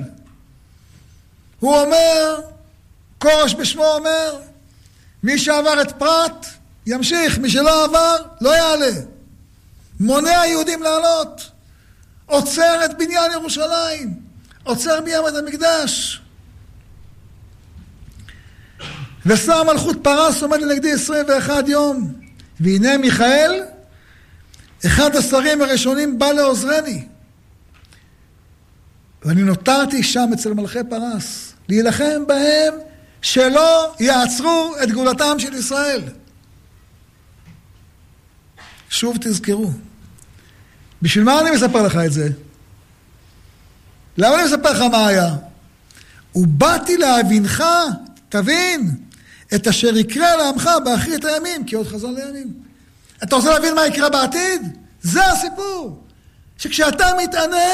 הוא 1.61 1.81
אומר, 1.81 2.41
כורש 3.19 3.55
בשמו 3.55 3.85
אומר, 3.85 4.37
מי 5.23 5.39
שעבר 5.39 5.83
את 5.83 5.93
פרת, 5.99 6.47
ימשיך, 6.87 7.39
מי 7.39 7.51
שלא 7.51 7.85
עבר, 7.85 8.17
לא 8.41 8.51
יעלה. 8.51 8.93
מונע 10.01 10.47
יהודים 10.47 10.83
לעלות. 10.83 11.51
עוצר 12.27 12.85
את 12.85 12.99
בניין 12.99 13.33
ירושלים. 13.33 14.15
עוצר 14.65 15.01
בית 15.01 15.15
המקדש. 15.39 16.21
ושר 19.27 19.63
מלכות 19.63 19.97
פרס 20.03 20.43
עומד 20.43 20.61
לנגדי 20.61 20.93
21 20.93 21.69
יום. 21.69 22.13
והנה 22.61 22.99
מיכאל, 22.99 23.63
אחד 24.87 25.17
השרים 25.17 25.63
הראשונים, 25.63 26.19
בא 26.19 26.33
לעוזרני. 26.33 27.07
ואני 29.27 29.43
נותרתי 29.43 30.03
שם 30.03 30.31
אצל 30.35 30.55
מלכי 30.55 30.79
פרס, 30.91 31.53
להילחם 31.69 32.27
בהם 32.27 32.75
שלא 33.23 33.95
יעצרו 34.01 34.75
את 34.83 34.91
גאולתם 34.91 35.39
של 35.39 35.55
ישראל. 35.55 36.03
שוב 38.91 39.17
תזכרו, 39.21 39.71
בשביל 41.03 41.25
מה 41.25 41.41
אני 41.41 41.51
מספר 41.51 41.83
לך 41.83 41.97
את 42.07 42.13
זה? 42.13 42.29
למה 44.19 44.35
אני 44.35 44.45
מספר 44.45 44.73
לך 44.73 44.81
מה 44.81 45.07
היה? 45.07 45.35
ובאתי 46.35 46.97
להבינך, 46.97 47.65
תבין, 48.29 48.91
את 49.55 49.67
אשר 49.67 49.97
יקרה 49.97 50.37
לעמך 50.37 50.71
באחרית 50.85 51.25
הימים, 51.25 51.65
כי 51.65 51.77
עוד 51.77 51.87
חזון 51.87 52.15
לימים. 52.15 52.53
אתה 53.23 53.37
רוצה 53.37 53.51
להבין 53.51 53.75
מה 53.75 53.87
יקרה 53.87 54.11
בעתיד? 54.11 54.63
זה 55.03 55.27
הסיפור. 55.27 56.03
שכשאתה 56.59 57.07
מתענה, 57.23 57.69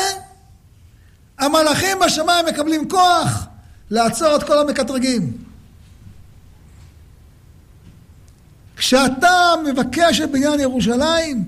המלאכים 1.43 1.99
בשמיים 2.07 2.47
מקבלים 2.47 2.89
כוח 2.89 3.47
לעצור 3.91 4.37
את 4.37 4.43
כל 4.43 4.59
המקטרגים. 4.59 5.33
כשאתה 8.77 9.55
מבקש 9.67 10.21
את 10.21 10.31
בניין 10.31 10.61
ירושלים, 10.61 11.45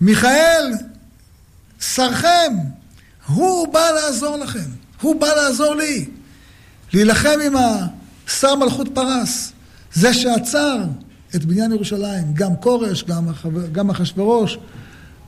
מיכאל, 0.00 0.72
שרכם, 1.80 2.52
הוא 3.26 3.72
בא 3.72 3.90
לעזור 3.90 4.36
לכם, 4.36 4.70
הוא 5.00 5.20
בא 5.20 5.26
לעזור 5.26 5.74
לי, 5.74 6.08
להילחם 6.92 7.38
עם 7.46 7.52
השר 7.56 8.54
מלכות 8.54 8.88
פרס, 8.94 9.52
זה 9.92 10.14
שעצר 10.14 10.78
את 11.34 11.44
בניין 11.44 11.72
ירושלים, 11.72 12.34
גם 12.34 12.56
כורש, 12.56 13.04
גם 13.72 13.90
אחשורוש, 13.90 14.58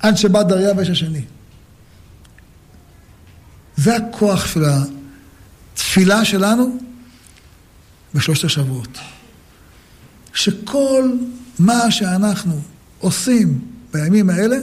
עד 0.00 0.16
שבא 0.16 0.42
דריווש 0.42 0.88
השני. 0.88 1.22
זה 3.80 3.96
הכוח 3.96 4.46
של 4.46 4.64
התפילה 4.64 6.24
שלנו 6.24 6.78
בשלושת 8.14 8.44
השבועות. 8.44 8.98
שכל 10.34 11.10
מה 11.58 11.90
שאנחנו 11.90 12.60
עושים 12.98 13.60
בימים 13.92 14.30
האלה, 14.30 14.56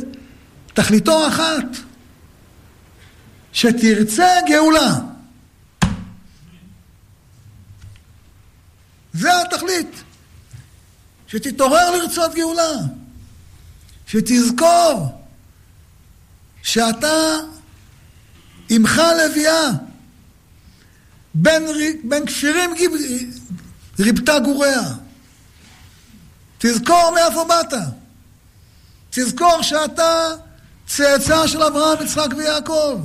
תכליתו 0.74 1.28
אחת, 1.28 1.66
שתרצה 3.54 4.28
גאולה. 4.48 4.96
זה 9.14 9.42
התכלית. 9.42 10.04
שתתעורר 11.28 11.92
לרצות 11.92 12.36
גאולה. 12.36 12.72
שתזכור 14.08 15.22
שאתה 16.64 17.38
עמך 18.70 19.02
לביאה. 19.26 19.70
בין, 21.34 21.68
בין 22.04 22.26
כפירים 22.26 22.74
ריבתה 24.00 24.40
גוריה. 24.40 24.82
תזכור 26.58 27.12
מאיפה 27.16 27.44
באת. 27.44 27.74
תזכור 29.10 29.62
שאתה 29.62 30.30
צאצא 30.88 31.48
של 31.48 31.64
אברהם, 31.64 32.06
יצחק 32.06 32.28
ויעקב, 32.38 33.02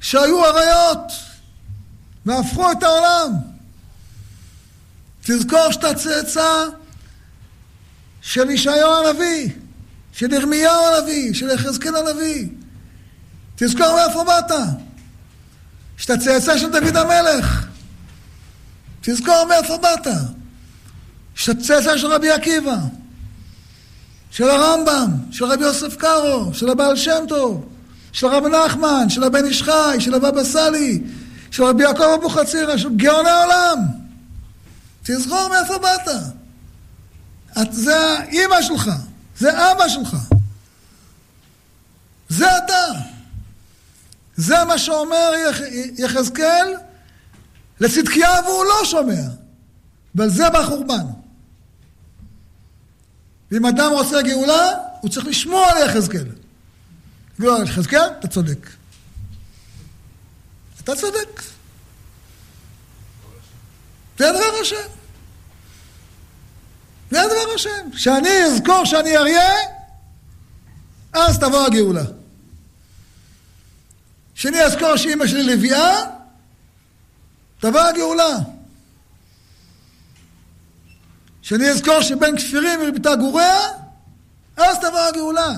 שהיו 0.00 0.44
אריות 0.44 1.12
והפכו 2.26 2.72
את 2.72 2.82
העולם. 2.82 3.32
תזכור 5.22 5.72
שאתה 5.72 5.94
צאצא 5.94 6.64
של 8.22 8.50
ישעיהו 8.50 9.06
הנביא, 9.06 9.50
של 10.12 10.32
ירמיהו 10.32 10.84
הנביא, 10.86 11.34
של 11.34 11.50
יחזקאל 11.50 11.96
הנביא. 11.96 12.48
תזכור 13.56 13.96
מאיפה 13.96 14.24
באת. 14.24 14.58
שאתה 15.96 16.16
צאצא 16.16 16.58
של 16.58 16.70
דוד 16.70 16.96
המלך. 16.96 17.66
תזכור 19.00 19.44
מאיפה 19.48 19.76
באת. 19.76 20.06
שאתה 21.34 21.60
צאצא 21.60 21.96
של 21.96 22.06
רבי 22.06 22.30
עקיבא. 22.30 22.76
של 24.30 24.50
הרמב"ם, 24.50 25.10
של 25.30 25.44
רבי 25.44 25.64
יוסף 25.64 25.96
קארו, 25.96 26.54
של 26.54 26.70
הבעל 26.70 26.96
שם 26.96 27.24
טוב, 27.28 27.66
של 28.12 28.26
הרב 28.26 28.46
נחמן, 28.46 29.08
של 29.08 29.24
הבן 29.24 29.44
איש 29.44 29.62
חי, 29.62 29.96
של 30.00 30.14
הבבא 30.14 30.44
סאלי, 30.44 31.02
של 31.50 31.64
רבי 31.64 31.82
יעקב 31.82 32.02
אבוחצירא, 32.02 32.76
של 32.76 32.96
גאוני 32.96 33.30
העולם. 33.30 33.78
תזכור 35.02 35.48
מאיפה 35.48 35.78
באת. 35.78 36.08
את, 37.62 37.72
זה 37.72 37.96
האימא 37.96 38.62
שלך, 38.62 38.90
זה 39.38 39.72
אבא 39.72 39.88
שלך. 39.88 40.16
זה 42.28 42.58
אתה. 42.58 43.15
זה 44.36 44.64
מה 44.64 44.78
שאומר 44.78 45.32
יח, 45.48 45.56
יחזקאל 45.98 46.74
לצדקיה 47.80 48.30
והוא 48.46 48.64
לא 48.64 48.84
שומע. 48.84 49.22
ועל 50.14 50.30
זה 50.30 50.50
בא 50.50 50.66
חורבן. 50.66 51.06
ואם 53.50 53.66
אדם 53.66 53.90
רוצה 53.92 54.22
גאולה, 54.22 54.70
הוא 55.00 55.10
צריך 55.10 55.26
לשמוע 55.26 55.70
על 55.70 55.88
יחזקאל. 55.88 56.28
גאולה 57.40 57.64
יחזקאל, 57.64 58.08
אתה 58.18 58.28
צודק. 58.28 58.68
אתה 60.80 60.96
צודק. 60.96 61.42
זה 64.18 64.28
הדבר 64.28 64.60
השם. 64.60 64.88
זה 67.10 67.22
הדבר 67.22 67.54
השם. 67.54 67.90
כשאני 67.92 68.44
אזכור 68.44 68.84
שאני 68.84 69.16
אריה, 69.16 69.54
אז 71.12 71.38
תבוא 71.38 71.66
הגאולה. 71.66 72.15
כשאני 74.36 74.62
אזכור 74.62 74.96
שאימא 74.96 75.26
שלי 75.26 75.42
לביאה, 75.42 76.00
תבוא 77.60 77.80
הגאולה. 77.80 78.36
שאני 81.42 81.70
אזכור 81.70 82.02
שבין 82.02 82.36
כפירים 82.36 82.80
וריבתה 82.80 83.16
גוריה, 83.16 83.58
אז 84.56 84.76
תבוא 84.78 85.00
הגאולה. 85.00 85.52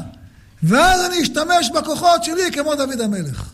ואז 0.62 1.06
אני 1.06 1.22
אשתמש 1.22 1.70
בכוחות 1.74 2.24
שלי 2.24 2.52
כמו 2.52 2.74
דוד 2.74 3.00
המלך. 3.00 3.52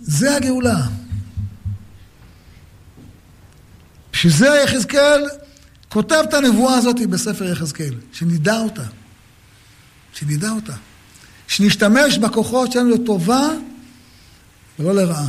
זה 0.00 0.36
הגאולה. 0.36 0.86
בשביל 4.12 4.32
זה 4.32 4.62
יחזקאל 4.64 5.28
כותב 5.88 6.24
את 6.28 6.34
הנבואה 6.34 6.74
הזאת 6.74 6.96
בספר 7.10 7.44
יחזקאל, 7.44 7.94
שנדע 8.12 8.58
אותה. 8.58 8.97
שנדע 10.18 10.50
אותה. 10.50 10.72
שנשתמש 11.48 12.18
בכוחות 12.18 12.72
שלנו 12.72 12.90
לטובה 12.90 13.48
ולא 14.78 14.94
לרעה. 14.94 15.28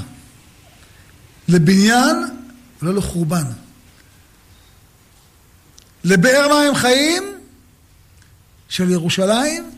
לבניין 1.48 2.16
ולא 2.82 2.94
לחורבן. 2.94 3.44
לבאר 6.04 6.48
מים 6.48 6.76
חיים 6.76 7.24
של 8.70 8.90
ירושלים, 8.90 9.72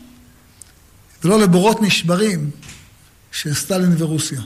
ולא 1.24 1.40
לבורות 1.40 1.82
נשברים 1.82 2.50
של 3.32 3.54
סטלין 3.54 3.94
ורוסיה. 3.98 4.40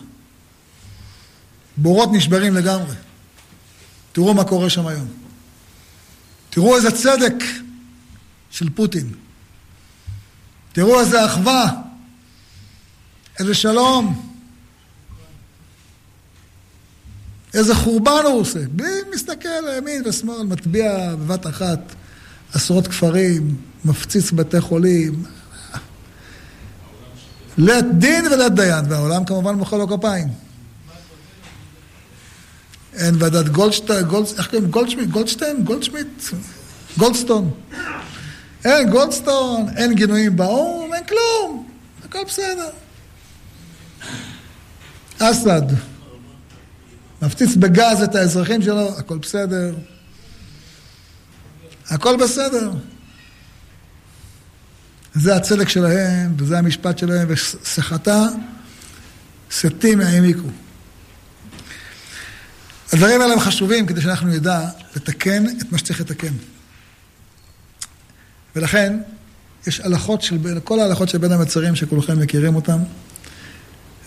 בורות 1.77 2.09
נשברים 2.13 2.55
לגמרי. 2.55 2.95
תראו 4.13 4.35
מה 4.35 4.45
קורה 4.45 4.71
שם 4.71 4.87
היום. 4.87 5.09
תראו 6.51 6.77
איזה 6.77 6.91
צדק 6.91 7.35
של 8.51 8.71
פוטין. 8.71 9.26
תראו 10.77 11.01
איזה 11.01 11.25
אחווה, 11.25 11.71
איזה 13.39 13.55
שלום. 13.55 14.33
איזה 17.55 17.75
חורבן 17.75 18.23
הוא 18.25 18.41
עושה. 18.41 18.59
בלי 18.71 18.89
מסתכל 19.15 19.49
לימין 19.67 20.03
ושמאל, 20.07 20.43
מטביע 20.43 21.15
בבת 21.17 21.47
אחת 21.47 21.79
עשרות 22.53 22.89
כפרים, 22.89 23.57
מפציץ 23.85 24.31
בתי 24.31 24.61
חולים. 24.61 25.25
לית 27.59 27.85
דין 27.99 28.27
ולית 28.27 28.55
דיין, 28.55 28.85
והעולם 28.89 29.25
כמובן 29.25 29.55
מוחא 29.55 29.77
לו 29.77 29.89
כפיים. 29.89 30.29
אין 32.95 33.15
ועדת 33.19 33.49
גולדשטיין, 33.49 34.03
גולד, 34.03 34.27
איך 34.39 34.51
קוראים? 34.71 35.11
גולדשטיין? 35.11 35.65
גולדסטון. 36.99 37.51
אין 38.67 38.91
גולדסטון, 38.91 39.67
אין 39.77 39.95
גינויים 39.95 40.37
באו"ם, 40.37 40.95
אין 40.95 41.05
כלום, 41.05 41.69
הכל 42.05 42.25
בסדר. 42.27 42.71
אסד. 45.19 45.63
מפציץ 47.23 47.57
בגז 47.57 48.03
את 48.03 48.15
האזרחים 48.15 48.63
שלו, 48.63 48.99
הכל 48.99 49.19
בסדר. 49.19 49.75
הכל 51.89 52.17
בסדר. 52.17 52.71
זה 55.15 55.37
הצדק 55.37 55.69
שלהם, 55.69 56.35
וזה 56.39 56.59
המשפט 56.59 56.99
שלהם, 56.99 57.29
ושחתה, 57.31 58.27
שתים 59.51 60.01
העמיקו. 60.01 60.49
הדברים 62.93 63.21
האלה 63.21 63.33
הם 63.33 63.41
חשובים 63.41 63.87
כדי 63.87 64.01
שאנחנו 64.01 64.29
נדע 64.29 64.69
לתקן 64.97 65.45
את 65.47 65.73
מה 65.73 65.79
שצריך 65.79 66.01
לתקן. 66.01 66.33
ולכן, 68.57 68.97
יש 69.67 69.81
הלכות 69.81 70.23
של 70.23 70.37
בין, 70.37 70.59
כל 70.65 70.81
ההלכות 70.81 71.09
של 71.09 71.19
בין 71.19 71.33
המצרים 71.33 71.77
שכולכם 71.77 72.21
מכירים 72.21 72.57
אותם, 72.57 72.79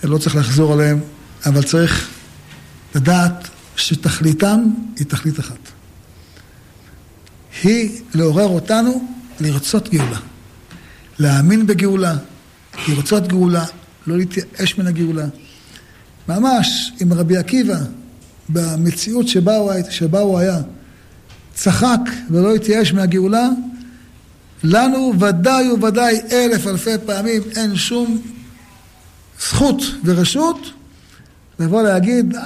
לא 0.04 0.18
צריך 0.18 0.36
לחזור 0.36 0.74
עליהם, 0.74 1.00
אבל 1.46 1.64
צריך 1.64 2.10
לדעת 2.96 3.48
שתכליתם 3.76 4.64
היא 4.96 5.06
תכלית 5.08 5.40
אחת. 5.40 5.58
היא 7.64 8.02
לעורר 8.14 8.48
אותנו 8.48 9.08
לרצות 9.40 9.90
גאולה. 9.90 10.20
להאמין 11.20 11.68
בגאולה, 11.68 12.16
לרצות 12.88 13.28
גאולה, 13.28 13.66
לא 14.08 14.18
להתייאש 14.18 14.78
מן 14.78 14.88
הגאולה. 14.88 15.26
ממש, 16.28 16.92
עם 17.00 17.14
רבי 17.14 17.38
עקיבא, 17.38 17.80
במציאות 18.50 19.28
שבה 19.28 19.56
הוא, 19.56 19.72
שבה 19.90 20.20
הוא 20.20 20.40
היה, 20.40 20.58
צחק 21.54 22.00
ולא 22.30 22.56
התייאש 22.56 22.94
מהגאולה, 22.94 23.50
לנו 24.64 25.14
ודאי 25.20 25.72
וודאי 25.72 26.22
אלף 26.32 26.68
אלפי 26.68 26.92
פעמים 27.06 27.42
אין 27.56 27.76
שום 27.76 28.22
זכות 29.40 29.82
ורשות 30.04 30.58
לבוא 31.60 31.82
להגיד, 31.82 32.36
אה, 32.36 32.42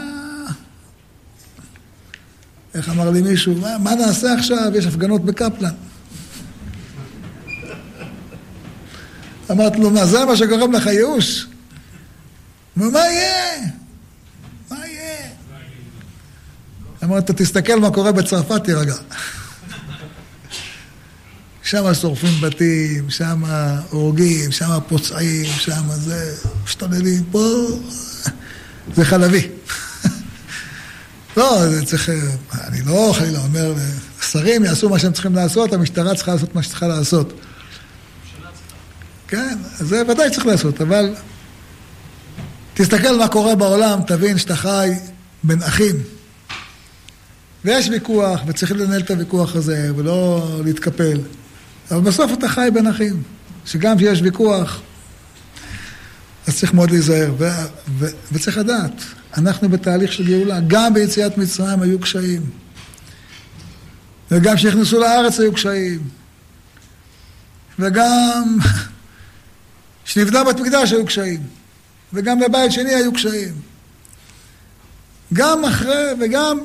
איך 2.74 2.90
אמר 2.90 3.10
לי 3.10 3.22
מישהו, 3.22 3.56
מה, 3.56 3.78
מה 3.78 3.96
נעשה 3.96 4.34
עכשיו? 4.34 4.72
יש 4.76 4.86
הפגנות 4.86 5.26
בקפלן. 5.26 5.74
אמרתי 9.52 9.78
לו, 9.80 9.90
מה, 9.90 10.06
זה 10.06 10.26
מה 10.26 10.38
שגורם 10.38 10.72
לך 10.72 10.86
ייאוש? 10.86 11.48
מה 12.76 13.00
יהיה? 13.00 13.70
מה 14.72 14.88
יהיה? 14.88 15.30
אמרתי, 17.04 17.34
תסתכל 17.36 17.80
מה 17.80 17.92
קורה 17.92 18.12
בצרפת, 18.12 18.64
תירגע. 18.64 18.96
שם 21.64 21.94
שורפים 21.94 22.42
בתים, 22.42 23.10
שם 23.10 23.44
הורגים, 23.90 24.52
שם 24.52 24.80
פוצעים, 24.88 25.46
שם 25.46 25.84
זה, 25.92 26.36
משתוללים, 26.64 27.24
פה 27.32 27.66
זה 28.96 29.06
חלבי. 29.06 29.48
לא, 31.38 31.70
זה 31.70 31.86
צריך, 31.86 32.12
אני 32.54 32.82
לא 32.86 33.14
חלילה 33.18 33.40
אומר, 33.40 33.74
שרים 34.22 34.66
יעשו 34.66 34.90
מה 34.90 35.00
שהם 35.00 35.14
צריכים 35.14 35.36
לעשות, 35.36 35.74
המשטרה 35.74 36.16
צריכה 36.16 36.34
לעשות 36.34 36.56
מה 36.56 36.64
שצריכה 36.64 36.88
לעשות. 36.88 37.34
כן, 39.28 39.58
זה 39.80 40.02
ודאי 40.08 40.32
צריך 40.32 40.46
לעשות, 40.46 40.82
אבל 40.82 41.16
תסתכל 42.74 43.18
מה 43.18 43.28
קורה 43.28 43.56
בעולם, 43.56 44.00
תבין 44.08 44.38
שאתה 44.38 44.56
חי 44.56 44.90
בין 45.44 45.64
אחים. 45.64 45.96
ויש 47.66 47.90
ויכוח, 47.90 48.42
וצריך 48.48 48.72
לנהל 48.72 49.02
את 49.02 49.12
הוויכוח 49.12 49.56
הזה, 49.56 49.90
ולא 49.96 50.48
להתקפל. 50.66 51.20
אבל 51.94 52.02
בסוף 52.02 52.34
אתה 52.34 52.50
חי 52.50 52.70
בין 52.74 52.88
אחים, 52.88 53.24
שגם 53.66 53.98
כשיש 53.98 54.22
ויכוח, 54.22 54.82
אז 56.48 56.60
צריך 56.60 56.74
מאוד 56.74 56.92
להיזהר. 56.92 57.34
ו- 57.38 57.50
ו- 57.98 58.12
וצריך 58.32 58.58
לדעת, 58.58 59.04
אנחנו 59.38 59.70
בתהליך 59.70 60.14
של 60.14 60.28
גאולה. 60.28 60.60
גם 60.68 60.94
ביציאת 60.94 61.38
מצרים 61.38 61.82
היו 61.82 62.00
קשיים. 62.00 62.42
וגם 64.32 64.56
כשנכנסו 64.56 65.00
לארץ 65.00 65.40
היו 65.40 65.54
קשיים. 65.54 66.00
וגם 67.80 68.58
כשנבנה 70.06 70.44
בת 70.44 70.60
מקדש 70.60 70.92
היו 70.92 71.06
קשיים. 71.06 71.42
וגם 72.14 72.40
בבית 72.40 72.72
שני 72.72 72.96
היו 72.96 73.14
קשיים. 73.14 73.54
גם 75.34 75.66
אחרי 75.66 76.06
וגם 76.20 76.60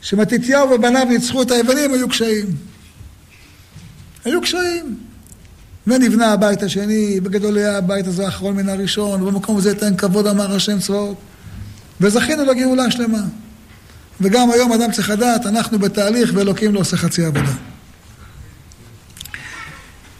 כשמתתיהו 0.00 0.70
ובניו 0.70 1.04
ניצחו 1.04 1.42
את 1.42 1.50
היוונים 1.50 1.92
היו 1.92 2.08
קשיים. 2.08 2.71
היו 4.24 4.40
קשיים. 4.40 4.96
ונבנה 5.86 6.32
הבית 6.32 6.62
השני, 6.62 7.20
בגדול 7.20 7.58
היה 7.58 7.78
הבית 7.78 8.06
הזה 8.06 8.24
האחרון 8.24 8.56
מן 8.56 8.68
הראשון, 8.68 9.22
ובמקום 9.22 9.56
הזה 9.56 9.68
ייתן 9.68 9.96
כבוד 9.96 10.26
אמר 10.26 10.54
השם 10.54 10.78
צבאות. 10.78 11.16
וזכינו 12.00 12.44
לגאולה 12.44 12.90
שלמה. 12.90 13.22
וגם 14.20 14.50
היום 14.50 14.72
אדם 14.72 14.92
צריך 14.92 15.10
לדעת, 15.10 15.46
אנחנו 15.46 15.78
בתהליך 15.78 16.30
ואלוקים 16.34 16.74
לא 16.74 16.80
עושה 16.80 16.96
חצי 16.96 17.24
עבודה. 17.24 17.52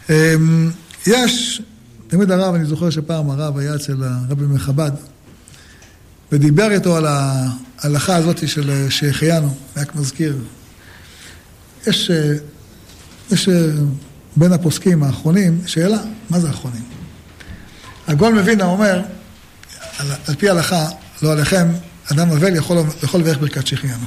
אמ, 0.09 0.71
יש, 1.07 1.61
תמיד 2.07 2.31
הרב, 2.31 2.55
אני 2.55 2.65
זוכר 2.65 2.89
שפעם 2.89 3.29
הרב 3.29 3.57
היה 3.57 3.75
אצל 3.75 4.03
הרבי 4.03 4.45
מחב"ד, 4.45 4.91
ודיבר 6.31 6.71
איתו 6.71 6.97
על 6.97 7.05
ההלכה 7.07 8.15
הזאת 8.15 8.47
של 8.47 8.89
שהחיינו, 8.89 9.55
רק 9.77 9.95
מזכיר. 9.95 10.37
יש, 11.87 12.11
יש 13.31 13.49
בין 14.35 14.53
הפוסקים 14.53 15.03
האחרונים 15.03 15.61
שאלה, 15.65 15.97
מה 16.29 16.39
זה 16.39 16.47
האחרונים? 16.47 16.83
הגול 18.07 18.33
מווינה 18.33 18.65
אומר, 18.65 19.01
על, 19.97 20.07
על 20.27 20.35
פי 20.35 20.49
ההלכה, 20.49 20.87
לא 21.21 21.31
עליכם, 21.31 21.67
אדם 22.11 22.29
אבל 22.31 22.55
יכול, 22.55 22.77
יכול 23.03 23.19
לברך 23.19 23.37
ברכת 23.37 23.67
שהחיינו. 23.67 24.05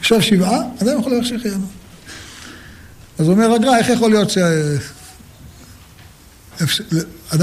עכשיו 0.00 0.22
שבעה, 0.22 0.58
אדם 0.82 1.00
יכול 1.00 1.12
לברך 1.12 1.26
שהחיינו. 1.26 1.66
אז 3.18 3.28
אומר 3.28 3.52
הגר"א, 3.52 3.76
איך 3.78 3.88
יכול 3.88 4.10
להיות 4.10 4.30
שאדם 4.30 4.68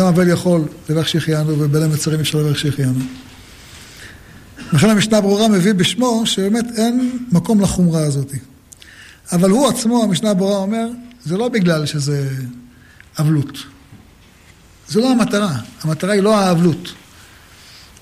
אבל 0.08 0.28
יכול 0.28 0.62
לברך 0.90 1.08
שהחיינו 1.08 1.60
ובין 1.60 1.84
המצרים 1.84 2.20
אפשר 2.20 2.38
לברך 2.38 2.60
שהחיינו? 2.60 3.00
לכן 4.74 4.90
המשנה 4.90 5.22
ברורה 5.22 5.48
מביא 5.48 5.74
בשמו 5.74 6.22
שבאמת 6.26 6.66
אין 6.76 7.20
מקום 7.32 7.62
לחומרה 7.62 8.02
הזאת. 8.02 8.32
אבל 9.32 9.50
הוא 9.50 9.68
עצמו, 9.68 10.04
המשנה 10.04 10.34
ברורה 10.34 10.58
אומר, 10.58 10.88
זה 11.24 11.38
לא 11.38 11.50
בגלל 11.50 11.86
שזה 11.86 12.30
אבלות. 13.20 13.58
זו 14.90 15.00
לא 15.00 15.12
המטרה, 15.12 15.58
המטרה 15.82 16.14
היא 16.14 16.22
לא 16.22 16.40
האבלות. 16.40 16.94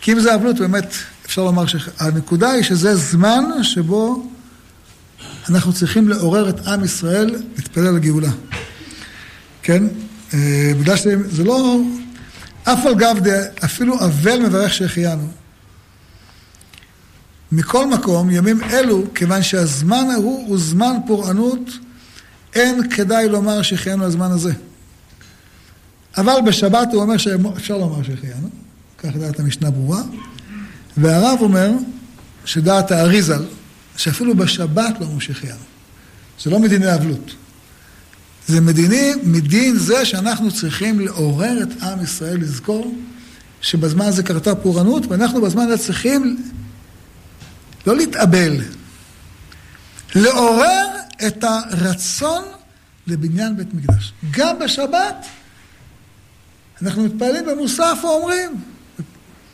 כי 0.01 0.13
אם 0.13 0.19
זה 0.19 0.35
אבלות, 0.35 0.59
באמת 0.59 0.93
אפשר 1.25 1.43
לומר 1.43 1.65
שהנקודה 1.65 2.51
היא 2.51 2.63
שזה 2.63 2.95
זמן 2.95 3.43
שבו 3.61 4.29
אנחנו 5.49 5.73
צריכים 5.73 6.09
לעורר 6.09 6.49
את 6.49 6.67
עם 6.67 6.83
ישראל 6.83 7.35
להתפלל 7.55 7.95
לגאולה. 7.95 8.31
כן? 9.61 9.83
בגלל 10.79 10.95
שזה 10.97 11.43
לא... 11.43 11.81
אף 12.63 12.85
על 12.85 12.95
גב 12.95 13.17
אפילו 13.65 13.99
אבל 13.99 14.39
מברך 14.39 14.73
שהחיינו. 14.73 15.27
מכל 17.51 17.87
מקום, 17.87 18.29
ימים 18.29 18.63
אלו, 18.63 19.03
כיוון 19.15 19.43
שהזמן 19.43 20.05
ההוא 20.13 20.47
הוא 20.47 20.57
זמן 20.57 20.95
פורענות, 21.07 21.69
אין 22.55 22.89
כדאי 22.89 23.29
לומר 23.29 23.61
שהחיינו 23.61 24.03
הזמן 24.03 24.31
הזה. 24.31 24.53
אבל 26.17 26.39
בשבת 26.45 26.87
הוא 26.93 27.01
אומר 27.01 27.17
שאפשר 27.17 27.77
לומר 27.77 28.03
שהחיינו, 28.03 28.49
כך 28.97 29.15
דעת 29.15 29.39
המשנה 29.39 29.71
ברורה, 29.71 30.01
והרב 30.97 31.39
אומר 31.41 31.71
שדעת 32.45 32.91
האריזל, 32.91 33.43
שאפילו 33.97 34.35
בשבת 34.35 34.95
לא 34.99 35.03
אומרים 35.05 35.19
שהחיינו. 35.19 35.59
זה 36.43 36.49
לא 36.49 36.59
מדיני 36.59 36.93
אבלות. 36.95 37.31
זה 38.47 38.61
מדיני 38.61 39.11
מדין 39.23 39.75
זה 39.75 40.05
שאנחנו 40.05 40.51
צריכים 40.51 40.99
לעורר 40.99 41.63
את 41.63 41.83
עם 41.83 42.03
ישראל 42.03 42.37
לזכור 42.39 42.95
שבזמן 43.61 44.05
הזה 44.05 44.23
קרתה 44.23 44.55
פורענות, 44.55 45.05
ואנחנו 45.05 45.41
בזמן 45.41 45.63
הזה 45.63 45.83
צריכים 45.83 46.37
לא 47.87 47.95
להתאבל, 47.95 48.61
לעורר 50.15 50.87
את 51.27 51.43
הרצון 51.43 52.43
לבניין 53.07 53.57
בית 53.57 53.73
מקדש. 53.73 54.13
גם 54.31 54.59
בשבת 54.59 55.25
אנחנו 56.81 57.03
מתפעלים 57.03 57.45
במוסף 57.45 57.97
ואומרים, 58.03 58.49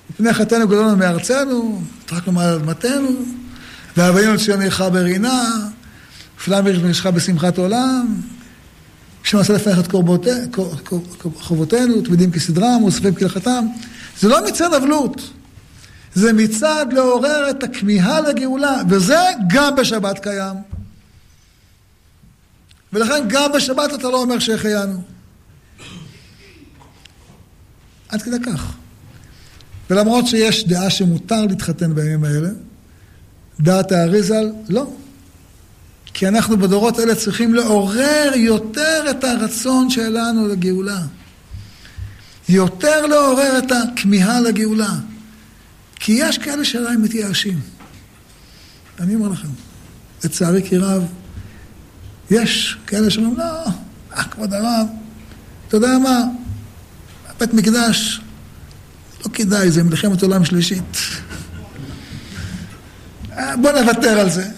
מפני 0.10 0.34
חטאנו 0.34 0.68
גדולנו 0.68 0.98
מארצנו, 0.98 1.82
התרקנו 2.04 2.34
מעל 2.34 2.56
אדמתנו, 2.56 3.10
ואבינו 3.98 4.34
לציון 4.34 4.62
עירך 4.62 4.82
ברינה, 4.82 5.46
פלם 6.46 6.66
ונשך 6.66 7.06
בשמחת 7.06 7.58
עולם, 7.58 8.22
שמעשה 9.24 9.54
לפניך 9.54 9.80
את 9.80 9.92
חובותינו, 11.40 12.02
תמידים 12.02 12.32
כסדרם, 12.32 12.84
וסופים 12.84 13.16
כלכתם. 13.16 13.66
זה 14.20 14.28
לא 14.28 14.48
מצד 14.48 14.74
אבלות. 14.74 15.22
זה 16.16 16.34
מצד 16.34 16.86
לעורר 16.92 17.50
את 17.50 17.64
הכמיהה 17.64 18.22
לגאולה, 18.22 18.82
וזה 18.90 19.20
גם 19.50 19.76
בשבת 19.76 20.20
קיים. 20.20 20.56
ולכן 22.94 23.24
גם 23.28 23.52
בשבת 23.52 23.94
אתה 23.94 24.10
לא 24.10 24.22
אומר 24.22 24.40
שהחיינו. 24.40 25.02
עד 28.10 28.22
כדי 28.22 28.40
כך. 28.46 28.74
ולמרות 29.90 30.28
שיש 30.28 30.68
דעה 30.68 30.90
שמותר 30.90 31.46
להתחתן 31.46 31.96
בימים 31.96 32.24
האלה, 32.24 32.50
דעת 33.60 33.92
האריזל, 33.92 34.52
לא. 34.70 34.88
כי 36.14 36.28
אנחנו 36.28 36.58
בדורות 36.58 37.00
האלה 37.00 37.16
צריכים 37.16 37.54
לעורר 37.54 38.32
יותר 38.36 39.06
את 39.10 39.24
הרצון 39.24 39.90
שלנו 39.90 40.48
לגאולה. 40.48 41.02
יותר 42.50 43.06
לעורר 43.06 43.58
את 43.58 43.72
הכמיהה 43.72 44.42
לגאולה. 44.42 44.94
כי 46.06 46.12
יש 46.12 46.38
כאלה 46.38 46.66
שעדיין 46.66 47.02
מתייאשים. 47.02 47.60
אני 49.00 49.16
אומר 49.16 49.28
לכם, 49.28 49.48
לצערי 50.24 50.70
כי 50.70 50.78
רב, 50.78 51.04
יש 52.32 52.78
כאלה 52.88 53.10
שאומרים, 53.10 53.38
לא, 53.38 53.66
אה, 54.14 54.24
כבוד 54.24 54.54
הרב, 54.54 54.88
אתה 55.68 55.78
יודע 55.78 55.98
מה, 55.98 56.24
בית 57.40 57.54
מקדש, 57.54 58.22
לא 59.26 59.30
כדאי, 59.34 59.72
זה 59.72 59.84
מלחמת 59.84 60.22
עולם 60.22 60.46
שלישית. 60.46 60.98
אה, 63.32 63.58
בוא 63.58 63.72
נוותר 63.72 64.20
על 64.20 64.30
זה. 64.30 64.50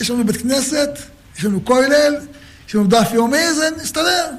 יש 0.00 0.10
לנו 0.10 0.24
בית 0.24 0.36
כנסת, 0.36 0.90
יש 1.38 1.44
לנו 1.44 1.64
כולל, 1.64 2.14
יש 2.68 2.74
לנו 2.74 2.86
דף 2.86 3.10
יומי, 3.14 3.54
זה 3.54 3.68
נסתדר. 3.82 4.30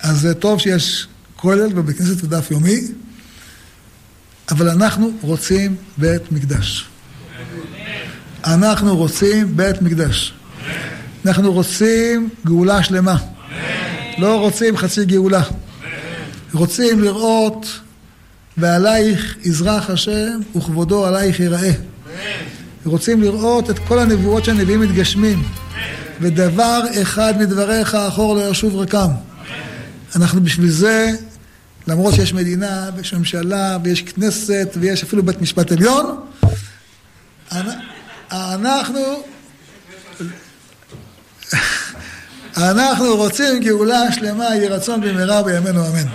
אז 0.00 0.20
זה 0.20 0.34
טוב 0.34 0.60
שיש 0.60 1.06
כולל 1.36 1.78
ובית 1.78 1.98
כנסת 1.98 2.24
ודף 2.24 2.50
יומי, 2.50 2.80
אבל 4.50 4.68
אנחנו 4.68 5.12
רוצים 5.20 5.76
בית 5.96 6.32
מקדש. 6.32 6.86
אנחנו 8.44 8.96
רוצים 8.96 9.56
בית 9.56 9.82
מקדש. 9.82 10.34
אנחנו 11.26 11.52
רוצים 11.52 12.28
גאולה 12.46 12.82
שלמה. 12.82 13.16
לא 14.18 14.40
רוצים 14.40 14.76
חצי 14.76 15.04
גאולה. 15.04 15.42
רוצים 16.52 17.00
לראות 17.00 17.80
ועלייך 18.56 19.36
יזרח 19.44 19.90
השם 19.90 20.40
וכבודו 20.56 21.06
עלייך 21.06 21.40
ייראה. 21.40 21.72
רוצים 22.84 23.22
לראות 23.22 23.70
את 23.70 23.78
כל 23.78 23.98
הנבואות 23.98 24.44
שהנביאים 24.44 24.80
מתגשמים. 24.80 25.42
ודבר 26.20 26.82
אחד 27.02 27.34
מדבריך 27.38 27.94
אחור 27.94 28.36
לא 28.36 28.50
ישוב 28.50 28.76
רקם. 28.76 29.08
אנחנו 30.16 30.40
בשביל 30.40 30.70
זה 30.70 31.10
למרות 31.86 32.14
שיש 32.14 32.34
מדינה 32.34 32.90
ויש 32.96 33.14
ממשלה 33.14 33.78
ויש 33.84 34.02
כנסת 34.02 34.68
ויש 34.80 35.02
אפילו 35.02 35.22
בית 35.22 35.40
משפט 35.40 35.72
עליון, 35.72 36.20
אנחנו, 38.32 39.00
אנחנו 42.56 43.16
רוצים 43.16 43.60
גאולה 43.60 44.12
שלמה, 44.12 44.44
יהי 44.44 44.68
רצון 44.68 45.00
במהרה 45.00 45.42
בימינו 45.42 45.86
אמן. 45.86 46.06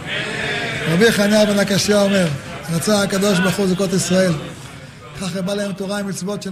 רבי 0.88 1.11
חניה 1.11 1.45
בן 1.45 1.59
הקשיא 1.59 1.95
אומר, 1.95 2.28
רצה 2.72 3.01
הקדוש 3.03 3.39
ברוך 3.39 3.55
הוא 3.55 3.67
זכות 3.67 3.93
ישראל. 3.93 4.34
ככה 5.22 5.41
בא 5.41 5.53
להם 5.53 5.72
תורה 5.74 5.99
עם 5.99 6.07
מצוות 6.07 6.43